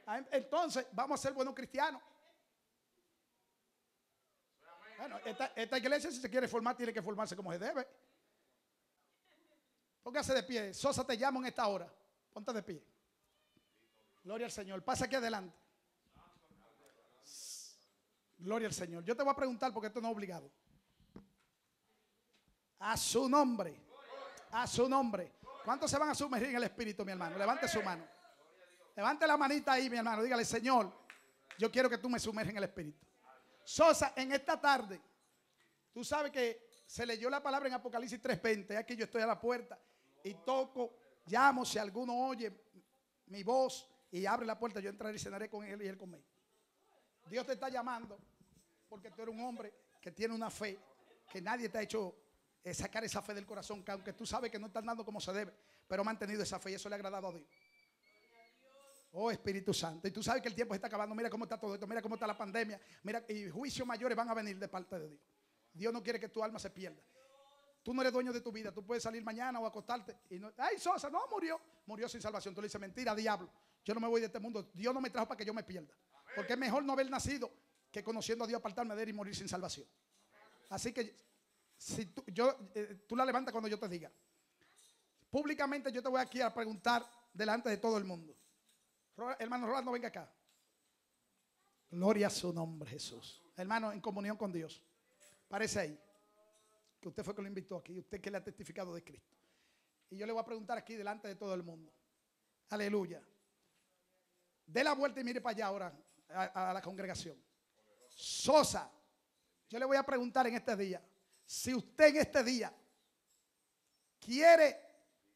[0.06, 2.02] Ah, entonces vamos a ser buenos cristianos.
[4.98, 5.20] Bueno,
[5.56, 7.88] esta, iglesia si se quiere formar tiene que formarse como se debe.
[10.04, 10.74] Póngase de pie.
[10.74, 11.92] Sosa te llamo en esta hora.
[12.34, 12.84] Ponte de pie.
[14.24, 14.84] Gloria al Señor.
[14.84, 15.56] Pasa aquí adelante.
[18.38, 19.04] Gloria al Señor.
[19.04, 20.52] Yo te voy a preguntar porque esto no es obligado.
[22.80, 23.80] A su nombre.
[24.52, 25.34] A su nombre.
[25.64, 27.38] ¿Cuántos se van a sumergir en el Espíritu, mi hermano?
[27.38, 28.04] Levante su mano.
[28.96, 30.24] Levante la manita ahí, mi hermano.
[30.24, 30.92] Dígale, Señor,
[31.60, 33.06] yo quiero que tú me sumerges en el Espíritu.
[33.64, 35.00] Sosa, en esta tarde,
[35.94, 38.76] tú sabes que se leyó la palabra en Apocalipsis 3:20.
[38.76, 39.80] Aquí yo estoy a la puerta
[40.24, 41.66] y toco, llamo.
[41.66, 42.52] Si alguno oye
[43.28, 46.24] mi voz y abre la puerta, yo entraré y cenaré con él y él conmigo.
[47.28, 48.20] Dios te está llamando
[48.90, 50.78] porque tú eres un hombre que tiene una fe
[51.32, 52.16] que nadie te ha hecho
[52.64, 55.22] eh, sacar esa fe del corazón, que aunque tú sabes que no estás dando como
[55.22, 55.54] se debe,
[55.88, 57.48] pero ha mantenido esa fe y eso le ha agradado a Dios.
[59.14, 60.08] Oh Espíritu Santo.
[60.08, 61.14] Y tú sabes que el tiempo se está acabando.
[61.16, 61.86] Mira cómo está todo esto.
[61.86, 62.80] Mira cómo está la pandemia.
[63.04, 65.22] Mira, y juicios mayores van a venir de parte de Dios.
[65.74, 67.02] Dios no quiere que tu alma se pierda.
[67.84, 68.72] Tú no eres dueño de tu vida.
[68.72, 70.18] Tú puedes salir mañana o acostarte.
[70.30, 71.60] Y no, Ay, Sosa, no murió.
[71.88, 72.54] Murió sin salvación.
[72.54, 73.50] Tú le dices, mentira, diablo.
[73.84, 74.70] Yo no me voy de este mundo.
[74.74, 75.94] Dios no me trajo para que yo me pierda.
[76.36, 77.52] Porque es mejor no haber nacido
[77.92, 79.88] que conociendo a Dios apartarme de él y morir sin salvación.
[80.70, 81.16] Así que
[81.76, 84.12] si tú, yo, eh, tú la levantas cuando yo te diga.
[85.30, 88.36] Públicamente yo te voy aquí a preguntar delante de todo el mundo.
[89.40, 90.32] Hermano Rolando, venga acá.
[91.90, 93.42] Gloria a su nombre, Jesús.
[93.58, 94.82] Hermano, en comunión con Dios.
[95.50, 96.00] Parece ahí.
[97.02, 98.00] Que usted fue que lo invitó aquí.
[98.00, 99.36] Usted que le ha testificado de Cristo.
[100.12, 101.92] Y yo le voy a preguntar aquí delante de todo el mundo.
[102.70, 103.22] Aleluya.
[104.66, 105.94] Dé la vuelta y mire para allá ahora
[106.30, 107.42] a, la congregación.
[108.08, 108.92] Sosa.
[109.70, 111.04] Yo le voy a preguntar en este día.
[111.46, 112.74] Si usted en este día
[114.20, 114.78] quiere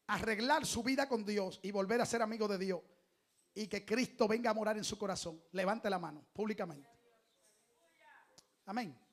[0.06, 2.80] arreglar su vida con Dios y volver a ser amigo de Dios
[3.54, 6.88] y que Cristo venga a morar en su corazón, levante la mano públicamente.
[8.66, 9.05] Amén.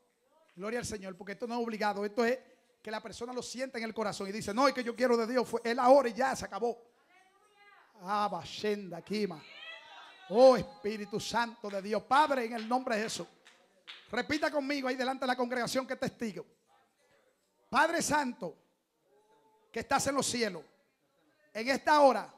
[0.56, 2.40] Gloria al Señor, porque esto no es obligado, esto es
[2.82, 5.18] que la persona lo sienta en el corazón y dice, no, es que yo quiero
[5.18, 6.78] de Dios, fue él ahora y ya se acabó.
[8.02, 8.44] Ah,
[9.06, 9.42] Kima.
[10.30, 13.28] Oh Espíritu Santo de Dios, Padre, en el nombre de Jesús.
[14.12, 16.46] Repita conmigo ahí delante de la congregación que testigo.
[17.70, 18.58] Padre Santo,
[19.72, 20.64] que estás en los cielos,
[21.54, 22.34] en esta hora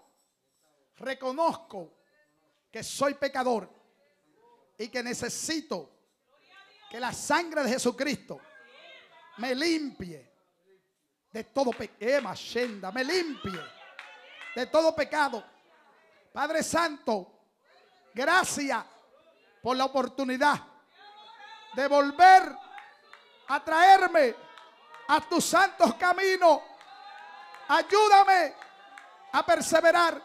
[0.98, 1.94] reconozco
[2.72, 3.70] que soy pecador
[4.78, 5.95] y que necesito
[6.90, 8.40] que la sangre de Jesucristo
[9.38, 10.32] me limpie
[11.32, 13.60] de todo pecado, me limpie
[14.56, 15.44] de todo pecado.
[16.32, 17.32] Padre Santo,
[18.14, 18.84] gracias
[19.62, 20.62] por la oportunidad
[21.74, 22.56] de volver
[23.48, 24.36] a traerme
[25.08, 26.62] a tus santos caminos.
[27.68, 28.54] Ayúdame
[29.32, 30.22] a perseverar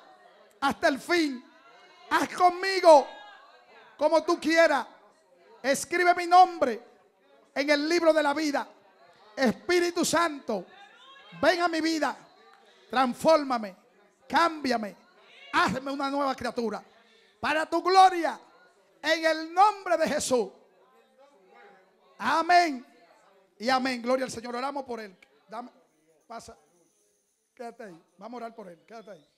[0.60, 1.44] hasta el fin.
[2.10, 3.08] Haz conmigo
[3.96, 4.86] como tú quieras.
[5.62, 6.82] Escribe mi nombre
[7.54, 8.66] en el libro de la vida.
[9.36, 10.66] Espíritu Santo,
[11.40, 12.16] ven a mi vida.
[12.90, 13.76] Transfórmame,
[14.28, 14.96] cámbiame,
[15.52, 16.82] hazme una nueva criatura.
[17.40, 18.38] Para tu gloria,
[19.02, 20.48] en el nombre de Jesús.
[22.18, 22.84] Amén.
[23.58, 24.02] Y amén.
[24.02, 24.54] Gloria al Señor.
[24.54, 25.16] Oramos por él.
[25.48, 25.70] Dame,
[26.26, 26.56] pasa.
[27.54, 28.02] Quédate ahí.
[28.18, 28.82] Vamos a orar por él.
[28.86, 29.29] Quédate ahí.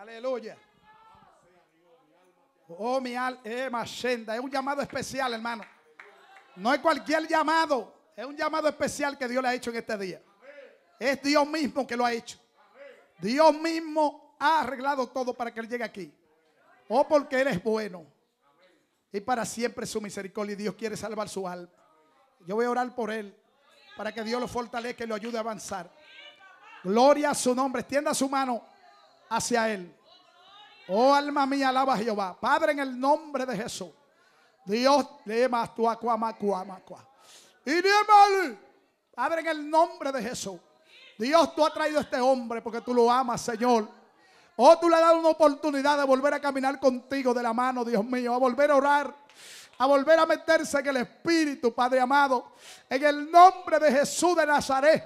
[0.00, 0.56] Aleluya.
[2.68, 5.62] Oh, mi alma, eh, Es un llamado especial, hermano.
[6.56, 7.92] No es cualquier llamado.
[8.16, 10.22] Es un llamado especial que Dios le ha hecho en este día.
[10.98, 12.38] Es Dios mismo que lo ha hecho.
[13.18, 16.14] Dios mismo ha arreglado todo para que Él llegue aquí.
[16.88, 18.06] Oh, porque Él es bueno.
[19.12, 20.54] Y para siempre su misericordia.
[20.54, 21.68] Y Dios quiere salvar su alma.
[22.46, 23.36] Yo voy a orar por Él.
[23.98, 25.90] Para que Dios lo fortalezca y lo ayude a avanzar.
[26.84, 27.80] Gloria a su nombre.
[27.80, 28.69] Extienda su mano
[29.30, 29.96] hacia Él.
[30.88, 32.36] Oh alma mía, alaba a Jehová.
[32.38, 33.90] Padre, en el nombre de Jesús.
[34.64, 35.06] Dios,
[39.14, 40.58] Padre, en el nombre de Jesús.
[41.16, 43.88] Dios, tú has traído a este hombre porque tú lo amas, Señor.
[44.56, 47.84] Oh, tú le has dado una oportunidad de volver a caminar contigo de la mano,
[47.84, 49.14] Dios mío, a volver a orar,
[49.78, 52.52] a volver a meterse en el Espíritu, Padre amado.
[52.88, 55.04] En el nombre de Jesús de Nazaret,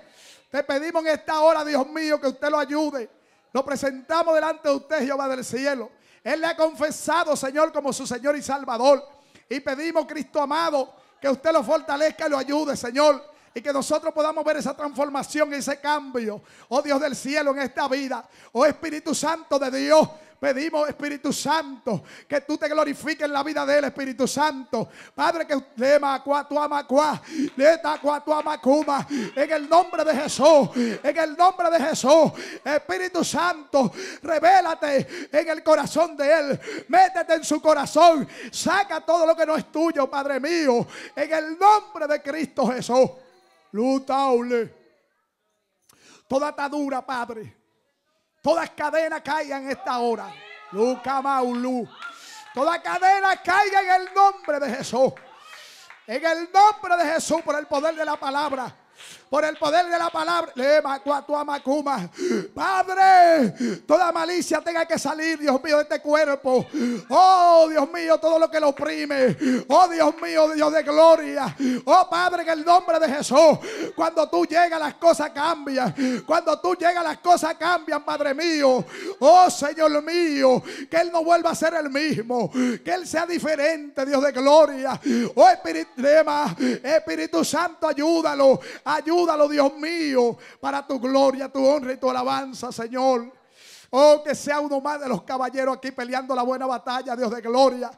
[0.51, 3.24] te pedimos en esta hora, Dios mío, que usted lo ayude
[3.55, 5.89] lo presentamos delante de usted, Jehová del cielo.
[6.25, 9.07] Él le ha confesado, Señor, como su Señor y Salvador.
[9.49, 13.25] Y pedimos, Cristo amado, que usted lo fortalezca y lo ayude, Señor.
[13.55, 16.43] Y que nosotros podamos ver esa transformación, ese cambio.
[16.69, 18.29] Oh Dios del cielo en esta vida.
[18.51, 20.09] Oh Espíritu Santo de Dios.
[20.45, 24.91] Pedimos, Espíritu Santo, que tú te glorifiques en la vida de él, Espíritu Santo.
[25.15, 25.99] Padre, que usted
[29.35, 30.69] en el nombre de Jesús,
[31.03, 33.91] en el nombre de Jesús, Espíritu Santo,
[34.21, 39.57] revélate en el corazón de él, métete en su corazón, saca todo lo que no
[39.57, 43.09] es tuyo, Padre mío, en el nombre de Cristo Jesús.
[43.73, 44.75] Lutaule.
[46.29, 47.64] Toda atadura, Padre
[48.45, 50.31] Todas cadenas caigan en esta hora.
[50.73, 51.89] Luca Maulu.
[52.53, 55.15] Toda cadena caiga en el nombre de Jesús.
[56.07, 58.71] En el nombre de Jesús, por el poder de la palabra
[59.29, 60.53] por el poder de la palabra.
[62.55, 66.67] Padre, toda malicia tenga que salir, Dios mío, de este cuerpo.
[67.09, 69.37] Oh, Dios mío, todo lo que lo oprime.
[69.69, 71.57] Oh, Dios mío, Dios de gloria.
[71.85, 73.59] Oh, Padre, en el nombre de Jesús.
[73.97, 76.23] Cuando tú llegas, las cosas cambian.
[76.27, 78.85] Cuando tú llegas, las cosas cambian, Padre mío.
[79.19, 82.51] Oh, Señor mío, que Él no vuelva a ser el mismo.
[82.53, 85.01] Que Él sea diferente, Dios de gloria.
[85.35, 85.91] Oh, Espíritu,
[86.83, 88.61] Espíritu Santo, ayúdalo.
[88.85, 93.33] Ayúdalo, Dios mío, para tu gloria, tu honra y tu alabanza, Señor.
[93.97, 97.41] Oh, que sea uno más de los caballeros aquí peleando la buena batalla, Dios de
[97.41, 97.93] gloria.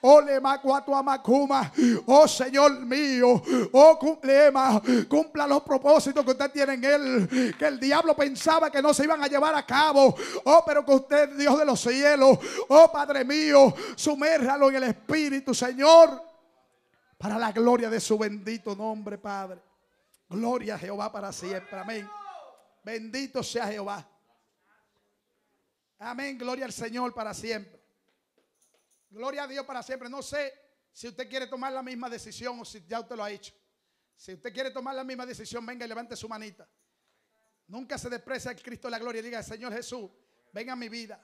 [0.00, 0.62] Oh, lema
[0.94, 1.70] amacuma.
[2.06, 3.42] Oh, Señor mío.
[3.72, 4.80] Oh, cumplema.
[5.06, 7.54] Cumpla los propósitos que usted tiene en él.
[7.58, 10.14] Que el diablo pensaba que no se iban a llevar a cabo.
[10.44, 12.38] Oh, pero que usted, Dios de los cielos.
[12.68, 13.74] Oh, Padre mío.
[13.94, 16.22] Sumérralo en el Espíritu, Señor.
[17.18, 19.60] Para la gloria de su bendito nombre, Padre.
[20.32, 21.78] Gloria a Jehová para siempre.
[21.78, 22.10] Amén.
[22.82, 24.08] Bendito sea Jehová.
[25.98, 26.38] Amén.
[26.38, 27.78] Gloria al Señor para siempre.
[29.10, 30.08] Gloria a Dios para siempre.
[30.08, 30.54] No sé
[30.90, 33.52] si usted quiere tomar la misma decisión o si ya usted lo ha hecho.
[34.16, 36.66] Si usted quiere tomar la misma decisión, venga y levante su manita.
[37.66, 40.10] Nunca se desprecia el Cristo de la gloria y diga, Señor Jesús,
[40.50, 41.20] venga a mi vida.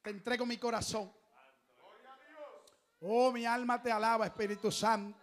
[0.00, 1.12] Te entrego mi corazón.
[3.00, 5.18] Oh, mi alma te alaba, Espíritu Santo.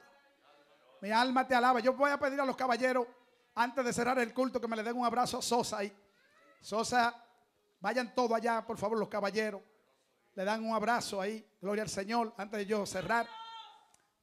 [1.02, 1.80] Mi alma te alaba.
[1.80, 3.08] Yo voy a pedir a los caballeros
[3.56, 5.96] antes de cerrar el culto, que me le den un abrazo a Sosa ahí.
[6.62, 7.14] Sosa,
[7.80, 9.62] vayan todos allá, por favor, los caballeros.
[10.36, 11.46] Le dan un abrazo ahí.
[11.62, 12.34] Gloria al Señor.
[12.38, 13.28] Antes de yo cerrar.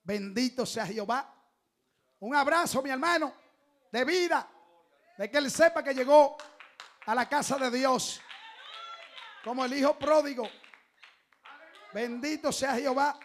[0.03, 1.33] Bendito sea Jehová.
[2.19, 3.33] Un abrazo, mi hermano,
[3.93, 4.49] de vida.
[5.17, 6.37] De que él sepa que llegó
[7.07, 8.21] a la casa de Dios.
[9.45, 10.49] Como el hijo pródigo.
[11.93, 13.19] Bendito sea Jehová.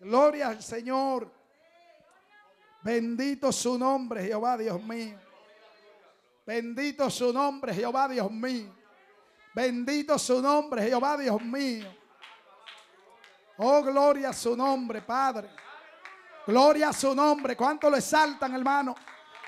[0.00, 1.35] Gloria al Señor.
[2.86, 5.18] Bendito su nombre, Jehová Dios mío.
[6.46, 8.72] Bendito su nombre, Jehová Dios mío.
[9.52, 11.92] Bendito su nombre, Jehová Dios mío.
[13.56, 15.50] Oh, gloria a su nombre, Padre.
[16.46, 17.56] Gloria a su nombre.
[17.56, 18.94] ¿Cuánto le saltan, hermano?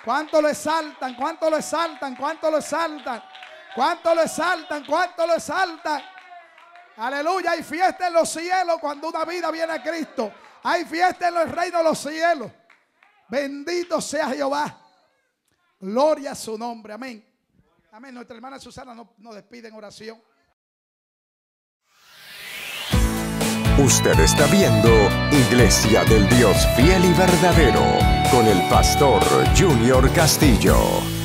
[0.05, 1.15] ¿Cuánto le saltan?
[1.15, 2.17] ¿Cuánto le saltan?
[2.17, 3.23] ¿Cuánto le saltan?
[3.73, 4.85] ¿Cuánto le saltan?
[4.85, 6.03] ¿Cuánto le saltan?
[6.97, 7.53] Aleluya.
[7.53, 10.33] Hay fiesta en los cielos cuando una vida viene a Cristo.
[10.65, 12.51] Hay fiesta en el reino de los cielos.
[13.29, 14.81] Bendito sea Jehová.
[15.81, 16.93] Gloria a su nombre.
[16.93, 17.25] Amén.
[17.93, 18.15] Amén.
[18.15, 20.21] Nuestra hermana Susana nos, despide en oración.
[23.79, 24.89] Usted está viendo
[25.31, 27.85] Iglesia del Dios Fiel y Verdadero
[28.31, 29.23] con el pastor
[29.57, 31.18] Junior Castillo.